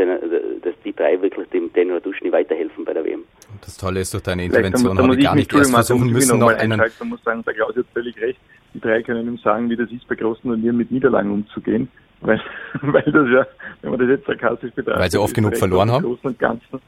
[0.63, 3.25] dass, die drei wirklich dem Tenor Duschny weiterhelfen bei der WM.
[3.61, 6.79] Das Tolle ist durch deine Intervention habe ich gar nicht erst versuchen müssen, noch einen...
[6.79, 8.41] Man muss sagen, der Klaus hat völlig recht.
[8.83, 11.89] Drei können ihm sagen, wie das ist, bei großen Turnieren mit Niederlagen umzugehen.
[12.25, 12.41] Weil,
[12.83, 13.45] weil das ja,
[13.81, 15.03] wenn man das jetzt sarkastisch betrachtet...
[15.03, 16.05] Weil sie oft genug verloren haben?
[16.05, 16.81] Großen und Ganzen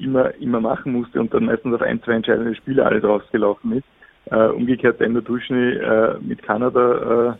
[0.00, 3.84] immer, immer machen musste und dann meistens auf ein, zwei entscheidende Spiele alles rausgelaufen ist.
[4.32, 7.28] Äh, umgekehrt Ender Duschny äh, mit Kanada...
[7.28, 7.38] Äh,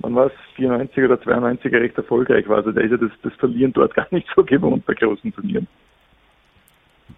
[0.00, 2.58] man war es 94 oder 92 recht erfolgreich war.
[2.58, 5.66] Also der ist ja das, das Verlieren dort gar nicht so gewohnt bei großen Turnieren.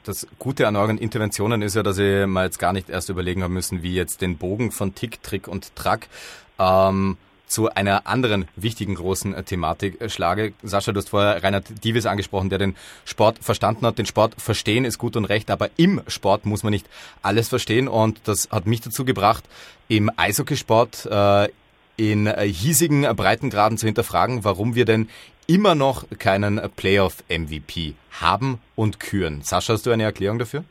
[0.04, 3.42] Das Gute an euren Interventionen ist ja, dass ihr mal jetzt gar nicht erst überlegen
[3.42, 6.08] haben müssen, wie jetzt den Bogen von Tick, Trick und Track
[6.58, 7.16] ähm,
[7.50, 10.52] zu einer anderen wichtigen großen äh, Thematik äh, schlage.
[10.62, 13.98] Sascha, du hast vorher Reinhard Divis angesprochen, der den Sport verstanden hat.
[13.98, 16.86] Den Sport verstehen ist gut und recht, aber im Sport muss man nicht
[17.22, 19.44] alles verstehen und das hat mich dazu gebracht,
[19.88, 21.48] im Eishockeysport äh,
[21.96, 25.08] in äh, hiesigen Breitengraden zu hinterfragen, warum wir denn
[25.50, 29.42] immer noch keinen Playoff-MVP haben und küren.
[29.42, 30.62] Sascha, hast du eine Erklärung dafür?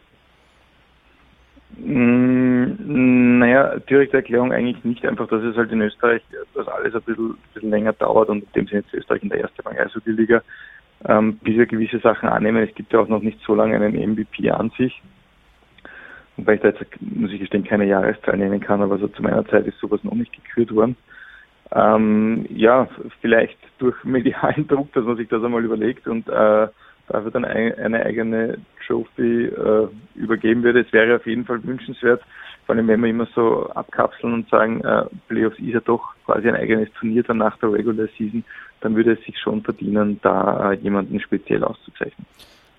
[1.77, 5.05] Mm, naja, direkte Erklärung eigentlich nicht.
[5.05, 6.21] Einfach, dass es halt in Österreich,
[6.55, 9.29] dass alles ein bisschen, ein bisschen länger dauert und in dem Sinne jetzt Österreich in
[9.29, 10.41] der ersten Bank Eishockey-Liga,
[11.09, 12.65] ähm, bis wir gewisse Sachen annehmen.
[12.65, 15.01] Es gibt ja auch noch nicht so lange einen MVP an sich.
[16.37, 19.45] Wobei ich da jetzt, muss ich gestehen, keine Jahreszahl nehmen kann, aber so zu meiner
[19.47, 20.95] Zeit ist sowas noch nicht gekürt worden
[21.71, 22.87] ähm, ja,
[23.21, 26.67] vielleicht durch medialen Druck, dass man sich das einmal überlegt und äh,
[27.07, 30.81] dafür dann ein, eine eigene Trophy äh, übergeben würde.
[30.81, 32.21] Es wäre auf jeden Fall wünschenswert,
[32.65, 36.47] vor allem wenn wir immer so abkapseln und sagen, äh, Playoffs ist ja doch quasi
[36.47, 38.43] ein eigenes Turnier dann nach der Regular Season,
[38.81, 42.25] dann würde es sich schon verdienen, da äh, jemanden speziell auszuzeichnen.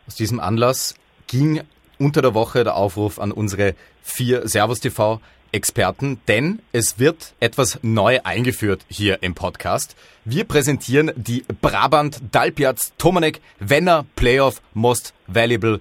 [0.06, 0.96] Aus diesem Anlass
[1.28, 1.60] ging
[1.98, 5.20] unter der Woche der Aufruf an unsere vier Servus TV
[5.52, 9.96] Experten, denn es wird etwas neu eingeführt hier im Podcast.
[10.24, 15.80] Wir präsentieren die Brabant Dalpiaz Tomanek Wenner Playoff Most Valuable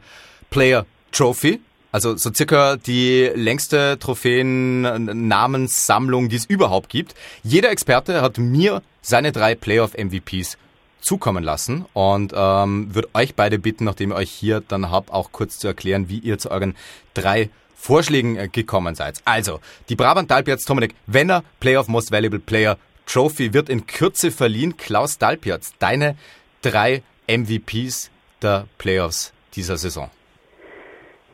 [0.50, 1.60] Player Trophy.
[1.92, 7.16] Also so circa die längste Trophäen-Namenssammlung, die es überhaupt gibt.
[7.44, 10.60] Jeder Experte hat mir seine drei Playoff-MVPs
[11.02, 15.32] zukommen lassen und ähm, würde euch beide bitten, nachdem ihr euch hier dann habt, auch
[15.32, 16.76] kurz zu erklären, wie ihr zu euren
[17.14, 17.50] drei
[17.80, 19.22] Vorschlägen äh, gekommen seid.
[19.26, 24.76] Also, die Brabant Dalpiaz Tomanek Wenner Playoff Most Valuable Player Trophy wird in Kürze verliehen.
[24.78, 26.16] Klaus Dalpiaz, deine
[26.62, 28.12] drei MVPs
[28.42, 30.12] der Playoffs dieser Saison.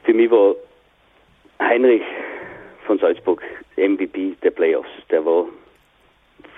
[0.04, 0.56] Für mich war
[1.60, 2.04] Heinrich
[2.86, 3.42] von Salzburg
[3.76, 4.90] MVP der Playoffs.
[5.10, 5.46] Der war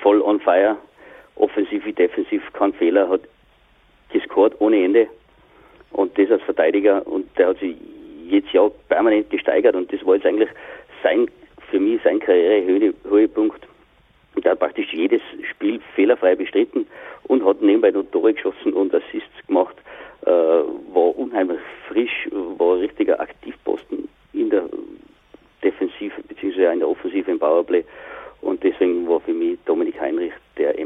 [0.01, 0.75] voll on fire,
[1.35, 3.21] offensiv wie defensiv, kein Fehler, hat
[4.09, 5.07] gescored ohne Ende
[5.91, 7.75] und das als Verteidiger und der hat sich
[8.27, 10.49] jedes Jahr permanent gesteigert und das war jetzt eigentlich
[11.03, 11.27] sein,
[11.69, 13.67] für mich sein Karrierehöhepunkt.
[14.35, 16.85] Und er hat praktisch jedes Spiel fehlerfrei bestritten
[17.23, 19.75] und hat nebenbei noch Tore geschossen und Assists gemacht.
[20.25, 24.65] Äh, war unheimlich frisch, war ein richtiger Aktivposten in der
[25.63, 26.71] Defensive bzw.
[26.71, 27.83] in der Offensive im Powerplay.
[28.41, 30.76] Und deswegen war für mich Dominik Heinrich der.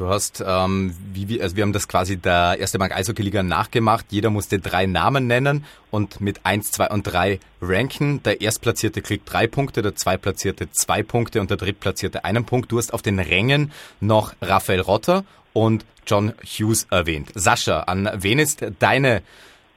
[0.00, 4.06] Du hast, ähm, wie wir, also wir haben das quasi der erste Bank Eishockey-Liga nachgemacht.
[4.08, 8.22] Jeder musste drei Namen nennen und mit eins, zwei und drei ranken.
[8.22, 12.72] Der Erstplatzierte kriegt drei Punkte, der Zweitplatzierte zwei Punkte und der Drittplatzierte einen Punkt.
[12.72, 17.30] Du hast auf den Rängen noch Raphael Rotter und John Hughes erwähnt.
[17.34, 19.20] Sascha, an wen ist deine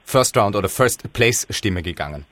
[0.05, 2.23] First Round oder First Place Stimme gegangen?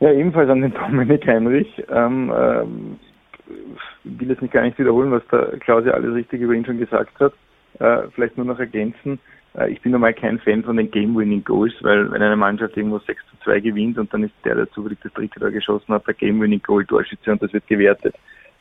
[0.00, 1.84] Ja, ebenfalls an den Dominik Heinrich.
[1.90, 2.98] Ähm, ähm,
[4.18, 6.78] will jetzt nicht gar nicht wiederholen, was der Klaus ja alles richtig über ihn schon
[6.78, 7.32] gesagt hat.
[7.78, 9.18] Äh, vielleicht nur noch ergänzen.
[9.54, 13.22] Äh, ich bin normal kein Fan von den Game-Winning-Goals, weil wenn eine Mannschaft irgendwo 6
[13.30, 16.14] zu 2 gewinnt und dann ist der, der zufällig das dritte da geschossen hat, der
[16.14, 18.14] Game-Winning-Goal-Torschütze und das wird gewertet.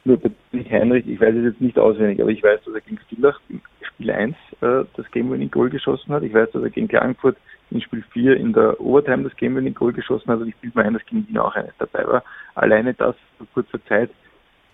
[0.06, 0.30] Nur bei
[0.70, 3.62] Heinrich, ich weiß es jetzt nicht auswendig, aber ich weiß, dass er gegen Villach im
[3.82, 6.24] Spiel 1 äh, das Game-Winning-Goal geschossen hat.
[6.24, 7.38] Ich weiß, dass er gegen Klagenfurt
[7.72, 10.94] in Spiel 4 in der Overtime das Game-Winning-Goal geschossen hat und ich bilde mir ein,
[10.94, 12.24] dass gegen ihn auch eines dabei war.
[12.56, 14.10] Alleine das vor kurzer Zeit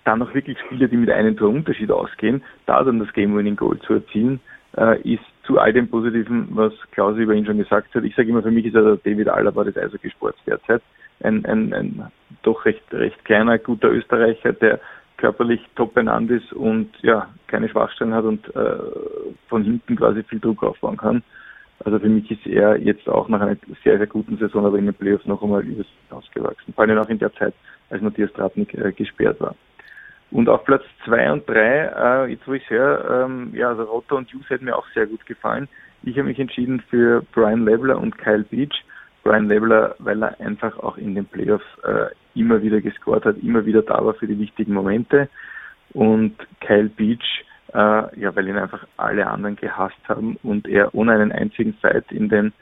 [0.06, 3.94] dann noch wirklich Spiele, die mit einem Tor Unterschied ausgehen, da dann das Game-Winning-Goal zu
[3.94, 4.40] erzielen,
[4.78, 8.04] äh, ist zu all dem Positiven, was Klaus über ihn schon gesagt hat.
[8.04, 10.82] Ich sage immer, für mich ist er der David Alaba des Eishockey-Sports derzeit.
[11.22, 12.12] Ein, ein, ein
[12.42, 14.80] doch recht, recht kleiner, guter Österreicher, der
[15.18, 18.76] körperlich top benannt ist und ja, keine Schwachstellen hat und äh,
[19.48, 21.24] von hinten quasi viel Druck aufbauen kann.
[21.86, 24.86] Also für mich ist er jetzt auch nach einer sehr, sehr guten Saison, aber in
[24.86, 26.74] den Playoffs noch einmal übers ausgewachsen.
[26.74, 27.54] Vor allem auch in der Zeit,
[27.90, 29.56] als Matthias Tratnik äh, gesperrt war.
[30.34, 34.16] Und auf Platz 2 und 3, äh, jetzt wo ich höre, ähm, ja, also Rotter
[34.16, 35.70] und Hughes hätten mir auch sehr gut gefallen.
[36.02, 38.84] Ich habe mich entschieden für Brian Leveler und Kyle Beach.
[39.24, 43.64] Brian Leveler, weil er einfach auch in den Playoffs äh, immer wieder gescored hat, immer
[43.68, 45.30] wieder da war für die wichtigen Momente.
[45.94, 51.14] Und Kyle Beach, äh, ja, weil ihn einfach alle anderen gehasst haben und er ohne
[51.14, 52.54] einen einzigen Fight in den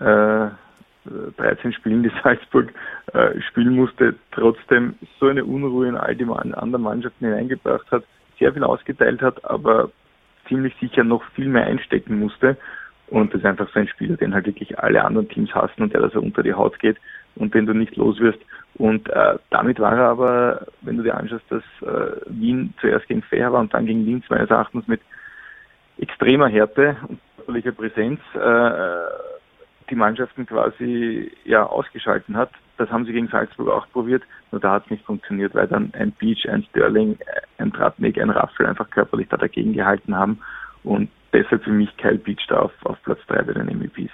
[0.00, 0.48] äh,
[1.36, 2.72] 13 Spielen, die Salzburg
[3.12, 8.04] äh, spielen musste, trotzdem so eine Unruhe in all die anderen Mannschaften hineingebracht hat,
[8.38, 9.90] sehr viel ausgeteilt hat, aber
[10.48, 12.56] ziemlich sicher noch viel mehr einstecken musste.
[13.08, 15.92] Und das ist einfach so ein Spieler, den halt wirklich alle anderen Teams hassen und
[15.94, 16.98] der da so unter die Haut geht
[17.36, 18.38] und den du nicht los wirst.
[18.74, 23.22] Und äh, damit war er aber, wenn du dir anschaust, dass äh, Wien zuerst gegen
[23.22, 25.00] Fair war und dann gegen Linz meines Erachtens mit
[25.98, 27.18] extremer Härte und
[27.48, 29.37] körperlicher Präsenz äh,
[29.90, 32.50] die Mannschaften quasi ja ausgeschalten hat.
[32.76, 35.92] Das haben sie gegen Salzburg auch probiert, nur da hat es nicht funktioniert, weil dann
[35.94, 37.18] ein Beach, ein Sterling,
[37.58, 40.40] ein Tratnik, ein Raffel einfach körperlich da dagegen gehalten haben
[40.84, 44.12] und deshalb für mich Kyle Beach da auf, auf Platz 3 bei den MEPs.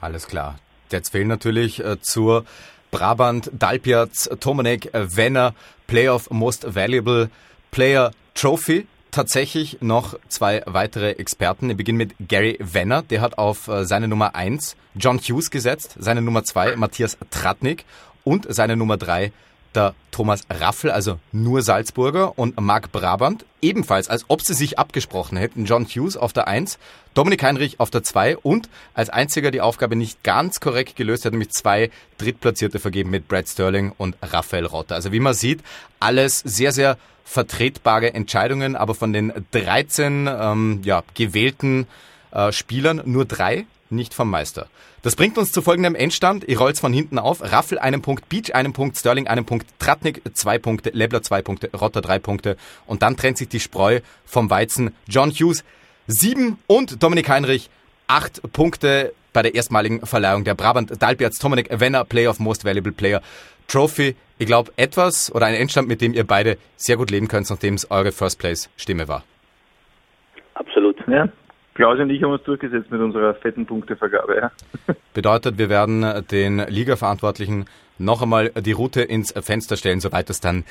[0.00, 0.56] Alles klar.
[0.90, 2.44] Jetzt fehlen natürlich äh, zur
[2.90, 5.54] Brabant, Dalpiaz, Tomanek, Wenner,
[5.88, 7.28] Playoff Most Valuable
[7.72, 11.68] Player Trophy tatsächlich noch zwei weitere Experten.
[11.68, 15.94] Wir beginnen mit Gary Venner, der hat auf äh, seine Nummer 1 John Hughes gesetzt,
[15.98, 17.84] seine Nummer 2 Matthias Tratnik
[18.24, 19.32] und seine Nummer 3
[19.74, 25.36] der Thomas Raffel, also nur Salzburger und Marc Brabant, ebenfalls, als ob sie sich abgesprochen
[25.36, 26.78] hätten, John Hughes auf der 1,
[27.14, 31.32] Dominik Heinrich auf der 2 und als einziger die Aufgabe nicht ganz korrekt gelöst hat,
[31.32, 34.94] nämlich zwei Drittplatzierte vergeben mit Brad Sterling und Raphael Rotter.
[34.94, 35.60] Also wie man sieht,
[36.00, 41.86] alles sehr, sehr vertretbare Entscheidungen, aber von den 13 ähm, ja, gewählten
[42.32, 44.68] äh, Spielern nur drei nicht vom Meister.
[45.02, 46.44] Das bringt uns zu folgendem Endstand.
[46.44, 47.40] Ihr rollt von hinten auf.
[47.42, 51.70] Raffel einen Punkt, Beach einen Punkt, Sterling einen Punkt, Tratnik zwei Punkte, Lebler zwei Punkte,
[51.72, 52.56] Rotter drei Punkte.
[52.86, 54.94] Und dann trennt sich die Spreu vom Weizen.
[55.08, 55.64] John Hughes
[56.06, 57.70] sieben und Dominik Heinrich
[58.06, 62.92] acht Punkte bei der erstmaligen Verleihung der Brabant Dalpiaz Dominik Wenner Player of Most Valuable
[62.92, 63.20] Player
[63.68, 64.14] Trophy.
[64.38, 67.74] Ich glaube, etwas oder ein Endstand, mit dem ihr beide sehr gut leben könnt, nachdem
[67.74, 69.24] es eure First Place Stimme war.
[70.54, 70.96] Absolut.
[71.08, 71.28] Ja.
[71.74, 74.36] Klaus und ich haben uns durchgesetzt mit unserer fetten Punktevergabe.
[74.36, 74.94] Ja.
[75.12, 77.66] Bedeutet, wir werden den Liga-Verantwortlichen
[77.98, 80.64] noch einmal die Route ins Fenster stellen, soweit es dann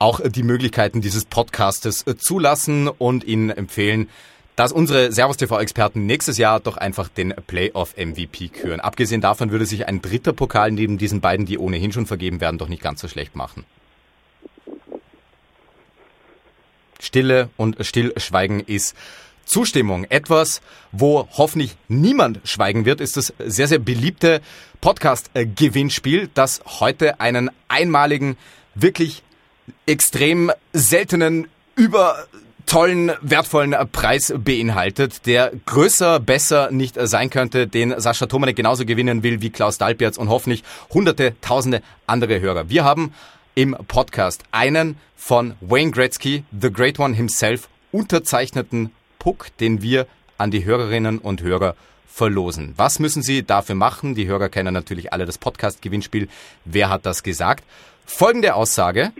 [0.00, 4.08] auch die Möglichkeiten dieses Podcastes zulassen und Ihnen empfehlen,
[4.56, 8.80] dass unsere Servus TV-Experten nächstes Jahr doch einfach den Playoff MVP küren.
[8.80, 12.58] Abgesehen davon würde sich ein dritter Pokal neben diesen beiden, die ohnehin schon vergeben werden,
[12.58, 13.64] doch nicht ganz so schlecht machen.
[16.98, 18.96] Stille und Stillschweigen ist
[19.50, 20.04] Zustimmung.
[20.04, 20.60] Etwas,
[20.92, 24.40] wo hoffentlich niemand schweigen wird, ist das sehr, sehr beliebte
[24.80, 28.36] Podcast-Gewinnspiel, das heute einen einmaligen,
[28.76, 29.24] wirklich
[29.86, 32.26] extrem seltenen, über
[32.66, 39.24] tollen, wertvollen Preis beinhaltet, der größer, besser nicht sein könnte, den Sascha Tomanek genauso gewinnen
[39.24, 40.62] will wie Klaus Dalperz und hoffentlich
[40.94, 42.68] hunderte, tausende andere Hörer.
[42.68, 43.12] Wir haben
[43.56, 50.50] im Podcast einen von Wayne Gretzky, The Great One himself, unterzeichneten Puck, den wir an
[50.50, 51.76] die Hörerinnen und Hörer
[52.08, 52.74] verlosen.
[52.76, 54.16] Was müssen Sie dafür machen?
[54.16, 56.28] Die Hörer kennen natürlich alle das Podcast-Gewinnspiel.
[56.64, 57.62] Wer hat das gesagt?
[58.04, 59.12] Folgende Aussage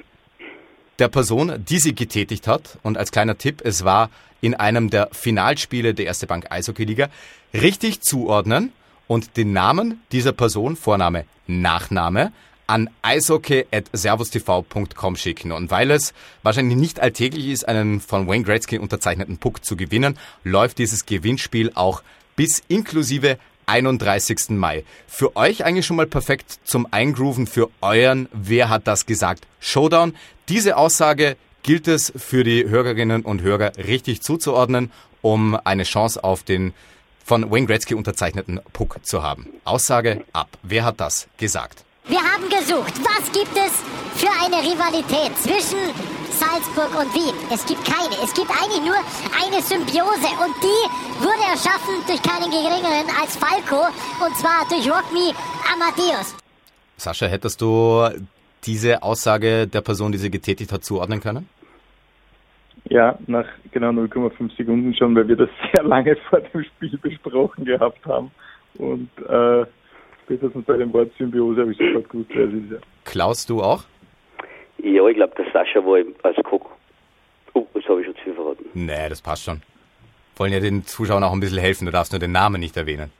[0.98, 2.78] der Person, die sie getätigt hat.
[2.82, 4.10] Und als kleiner Tipp, es war
[4.40, 7.08] in einem der Finalspiele der Erste Bank Eishockey-Liga,
[7.54, 8.72] richtig zuordnen
[9.06, 12.32] und den Namen dieser Person, Vorname, Nachname,
[12.70, 15.50] an eishockey.servustv.com schicken.
[15.50, 16.14] Und weil es
[16.44, 21.72] wahrscheinlich nicht alltäglich ist, einen von Wayne Gretzky unterzeichneten Puck zu gewinnen, läuft dieses Gewinnspiel
[21.74, 22.04] auch
[22.36, 24.50] bis inklusive 31.
[24.50, 24.84] Mai.
[25.08, 29.48] Für euch eigentlich schon mal perfekt zum Eingrooven für euren Wer hat das gesagt?
[29.58, 30.14] Showdown.
[30.48, 34.92] Diese Aussage gilt es für die Hörerinnen und Hörer richtig zuzuordnen,
[35.22, 36.72] um eine Chance auf den
[37.24, 39.48] von Wayne Gretzky unterzeichneten Puck zu haben.
[39.64, 40.56] Aussage ab.
[40.62, 41.84] Wer hat das gesagt?
[42.10, 43.70] Wir haben gesucht, was gibt es
[44.18, 45.78] für eine Rivalität zwischen
[46.26, 47.36] Salzburg und Wien?
[47.54, 48.10] Es gibt keine.
[48.20, 48.98] Es gibt eigentlich nur
[49.30, 50.82] eine Symbiose und die
[51.22, 53.86] wurde erschaffen durch keinen geringeren als Falco
[54.26, 55.30] und zwar durch Rockme
[55.72, 56.34] Amadeus.
[56.96, 58.08] Sascha, hättest du
[58.66, 61.48] diese Aussage der Person, die sie getätigt hat, zuordnen können?
[62.86, 67.64] Ja, nach genau 0,5 Sekunden schon, weil wir das sehr lange vor dem Spiel besprochen
[67.66, 68.32] gehabt haben.
[68.78, 69.64] Und äh,
[70.30, 72.82] spätestens bei dem Wort Symbiose habe ich sofort gewusst, wer sie ist.
[73.04, 73.82] Klaus, du auch?
[74.78, 76.70] Ja, ich glaube, der Sascha war als Cook.
[77.54, 78.64] Oh, das habe ich schon zu viel verraten.
[78.74, 79.60] Nee, das passt schon.
[80.36, 83.10] Wollen ja den Zuschauern auch ein bisschen helfen, du darfst nur den Namen nicht erwähnen.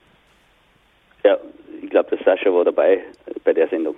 [1.23, 1.37] Ja,
[1.81, 3.01] ich glaube, der Sascha war dabei
[3.43, 3.95] bei der Sendung.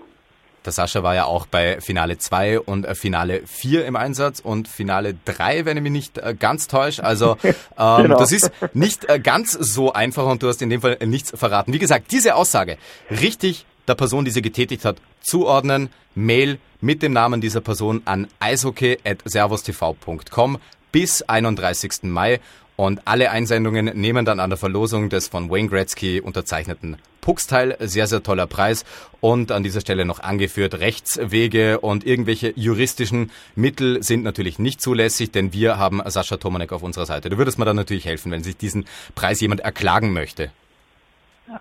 [0.66, 4.68] Der Sascha war ja auch bei Finale 2 und äh, Finale 4 im Einsatz und
[4.68, 7.04] Finale 3, wenn ich mich nicht äh, ganz täusche.
[7.04, 8.18] Also ähm, genau.
[8.18, 11.74] das ist nicht äh, ganz so einfach und du hast in dem Fall nichts verraten.
[11.74, 12.78] Wie gesagt, diese Aussage
[13.10, 15.90] richtig der Person, die sie getätigt hat, zuordnen.
[16.16, 20.60] Mail mit dem Namen dieser Person an eishockey.servustv.com
[20.92, 22.04] bis 31.
[22.04, 22.40] Mai
[22.76, 27.78] und alle Einsendungen nehmen dann an der Verlosung des von Wayne Gretzky unterzeichneten Pucks teil.
[27.80, 28.84] Sehr, sehr toller Preis.
[29.22, 35.32] Und an dieser Stelle noch angeführt, Rechtswege und irgendwelche juristischen Mittel sind natürlich nicht zulässig,
[35.32, 37.30] denn wir haben Sascha Tomanek auf unserer Seite.
[37.30, 38.86] Du würdest mir dann natürlich helfen, wenn sich diesen
[39.16, 40.52] Preis jemand erklagen möchte.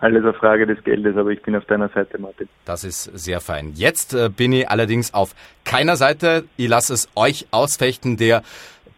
[0.01, 2.49] Alles eine Frage des Geldes, aber ich bin auf deiner Seite, Martin.
[2.65, 3.73] Das ist sehr fein.
[3.75, 5.35] Jetzt äh, bin ich allerdings auf
[5.65, 6.45] keiner Seite.
[6.57, 8.43] Ich lasse es euch ausfechten, der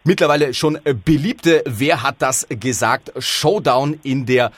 [0.05, 3.11] mittlerweile schon beliebte Wer hat das gesagt?
[3.19, 4.51] Showdown in der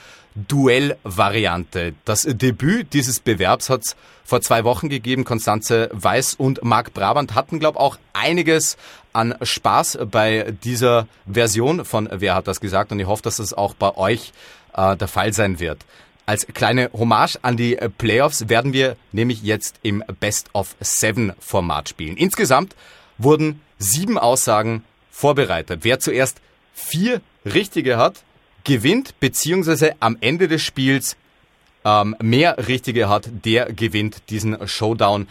[0.46, 1.94] Duell-Variante.
[2.04, 5.24] Das Debüt dieses Bewerbs hat es vor zwei Wochen gegeben.
[5.24, 8.76] Konstanze Weiß und Marc Brabant hatten, glaube auch einiges
[9.12, 12.92] an Spaß bei dieser Version von Wer hat das gesagt?
[12.92, 14.32] Und ich hoffe, dass es auch bei euch
[14.74, 15.84] äh, der Fall sein wird.
[16.26, 21.88] Als kleine Hommage an die Playoffs werden wir nämlich jetzt im Best of Seven Format
[21.88, 22.18] spielen.
[22.18, 22.76] Insgesamt
[23.16, 24.84] wurden sieben Aussagen
[25.18, 25.80] vorbereitet.
[25.82, 26.40] Wer zuerst
[26.72, 28.22] vier richtige hat,
[28.62, 31.16] gewinnt, beziehungsweise am Ende des Spiels
[31.84, 35.26] ähm, mehr richtige hat, der gewinnt diesen Showdown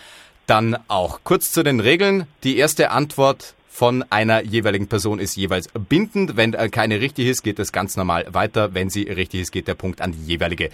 [0.45, 1.21] dann auch.
[1.23, 2.27] Kurz zu den Regeln.
[2.43, 6.35] Die erste Antwort von einer jeweiligen Person ist jeweils bindend.
[6.35, 8.73] Wenn äh, keine richtig ist, geht es ganz normal weiter.
[8.73, 10.69] Wenn sie richtig ist, geht der Punkt an die jeweilige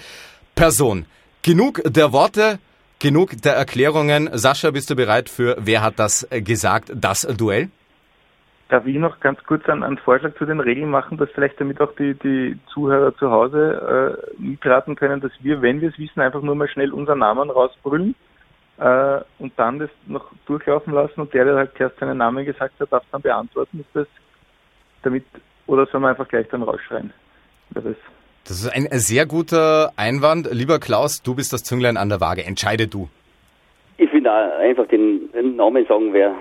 [0.55, 1.05] Person.
[1.43, 2.57] Genug der Worte,
[2.97, 4.29] genug der Erklärungen.
[4.33, 7.69] Sascha, bist du bereit für Wer hat das gesagt, das Duell?
[8.73, 11.79] Darf ich noch ganz kurz einen, einen, Vorschlag zu den Regeln machen, dass vielleicht damit
[11.79, 16.21] auch die, die Zuhörer zu Hause äh, mitraten können, dass wir, wenn wir es wissen,
[16.21, 18.15] einfach nur mal schnell unseren Namen rausbrüllen
[18.79, 22.73] äh, und dann das noch durchlaufen lassen und der, der halt erst seinen Namen gesagt
[22.79, 23.81] hat, darf dann beantworten.
[23.81, 24.07] Ist das
[25.03, 25.25] damit,
[25.67, 27.13] oder soll man einfach gleich dann rausschreien?
[27.75, 28.01] Das ist,
[28.47, 30.49] das ist ein sehr guter Einwand.
[30.51, 32.43] Lieber Klaus, du bist das Zünglein an der Waage.
[32.43, 33.07] Entscheide du.
[33.97, 36.33] Ich will da einfach den, den Namen sagen, wer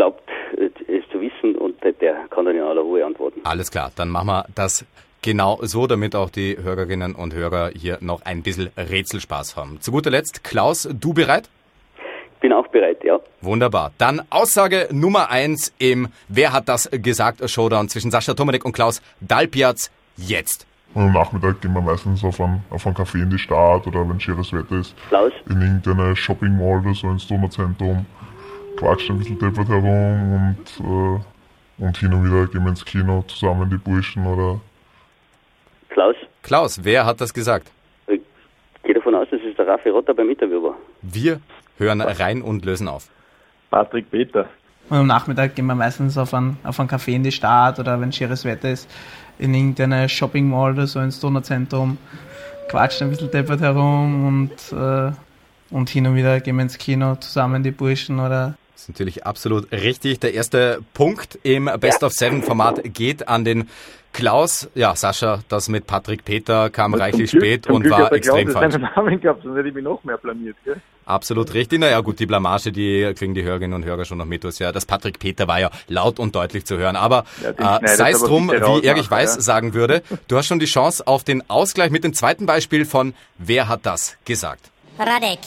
[0.00, 0.22] glaubt,
[0.56, 3.40] es zu wissen und der kann dann in aller Ruhe antworten.
[3.44, 4.86] Alles klar, dann machen wir das
[5.20, 9.78] genau so, damit auch die Hörerinnen und Hörer hier noch ein bisschen Rätselspaß haben.
[9.82, 11.50] Zu guter Letzt, Klaus, du bereit?
[12.40, 13.20] Bin auch bereit, ja.
[13.42, 13.92] Wunderbar.
[13.98, 17.48] Dann Aussage Nummer eins im Wer hat das gesagt?
[17.50, 20.66] Showdown zwischen Sascha Tomanek und Klaus Dalpiaz jetzt.
[20.94, 24.08] Und am Nachmittag gehen wir meistens auf einen, auf einen Café in die Stadt oder
[24.08, 25.32] wenn schönes Wetter ist, Klaus?
[25.50, 28.06] in irgendeine Shopping Mall oder so ins Donauzentrum
[28.80, 33.22] quatscht ein bisschen deppert herum und, äh, und hin und wieder gehen wir ins Kino
[33.28, 34.60] zusammen, die Burschen oder.
[35.90, 36.16] Klaus?
[36.42, 37.70] Klaus, wer hat das gesagt?
[38.06, 38.20] Ich
[38.82, 40.76] gehe davon aus, dass es der Raffi Rotter beim Interview war.
[41.02, 41.40] Wir
[41.76, 43.08] hören rein und lösen auf.
[43.70, 44.48] Patrick Peter.
[44.88, 48.00] Und am Nachmittag gehen wir meistens auf einen, auf einen Café in die Stadt oder
[48.00, 48.90] wenn schieres Wetter ist,
[49.38, 51.98] in irgendeine Shopping Mall oder so ins Donauzentrum,
[52.68, 55.12] quatscht ein bisschen deppert herum und, äh,
[55.70, 59.26] und hin und wieder gehen wir ins Kino zusammen, die Burschen oder das ist natürlich
[59.26, 60.20] absolut richtig.
[60.20, 63.68] Der erste Punkt im Best of Seven Format geht an den
[64.14, 64.70] Klaus.
[64.74, 68.48] Ja, Sascha, das mit Patrick Peter kam das reichlich Glück, spät und Glück war extrem
[68.48, 68.82] Klaus falsch.
[68.96, 70.56] Namen gehabt, sonst hätte ich mich noch mehr blamiert.
[70.64, 70.80] Gell?
[71.04, 71.78] Absolut richtig.
[71.78, 74.42] Naja, gut, die Blamage, die kriegen die Hörerinnen und Hörer schon noch mit.
[74.58, 76.96] Ja, das Patrick Peter war ja laut und deutlich zu hören.
[76.96, 79.40] Aber ja, äh, sei es drum, wie Erich Weiß ja.
[79.42, 83.12] sagen würde, du hast schon die Chance auf den Ausgleich mit dem zweiten Beispiel von
[83.36, 84.70] Wer hat das gesagt?
[84.98, 85.40] Radek.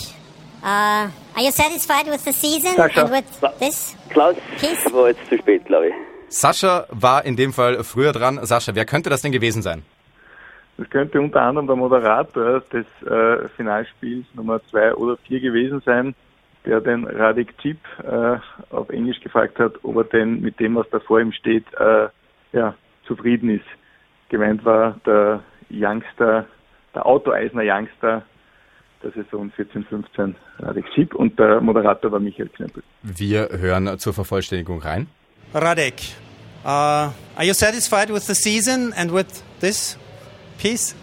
[0.63, 3.01] Uh, are you satisfied with the season Sascha.
[3.01, 3.97] and with this?
[4.09, 4.85] Klaus, Peace?
[4.93, 5.93] war jetzt zu spät, glaube ich.
[6.29, 8.39] Sascha war in dem Fall früher dran.
[8.43, 9.83] Sascha, wer könnte das denn gewesen sein?
[10.77, 16.15] Das könnte unter anderem der Moderator des äh, Finalspiels Nummer 2 oder 4 gewesen sein,
[16.65, 18.37] der den Radik Chip äh,
[18.73, 22.07] auf Englisch gefragt hat, ob er denn mit dem, was da vor ihm steht, äh,
[22.53, 22.73] ja,
[23.05, 23.65] zufrieden ist.
[24.29, 26.45] Gemeint war der Youngster,
[26.95, 28.23] der Autoeisner Youngster
[29.03, 32.83] der Saison 14-15 Radek Schieb und der Moderator war Michael Knempel.
[33.01, 35.07] Wir hören zur Vervollständigung rein.
[35.53, 35.95] Radek,
[36.63, 39.97] uh, are you satisfied with the season and with this
[40.57, 40.95] piece?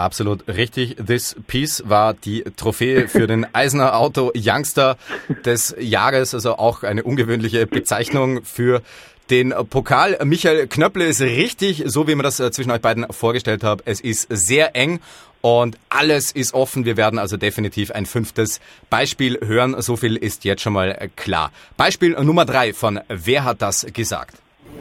[0.00, 0.96] Absolut richtig.
[0.96, 4.96] This Piece war die Trophäe für den Eisner Auto Youngster
[5.44, 8.80] des Jahres, also auch eine ungewöhnliche Bezeichnung für
[9.28, 10.18] den Pokal.
[10.24, 13.82] Michael Knöpple ist richtig, so wie wir das äh, zwischen euch beiden vorgestellt haben.
[13.84, 15.00] Es ist sehr eng
[15.40, 16.84] und alles ist offen.
[16.84, 19.80] Wir werden also definitiv ein fünftes Beispiel hören.
[19.80, 21.50] So viel ist jetzt schon mal äh, klar.
[21.76, 24.36] Beispiel Nummer drei von Wer hat das gesagt?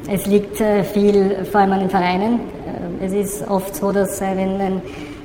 [0.10, 2.40] Es liegt äh, viel vor allem an den Vereinen.
[3.02, 4.82] Es ist oft so, dass wenn ein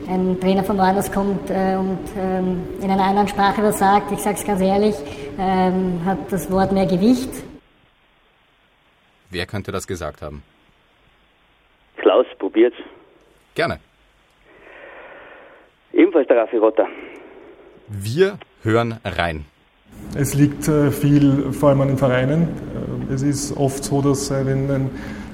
[0.09, 4.19] ein Trainer von woanders kommt äh, und ähm, in einer anderen Sprache was sagt, ich
[4.19, 4.94] sage es ganz ehrlich,
[5.39, 7.31] ähm, hat das Wort mehr Gewicht.
[9.31, 10.43] Wer könnte das gesagt haben?
[11.97, 12.77] Klaus, probiert's.
[13.55, 13.81] Gerne.
[15.94, 16.86] Ebenfalls der Raffi Rotter.
[17.88, 19.44] Wir hören rein.
[20.16, 22.48] Es liegt äh, viel vor allem an den Vereinen.
[23.10, 24.90] Äh, es ist oft so, dass äh, wenn ein,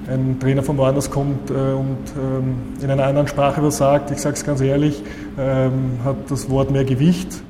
[0.08, 4.34] ein Trainer von woanders kommt und ähm, in einer anderen Sprache was sagt, ich sage
[4.34, 5.02] es ganz ehrlich,
[5.38, 7.42] ähm, hat das Wort mehr Gewicht.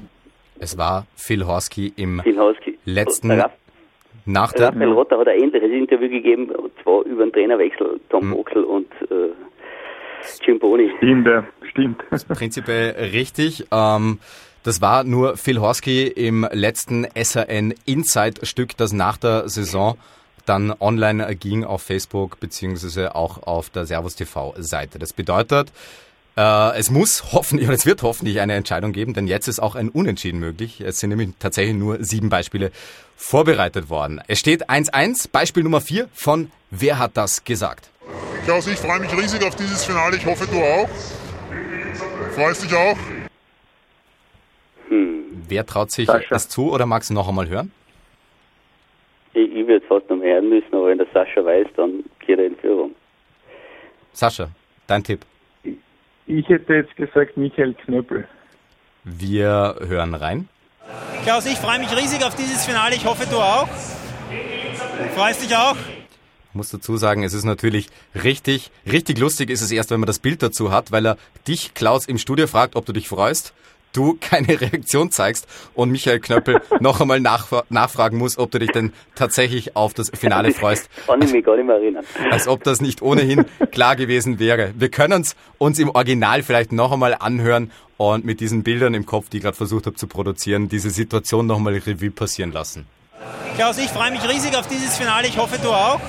[0.59, 2.79] Es war Phil Horsky im Phil Horsky.
[2.85, 3.53] letzten Raff,
[4.27, 8.23] nach der Raphael Rotter hat ein ähnliches Interview gegeben, und zwar über den Trainerwechsel, Tom
[8.25, 8.31] Hm.
[8.37, 9.31] Boxel und äh,
[10.45, 10.91] Jim Boni.
[10.99, 12.05] Stimmt, ja, stimmt.
[12.29, 13.67] prinzipiell richtig.
[13.71, 14.19] Ähm,
[14.63, 19.97] das war nur Phil Horsky im letzten SRN Inside-Stück, das nach der Saison
[20.47, 24.99] dann online ging auf Facebook beziehungsweise auch auf der Servus TV-Seite.
[24.99, 25.71] Das bedeutet,
[26.37, 29.75] äh, es muss hoffentlich, oder es wird hoffentlich eine Entscheidung geben, denn jetzt ist auch
[29.75, 30.81] ein Unentschieden möglich.
[30.81, 32.73] Es sind nämlich tatsächlich nur sieben Beispiele
[33.17, 34.21] vorbereitet worden.
[34.27, 37.90] Es steht 1-1, Beispiel Nummer 4 von Wer hat das gesagt?
[38.45, 40.17] Klaus, ich freue mich riesig auf dieses Finale.
[40.17, 40.89] Ich hoffe, du auch.
[42.35, 42.97] Freust dich auch?
[45.51, 46.29] Wer traut sich Sascha.
[46.31, 47.73] das zu oder magst du noch einmal hören?
[49.35, 52.39] Ich, ich würde fast noch mehr hören müssen, aber wenn der Sascha weiß, dann geht
[52.39, 52.95] er in Führung.
[54.13, 54.49] Sascha,
[54.87, 55.27] dein Tipp.
[56.27, 58.29] Ich hätte jetzt gesagt Michael Knöppel.
[59.05, 60.49] Wir hören rein.
[61.25, 62.95] Klaus, ich freue mich riesig auf dieses Finale.
[62.95, 63.69] Ich hoffe, du auch.
[65.17, 65.77] Freust dich auch?
[66.51, 67.91] Ich muss dazu sagen, es ist natürlich
[68.25, 71.17] richtig, richtig lustig ist es erst, wenn man das Bild dazu hat, weil er
[71.47, 73.55] dich, Klaus, im Studio fragt, ob du dich freust,
[73.93, 78.73] du keine Reaktion zeigst und Michael Knöppel noch einmal nachfra nachfragen muss, ob du dich
[78.73, 80.91] denn tatsächlich auf das Finale freust.
[81.07, 82.05] Kann ich mich gar nicht mehr erinnern.
[82.33, 84.73] Als ob das nicht ohnehin klar gewesen wäre.
[84.77, 89.07] Wir können es uns im Original vielleicht noch einmal anhören und mit diesen Bildern im
[89.07, 92.87] Kopf, die ich gerade versucht habe zu produzieren, diese Situation noch einmal Revue passieren lassen.
[93.55, 95.29] Klaus, ich freue mich riesig auf dieses Finale.
[95.29, 96.01] Ich hoffe, du auch.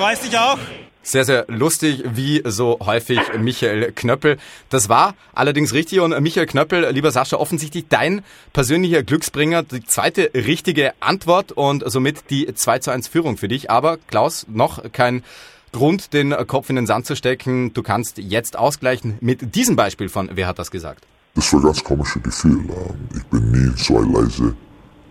[0.00, 0.56] Freust dich auch?
[1.02, 4.38] Sehr, sehr lustig, wie so häufig Michael Knöppel.
[4.70, 8.22] Das war allerdings richtig und Michael Knöppel, lieber Sascha, offensichtlich dein
[8.54, 13.70] persönlicher Glücksbringer, die zweite richtige Antwort und somit die 2 zu 1 Führung für dich.
[13.70, 15.22] Aber Klaus, noch kein
[15.72, 17.74] Grund, den Kopf in den Sand zu stecken.
[17.74, 21.04] Du kannst jetzt ausgleichen mit diesem Beispiel von Wer hat das gesagt?
[21.34, 22.64] Das war ein ganz komisches Gefühl.
[22.70, 24.56] Ähm, Ich bin nie in so eine leise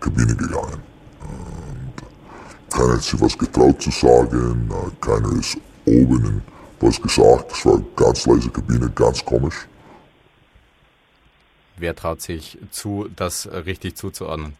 [0.00, 0.89] Kabine gegangen.
[2.70, 4.70] Keiner hat sich was getraut zu sagen.
[4.70, 6.42] äh, Keiner ist oben und
[6.80, 7.52] was gesagt.
[7.52, 9.66] Es war eine ganz leise Kabine, ganz komisch.
[11.76, 14.54] Wer traut sich zu, das richtig zuzuordnen?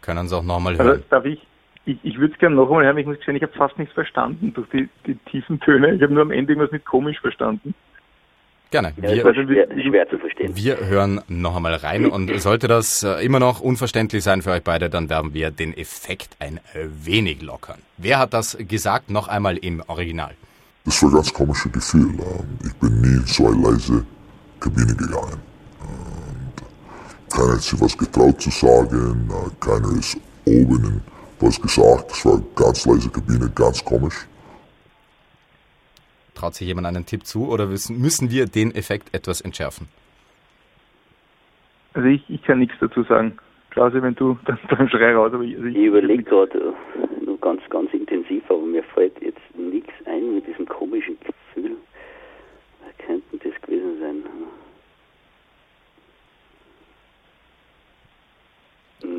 [0.00, 1.02] Können uns auch nochmal Also, hören.
[1.10, 1.46] darf ich?
[1.84, 2.98] Ich, ich würde es gerne noch einmal hören.
[2.98, 5.94] Ich muss gestehen, ich habe fast nichts verstanden durch die, die tiefen Töne.
[5.94, 7.74] Ich habe nur am Ende irgendwas mit komisch verstanden.
[8.70, 8.92] Gerne.
[9.00, 10.56] Ja, das Wir, schwer, schwer zu verstehen.
[10.56, 14.62] Wir hören noch einmal rein und sollte das äh, immer noch unverständlich sein für euch
[14.62, 17.78] beide, dann werden wir den Effekt ein wenig lockern.
[17.96, 19.10] Wer hat das gesagt?
[19.10, 20.34] Noch einmal im Original.
[20.84, 22.14] Das war ein ganz komisches Gefühl.
[22.18, 24.04] Ähm, Ich bin nie in so eine leise
[24.60, 25.40] Kabine gegangen.
[25.80, 29.30] Und keiner hat sich was getraut zu sagen.
[29.30, 31.00] äh, Keiner ist oben
[31.40, 32.12] was gesagt.
[32.12, 34.26] Es war eine ganz leise Kabine, ganz komisch.
[36.36, 39.88] Traut sich jemand einen Tipp zu oder müssen, müssen wir den Effekt etwas entschärfen?
[41.94, 43.38] Also ich, ich kann nichts dazu sagen.
[43.70, 45.32] Klause, wenn du, dann, dann schrei raus.
[45.32, 49.20] Aber ich, also ich, Ich überlege gerade äh, nur ganz, ganz intensiv, aber mir fällt
[49.22, 51.76] jetzt nichts ein mit diesem komischen Gefühl.
[52.82, 54.22] Wer könnte das gewesen sein?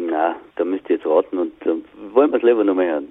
[0.10, 1.70] Na, da müsst ihr jetzt raten und äh,
[2.14, 3.08] wollen wir es lieber nochmal hören.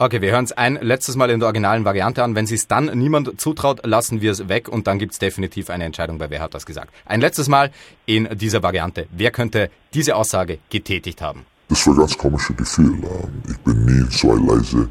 [0.00, 2.34] Okay, wir hören es ein letztes Mal in der originalen Variante an.
[2.34, 5.70] Wenn sie es dann niemand zutraut, lassen wir es weg und dann gibt es definitiv
[5.70, 6.92] eine Entscheidung bei Wer hat das gesagt.
[7.04, 7.70] Ein letztes Mal
[8.06, 9.06] in dieser Variante.
[9.10, 11.44] Wer könnte diese Aussage getätigt haben?
[11.68, 12.94] Das war ein ganz komisches Gefühl.
[13.02, 14.88] Ähm, Ich bin nie in so eine leise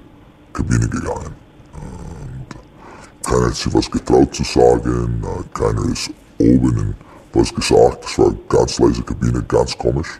[0.54, 1.34] Kabine gegangen.
[1.74, 5.24] Und keiner hat sich was getraut zu sagen.
[5.24, 6.96] äh, Keiner ist oben
[7.34, 8.06] was gesagt.
[8.06, 10.20] Es war eine ganz leise Kabine, ganz komisch.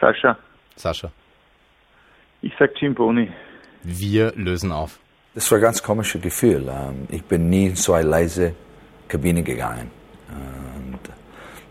[0.00, 0.36] Sascha,
[0.76, 1.10] Sascha.
[2.42, 3.30] ich sag Jim Boni.
[3.82, 4.98] Wir lösen auf.
[5.34, 6.68] Das war ein ganz komisches Gefühl.
[6.68, 8.54] Ähm, Ich bin nie in so eine leise
[9.08, 9.90] Kabine gegangen.
[10.28, 10.98] Und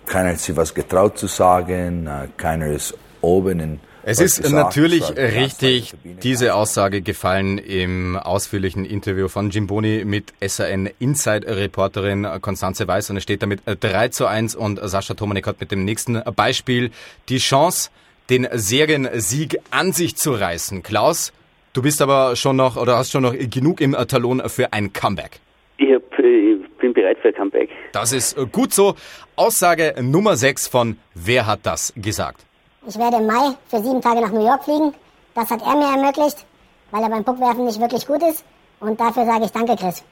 [0.06, 4.54] keiner hat sich was getraut zu sagen, äh, keiner ist oben in Es ist gesagt.
[4.56, 12.88] natürlich richtig diese Aussage gefallen im ausführlichen Interview von Jim Boni mit SAN Inside-Reporterin Konstanze
[12.88, 16.22] Weiß und es steht damit 3 zu 1 und Sascha Tomanek hat mit dem nächsten
[16.36, 16.92] Beispiel
[17.30, 17.90] die Chance,
[18.30, 20.84] den Seriensieg an sich zu reißen.
[20.84, 21.34] Klaus,
[21.74, 25.40] du bist aber schon noch oder hast schon noch genug im Talon für ein Comeback.
[25.78, 27.70] Ich, hab, ich bin bereit für ein Comeback.
[27.92, 28.96] Das ist gut so.
[29.36, 32.46] Aussage Nummer 6 von Wer hat das gesagt?
[32.88, 34.94] Ich werde im Mai für sieben Tage nach New York fliegen.
[35.34, 36.46] Das hat er mir ermöglicht,
[36.92, 38.46] weil er beim Puckwerfen nicht wirklich gut ist.
[38.80, 40.04] Und dafür sage ich Danke, Chris.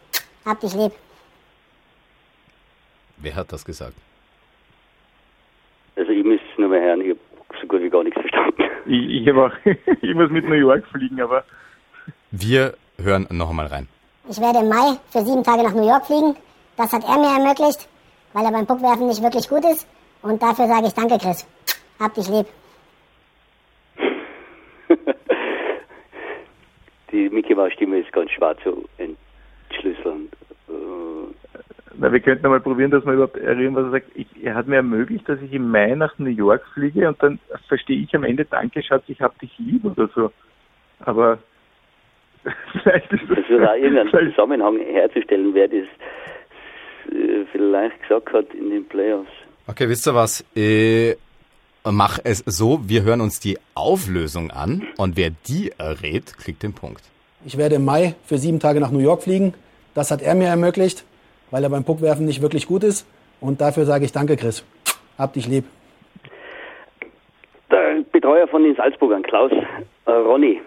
[0.45, 0.91] Hab dich lieb.
[3.18, 3.94] Wer hat das gesagt?
[5.95, 7.19] Also ich müsste es nur mal hören, ich habe
[7.64, 8.64] so gut wie gar nichts verstanden.
[8.85, 9.52] Ich, ich, auch,
[10.02, 11.44] ich muss mit New York fliegen, aber...
[12.31, 13.88] Wir hören noch einmal rein.
[14.30, 16.35] Ich werde im Mai für sieben Tage nach New York fliegen.
[16.77, 17.88] Das hat er mir ermöglicht,
[18.34, 19.88] weil er beim Puckwerfen nicht wirklich gut ist.
[20.22, 21.45] Und dafür sage ich Danke, Chris.
[21.99, 22.48] Hab dich lieb.
[27.11, 30.30] Die Mickey Maus Stimme ist ganz schwer zu entschlüsseln.
[31.94, 34.07] Äh, Na, wir könnten mal probieren, dass wir überhaupt erinnern, was er sagt.
[34.15, 37.40] Ich, er hat mir ermöglicht, dass ich im Mai nach New York fliege und dann
[37.68, 40.32] verstehe ich am Ende, danke Schatz, ich hab dich lieb oder so.
[40.99, 41.40] Aber
[42.72, 43.38] vielleicht ist das...
[43.38, 45.88] Also da irgendeinen Zusammenhang herzustellen, wer das
[47.11, 49.32] äh, vielleicht gesagt hat in den Playoffs.
[49.68, 50.44] Okay, wisst ihr was?
[50.53, 51.18] Ich
[51.86, 56.74] mach es so, wir hören uns die Auflösung an und wer die errät, kriegt den
[56.74, 57.02] Punkt.
[57.45, 59.53] Ich werde im Mai für sieben Tage nach New York fliegen.
[59.94, 61.06] Das hat er mir ermöglicht,
[61.53, 63.05] weil er beim Puckwerfen nicht wirklich gut ist.
[63.39, 64.65] Und dafür sage ich Danke, Chris.
[65.19, 65.65] Hab dich lieb.
[67.69, 69.51] Der Betreuer von den Salzburgern, Klaus
[70.05, 70.59] äh, Ronny.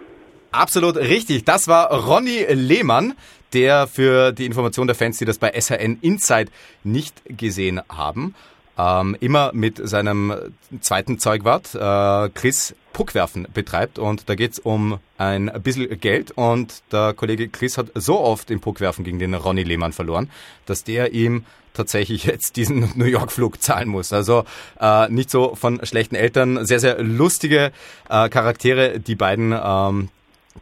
[0.53, 1.43] Absolut richtig.
[1.43, 3.15] Das war Ronny Lehmann,
[3.53, 6.51] der für die Information der Fans, die das bei SHN Inside
[6.85, 8.33] nicht gesehen haben,
[8.77, 10.33] ähm, immer mit seinem
[10.81, 17.13] zweiten Zeugwart äh, Chris Puckwerfen betreibt und da geht's um ein bisschen Geld und der
[17.13, 20.29] Kollege Chris hat so oft im Puckwerfen gegen den Ronny Lehmann verloren,
[20.65, 24.11] dass der ihm tatsächlich jetzt diesen New York-Flug zahlen muss.
[24.11, 24.45] Also
[24.79, 27.71] äh, nicht so von schlechten Eltern, sehr, sehr lustige
[28.09, 30.09] äh, Charaktere, die beiden, ähm,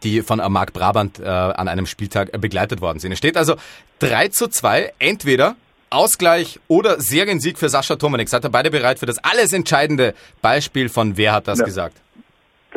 [0.04, 3.14] die von Marc Brabant äh, an einem Spieltag begleitet worden sind.
[3.14, 3.56] Es steht also
[4.00, 5.56] 3 zu 2, entweder
[5.90, 8.30] Ausgleich oder Seriensieg für Sascha Tomanek.
[8.30, 11.66] Seid ihr beide bereit für das alles entscheidende Beispiel von Wer hat das Ja.
[11.66, 12.02] gesagt?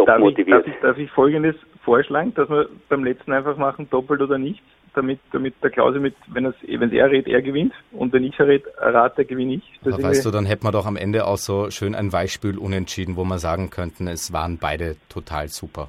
[0.07, 4.21] Darf ich, darf, ich, darf ich Folgendes vorschlagen, dass wir beim letzten einfach machen, doppelt
[4.21, 4.63] oder nichts,
[4.95, 8.39] damit, damit der Klause mit, wenn es wenn er rät, er gewinnt und wenn ich
[8.39, 9.63] rät, rate, gewinne ich.
[9.83, 12.59] Das Aber weißt du, dann hätten wir doch am Ende auch so schön ein Weichspül
[12.59, 15.89] unentschieden, wo wir sagen könnten, es waren beide total super.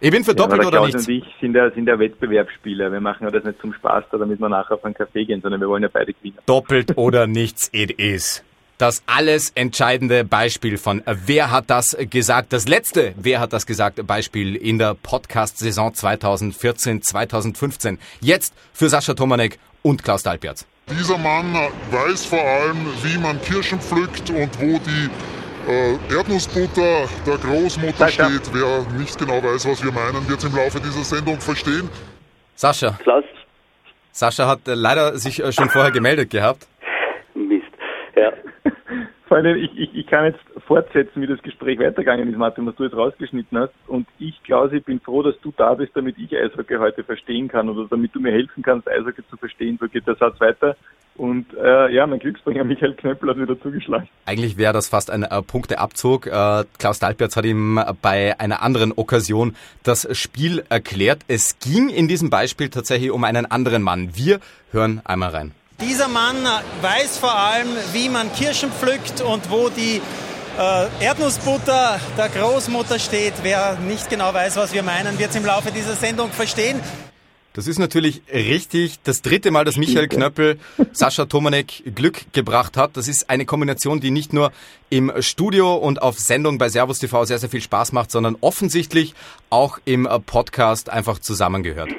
[0.00, 1.06] Ich bin für Ja, doppelt der oder Klaus nichts.
[1.08, 2.90] und ich sind ja, sind ja Wettbewerbsspieler.
[2.90, 5.42] Wir machen ja das nicht zum Spaß, da, damit wir nachher auf einen Kaffee gehen,
[5.42, 6.38] sondern wir wollen ja beide gewinnen.
[6.46, 8.42] Doppelt oder nichts, it is.
[8.78, 12.54] Das alles entscheidende Beispiel von Wer hat das gesagt?
[12.54, 17.98] Das letzte Wer hat das gesagt Beispiel in der Podcast-Saison 2014-2015.
[18.22, 20.66] Jetzt für Sascha Tomanek und Klaus Dalperz.
[20.90, 21.54] Dieser Mann
[21.90, 25.10] weiß vor allem, wie man Kirschen pflückt und wo die
[25.70, 28.50] äh, Erdnussbutter der Großmutter steht.
[28.52, 31.88] Wer nicht genau weiß, was wir meinen, wird es im Laufe dieser Sendung verstehen.
[32.54, 32.98] Sascha.
[33.02, 33.24] Klaus.
[34.12, 36.66] Sascha hat äh, leider sich äh, schon vorher gemeldet gehabt.
[37.34, 37.72] Mist.
[38.16, 38.32] Ja.
[39.28, 42.74] Vor allem, ich, ich, ich kann jetzt fortsetzen, wie das Gespräch weitergegangen ist, Martin, was
[42.76, 43.72] du jetzt rausgeschnitten hast.
[43.86, 47.48] Und ich, Klaus, ich bin froh, dass du da bist, damit ich Eishockey heute verstehen
[47.48, 49.78] kann oder damit du mir helfen kannst, Eishockey zu verstehen.
[49.80, 50.76] So geht der Satz weiter.
[51.20, 54.08] Und äh, ja, mein Glücksbringer Michael Knöppel hat wieder zugeschlagen.
[54.24, 56.26] Eigentlich wäre das fast ein äh, Punkteabzug.
[56.26, 61.20] Äh, Klaus Dalperz hat ihm bei einer anderen Okkasion das Spiel erklärt.
[61.28, 64.12] Es ging in diesem Beispiel tatsächlich um einen anderen Mann.
[64.14, 64.40] Wir
[64.72, 65.52] hören einmal rein.
[65.82, 66.36] Dieser Mann
[66.80, 70.00] weiß vor allem, wie man Kirschen pflückt und wo die
[70.58, 73.34] äh, Erdnussbutter der Großmutter steht.
[73.42, 76.80] Wer nicht genau weiß, was wir meinen, wird es im Laufe dieser Sendung verstehen.
[77.52, 79.02] Das ist natürlich richtig.
[79.02, 80.58] Das dritte Mal, dass Michael Knöppel
[80.92, 82.96] Sascha Tomanek Glück gebracht hat.
[82.96, 84.52] Das ist eine Kombination, die nicht nur
[84.88, 89.14] im Studio und auf Sendung bei Servus TV sehr, sehr viel Spaß macht, sondern offensichtlich
[89.50, 91.90] auch im äh, Podcast einfach zusammengehört.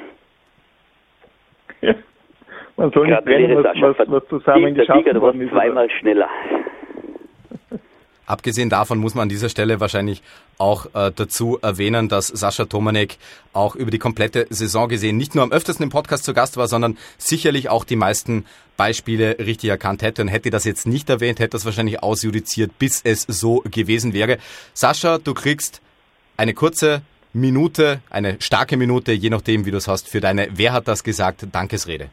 [2.78, 5.52] Man soll nicht trennen, was, was, was zusammen Der geschaffen Sieger, du warst worden ist.
[5.52, 6.28] zweimal schneller.
[8.26, 10.22] Abgesehen davon muss man an dieser Stelle wahrscheinlich
[10.58, 13.18] auch äh, dazu erwähnen, dass Sascha Tomanek
[13.52, 16.68] auch über die komplette Saison gesehen nicht nur am öftesten im Podcast zu Gast war,
[16.68, 18.46] sondern sicherlich auch die meisten
[18.76, 20.22] Beispiele richtig erkannt hätte.
[20.22, 24.38] Und hätte das jetzt nicht erwähnt, hätte das wahrscheinlich ausjudiziert, bis es so gewesen wäre.
[24.72, 25.80] Sascha, du kriegst
[26.36, 30.72] eine kurze Minute, eine starke Minute, je nachdem, wie du es hast, für deine Wer
[30.72, 31.46] hat das gesagt?
[31.50, 32.10] Dankesrede.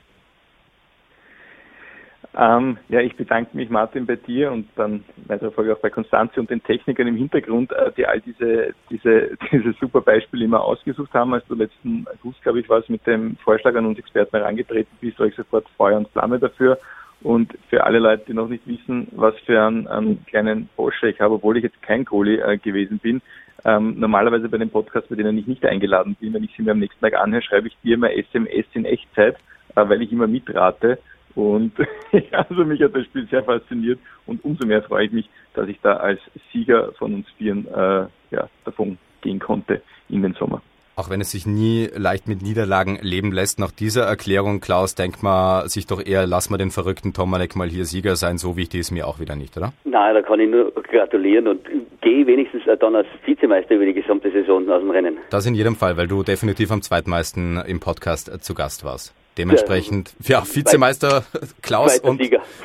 [2.40, 6.40] Ähm, ja, ich bedanke mich, Martin, bei dir und dann weiterer Folge auch bei Konstanze
[6.40, 11.14] und den Technikern im Hintergrund, äh, die all diese, diese, diese super Beispiele immer ausgesucht
[11.14, 11.34] haben.
[11.34, 14.98] Als du letzten August, glaube ich, war es mit dem Vorschlag an uns Experten herangetreten
[15.02, 16.80] bist, war ich sofort Feuer und Flamme dafür.
[17.22, 21.20] Und für alle Leute, die noch nicht wissen, was für einen, einen kleinen Porsche ich
[21.20, 23.22] habe, obwohl ich jetzt kein Goalie äh, gewesen bin,
[23.66, 26.72] ähm, normalerweise bei den Podcasts, bei denen ich nicht eingeladen bin, wenn ich sie mir
[26.72, 29.36] am nächsten Tag anhöre, schreibe ich dir immer SMS in Echtzeit,
[29.76, 31.00] äh, weil ich immer mitrate.
[31.36, 31.74] Und
[32.32, 35.80] also mich hat das Spiel sehr fasziniert und umso mehr freue ich mich, dass ich
[35.82, 36.20] da als
[36.52, 40.62] Sieger von uns Vieren äh, ja, davon gehen konnte in den Sommer.
[41.00, 45.24] Auch wenn es sich nie leicht mit Niederlagen leben lässt, nach dieser Erklärung, Klaus, denkt
[45.24, 48.38] man sich doch eher, lass mal den verrückten Tomalek mal hier Sieger sein.
[48.38, 49.72] So wichtig ist mir auch wieder nicht, oder?
[49.86, 51.62] Nein, da kann ich nur gratulieren und
[52.02, 55.18] gehe wenigstens dann als Vizemeister über die gesamte Saison aus dem Rennen.
[55.30, 59.16] Das in jedem Fall, weil du definitiv am zweitmeisten im Podcast zu Gast warst.
[59.38, 61.24] Dementsprechend, ja, Vizemeister
[61.62, 62.22] Klaus und.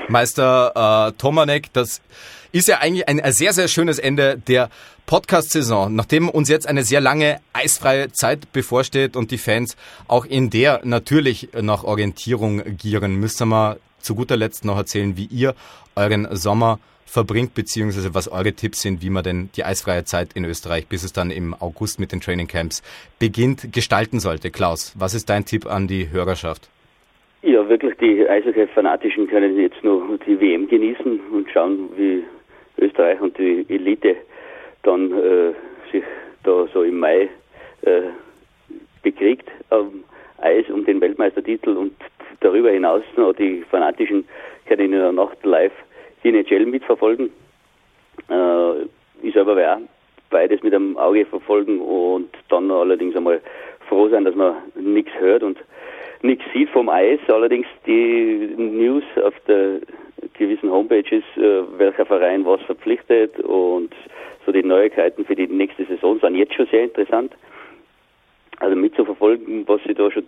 [0.09, 2.01] Meister äh, Tomanek, das
[2.53, 4.70] ist ja eigentlich ein sehr, sehr schönes Ende der
[5.07, 5.95] Podcast-Saison.
[5.95, 9.77] Nachdem uns jetzt eine sehr lange eisfreie Zeit bevorsteht und die Fans
[10.09, 15.27] auch in der natürlich nach Orientierung gieren, müssen wir zu guter Letzt noch erzählen, wie
[15.27, 15.55] ihr
[15.97, 16.78] euren Sommer
[17.15, 21.05] verbringt, beziehungsweise was eure Tipps sind, wie man denn die eisfreie Zeit in Österreich, bis
[21.05, 22.82] es dann im August mit den Trainingcamps
[23.20, 24.51] beginnt, gestalten sollte.
[24.51, 26.69] Klaus, was ist dein Tipp an die Hörerschaft?
[27.43, 32.24] Ja, wirklich, die Eishockey-Fanatischen können jetzt nur die WM genießen und schauen, wie
[32.78, 34.16] Österreich und die Elite
[34.82, 35.53] dann äh,
[35.93, 36.03] sich
[36.43, 37.28] da so im Mai
[37.82, 38.03] äh,
[39.03, 40.03] bekriegt am
[40.39, 41.93] Eis um den Weltmeistertitel und
[42.41, 44.27] darüber hinaus noch die Fanatischen
[44.66, 45.73] können in der Nacht live
[46.25, 47.31] die NHL mitverfolgen.
[48.29, 48.83] Äh,
[49.23, 49.83] ich selber werde
[50.31, 53.41] beides mit einem Auge verfolgen und dann allerdings einmal
[53.89, 55.59] froh sein, dass man nichts hört und
[56.23, 57.21] nichts sieht vom Eis.
[57.29, 59.81] Allerdings die News auf der
[60.33, 63.95] gewissen Homepages, äh, welcher Verein was verpflichtet und
[64.45, 67.33] so die Neuigkeiten für die nächste Saison sind jetzt schon sehr interessant.
[68.59, 70.27] Also mitzuverfolgen, was sie da schon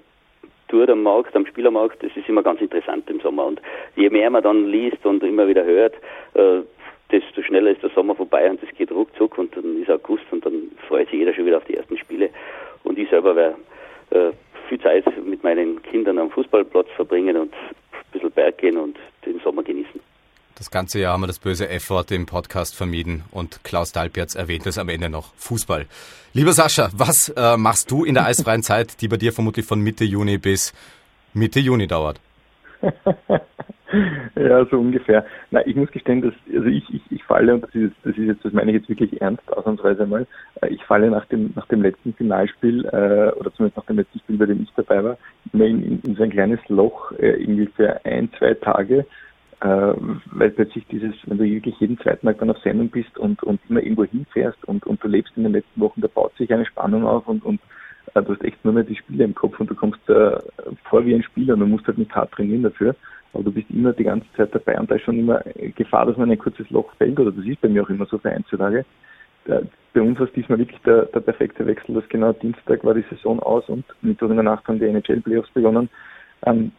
[0.68, 3.46] tut am Markt, am Spielermarkt, das ist immer ganz interessant im Sommer.
[3.46, 3.60] Und
[3.94, 5.94] je mehr man dann liest und immer wieder hört,
[6.34, 6.62] äh,
[7.10, 10.44] desto schneller ist der Sommer vorbei und es geht ruckzuck und dann ist August und
[10.44, 12.30] dann freut sich jeder schon wieder auf die ersten Spiele.
[12.84, 13.56] Und ich selber werde
[14.10, 14.32] äh,
[14.68, 19.38] viel Zeit mit meinen Kindern am Fußballplatz verbringen und ein bisschen Berg gehen und den
[19.40, 20.00] Sommer genießen.
[20.58, 24.66] Das ganze Jahr haben wir das böse F-Wort im Podcast vermieden und Klaus Dalpertz erwähnt
[24.66, 25.34] es am Ende noch.
[25.34, 25.84] Fußball.
[26.32, 29.82] Lieber Sascha, was äh, machst du in der eisfreien Zeit, die bei dir vermutlich von
[29.82, 30.72] Mitte Juni bis
[31.34, 32.20] Mitte Juni dauert?
[34.34, 35.26] ja, so ungefähr.
[35.50, 38.26] Na, ich muss gestehen, dass also ich, ich, ich falle, und das ist, das ist
[38.26, 40.26] jetzt, das meine ich jetzt wirklich ernst, ausnahmsweise mal,
[40.62, 44.20] äh, ich falle nach dem, nach dem letzten Finalspiel, äh, oder zumindest nach dem letzten
[44.20, 45.18] Spiel, bei dem ich dabei war,
[45.52, 49.04] in, in, in so ein kleines Loch, äh, irgendwie für ein, zwei Tage,
[49.60, 53.60] weil plötzlich dieses, wenn du wirklich jeden zweiten Tag dann auf Sendung bist und, und
[53.68, 56.66] immer irgendwo hinfährst und, und du lebst in den letzten Wochen, da baut sich eine
[56.66, 57.60] Spannung auf und, und
[58.14, 60.38] äh, du hast echt nur mehr die Spiele im Kopf und du kommst äh,
[60.84, 62.94] vor wie ein Spieler und du musst halt nicht hart trainieren dafür,
[63.32, 65.42] aber du bist immer die ganze Zeit dabei und da ist schon immer
[65.74, 68.06] Gefahr, dass man in ein kurzes Loch fällt oder das ist bei mir auch immer
[68.06, 68.84] so für ein, zwei Tage.
[69.46, 73.04] Bei uns war es diesmal wirklich der, der perfekte Wechsel, dass genau Dienstag war die
[73.08, 75.88] Saison aus und Mittwoch in der Nacht haben die NHL-Playoffs begonnen.
[76.44, 76.72] Ähm,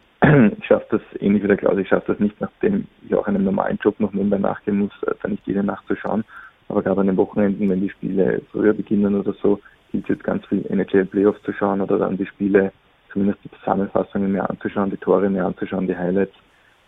[0.58, 3.44] ich schaffe das ähnlich wie der Klaus, ich schaffe das nicht, nachdem ich auch einem
[3.44, 6.24] normalen Job noch nebenbei nachgehen muss, da äh, nicht jede Nacht zu schauen.
[6.68, 10.24] Aber gerade an den Wochenenden, wenn die Spiele früher beginnen oder so, gilt es jetzt
[10.24, 12.72] ganz viel NHL Playoffs zu schauen oder dann die Spiele,
[13.12, 16.34] zumindest die Zusammenfassungen mehr anzuschauen, die Tore mehr anzuschauen, die Highlights.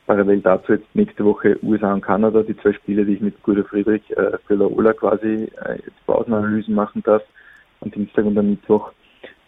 [0.07, 3.62] Parallel dazu jetzt nächste Woche USA und Kanada, die zwei Spiele, die ich mit Guido
[3.62, 7.23] Friedrich äh, für Laola quasi äh, jetzt Pausenanalysen machen darf,
[7.81, 8.93] am Dienstag und am Mittwoch.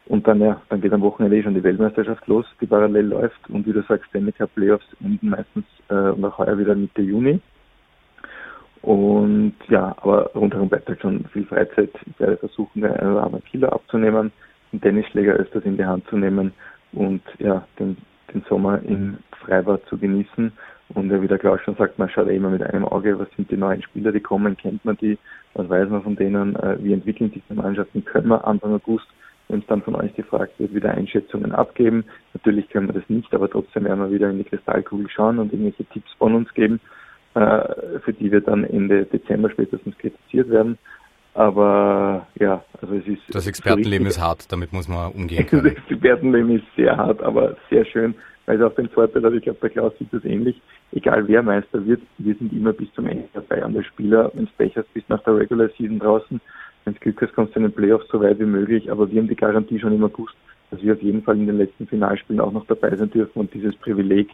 [0.07, 3.49] Und dann, ja, dann geht am Wochenende eh schon die Weltmeisterschaft los, die parallel läuft.
[3.49, 7.41] Und wie du sagst, Stanley Cup Playoffs enden meistens äh, nach heuer wieder Mitte Juni.
[8.83, 11.91] Und ja, aber rundherum bleibt halt schon viel Freizeit.
[12.05, 14.33] Ich werde versuchen, den einen oder anderen Kilo abzunehmen,
[14.73, 16.53] einen Tennisschläger öfters in die Hand zu nehmen
[16.93, 17.97] und ja, den,
[18.35, 20.53] den Sommer im Freibad zu genießen.
[20.95, 23.51] Und ja, wie der Klaus schon sagt, man schaut immer mit einem Auge, was sind
[23.51, 25.17] die neuen Spieler, die kommen, kennt man die,
[25.55, 29.07] was weiß man von denen, äh, wie entwickeln sich die Mannschaften, können wir Anfang August
[29.53, 32.05] wenn es dann von euch gefragt wird, wieder Einschätzungen abgeben.
[32.33, 35.53] Natürlich können wir das nicht, aber trotzdem werden wir wieder in die Kristallkugel schauen und
[35.53, 36.81] irgendwelche Tipps von uns geben,
[37.35, 40.79] äh, für die wir dann Ende Dezember spätestens kritisiert werden.
[41.35, 43.23] Aber ja, also es ist.
[43.35, 45.65] Das Expertenleben so ist hart, damit muss man umgehen können.
[45.65, 48.15] Das Expertenleben ist sehr hart, aber sehr schön,
[48.47, 50.61] weil es auch den Vorteil hat, ich glaube, der Klaus sieht das ähnlich.
[50.93, 53.65] Egal wer Meister wird, wir sind immer bis zum Ende dabei.
[53.65, 56.41] Und der Spieler, wenn es Pech hast, bis nach der Regular Season draußen,
[56.85, 58.91] wenn es Glück hast, kommst du in den Playoffs so weit wie möglich.
[58.91, 60.35] Aber wir haben die Garantie schon immer gewusst,
[60.71, 63.39] dass wir auf jeden Fall in den letzten Finalspielen auch noch dabei sein dürfen.
[63.39, 64.31] Und dieses Privileg,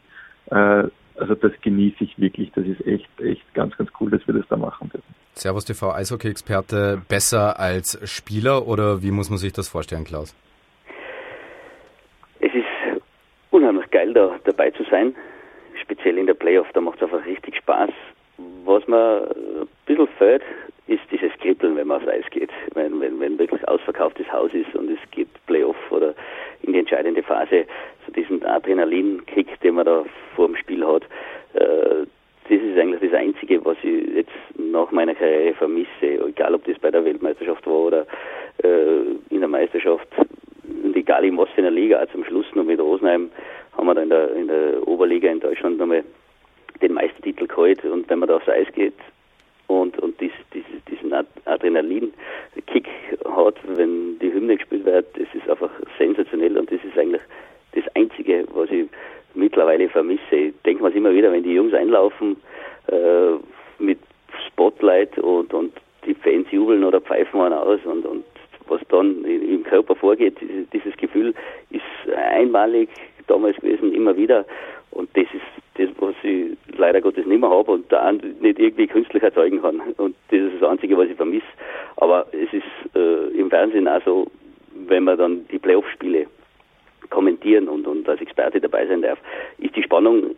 [0.51, 0.85] äh,
[1.17, 2.51] also das genieße ich wirklich.
[2.55, 5.15] Das ist echt, echt ganz, ganz cool, dass wir das da machen dürfen.
[5.35, 10.35] Servus TV Eishockey-Experte, besser als Spieler oder wie muss man sich das vorstellen, Klaus?
[12.41, 13.03] Es ist
[13.51, 15.15] unheimlich geil, da dabei zu sein.
[15.83, 17.91] Speziell in der Playoff, da macht es einfach richtig Spaß.
[18.65, 19.29] Was mir
[19.63, 20.43] ein bisschen fehlt,
[20.89, 22.51] ist dieses Kribbeln, wenn man aufs Eis geht.
[22.75, 26.15] Wenn, wenn, wenn wirklich ausverkauftes Haus ist und es geht Playoff oder
[26.63, 27.67] in die entscheidende Phase,
[28.07, 30.05] so diesen Adrenalinkick, den man da
[30.35, 31.03] vor dem Spiel hat,
[31.55, 32.07] äh,
[32.49, 36.79] das ist eigentlich das Einzige, was ich jetzt nach meiner Karriere vermisse, egal ob das
[36.79, 38.07] bei der Weltmeisterschaft war oder
[38.63, 40.09] äh, in der Meisterschaft.
[40.83, 43.31] Und egal in was für einer Liga, auch zum Schluss noch mit Rosenheim
[43.77, 46.05] haben wir da in der, in der Oberliga in Deutschland nochmal
[46.81, 47.85] den Meistertitel geholt.
[47.85, 48.95] Und wenn man da aufs Eis geht
[49.67, 50.65] und, und dies, dies,
[51.09, 52.89] diesen Adrenalin-Kick
[53.25, 57.23] hat, wenn die Hymne gespielt wird, das ist einfach sensationell und das ist eigentlich
[57.73, 58.87] das Einzige, was ich
[59.35, 60.37] mittlerweile vermisse.
[60.37, 62.37] Ich denke mir immer wieder, wenn die Jungs einlaufen
[62.89, 63.37] äh,
[63.79, 63.99] mit
[64.47, 65.73] Spotlight und, und
[66.07, 68.25] die Fans jubeln oder pfeifen einen aus und, und
[68.69, 70.37] was dann im Körper vorgeht,
[70.73, 71.35] dieses Gefühl
[71.71, 71.83] ist
[72.15, 72.91] einmalig
[73.29, 74.45] damals gewesen, immer wieder.
[74.91, 75.43] Und das ist
[75.75, 79.81] das, was ich leider Gottes nicht mehr habe und da nicht irgendwie künstlich erzeugen kann.
[79.97, 81.47] Und das ist das Einzige, was ich vermisse.
[81.97, 84.27] Aber es ist äh, im Fernsehen auch so,
[84.87, 86.27] wenn man dann die Playoff-Spiele
[87.11, 89.19] kommentieren und, und als Experte dabei sein darf,
[89.59, 90.37] ist die Spannung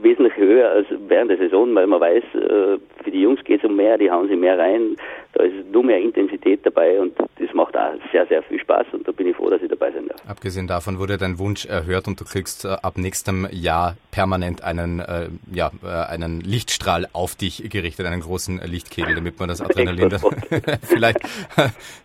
[0.00, 3.68] wesentlich höher als während der Saison, weil man weiß, äh, für die Jungs geht es
[3.68, 4.96] um mehr, die hauen sie mehr rein,
[5.32, 9.08] da ist nur mehr Intensität dabei und das macht auch sehr, sehr viel Spaß und
[9.08, 10.20] da bin ich froh, dass ich dabei sein darf.
[10.28, 15.00] Abgesehen davon wurde dein Wunsch erhört und du kriegst äh, ab nächstem Jahr permanent einen,
[15.00, 20.10] äh, ja, äh, einen Lichtstrahl auf dich gerichtet, einen großen Lichtkegel, damit man das Adrenalin
[20.82, 21.20] vielleicht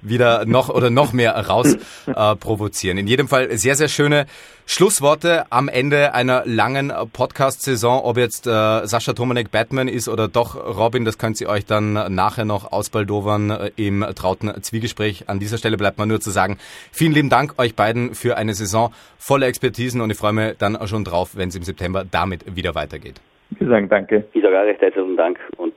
[0.01, 1.75] wieder noch oder noch mehr raus
[2.07, 2.97] äh, provozieren.
[2.97, 4.25] In jedem Fall sehr, sehr schöne
[4.69, 8.03] Schlussworte am Ende einer langen Podcast-Saison.
[8.03, 11.93] Ob jetzt äh, Sascha Tomanek Batman ist oder doch Robin, das könnt ihr euch dann
[12.13, 15.29] nachher noch ausbaldowern äh, im trauten Zwiegespräch.
[15.29, 16.57] An dieser Stelle bleibt mir nur zu sagen,
[16.91, 20.77] vielen lieben Dank euch beiden für eine Saison voller Expertisen und ich freue mich dann
[20.87, 23.21] schon drauf, wenn es im September damit wieder weitergeht.
[23.51, 24.25] Wir sagen danke.
[24.33, 25.73] Ich sage auch recht herzlichen Dank und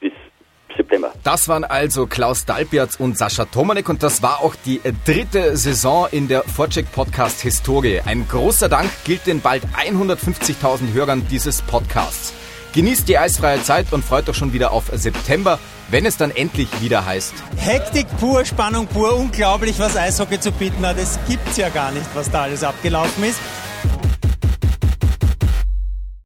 [0.00, 0.12] bis
[0.76, 1.12] September.
[1.22, 6.08] Das waren also Klaus Dalpiatz und Sascha Tomanek und das war auch die dritte Saison
[6.10, 8.00] in der Vorcheck Podcast Historie.
[8.04, 12.43] Ein großer Dank gilt den bald 150.000 Hörern dieses Podcasts.
[12.74, 15.60] Genießt die eisfreie Zeit und freut euch schon wieder auf September,
[15.90, 17.32] wenn es dann endlich wieder heißt.
[17.56, 20.98] Hektik pur, Spannung pur, unglaublich, was Eishockey zu bieten hat.
[20.98, 23.38] Es gibt's ja gar nicht, was da alles abgelaufen ist.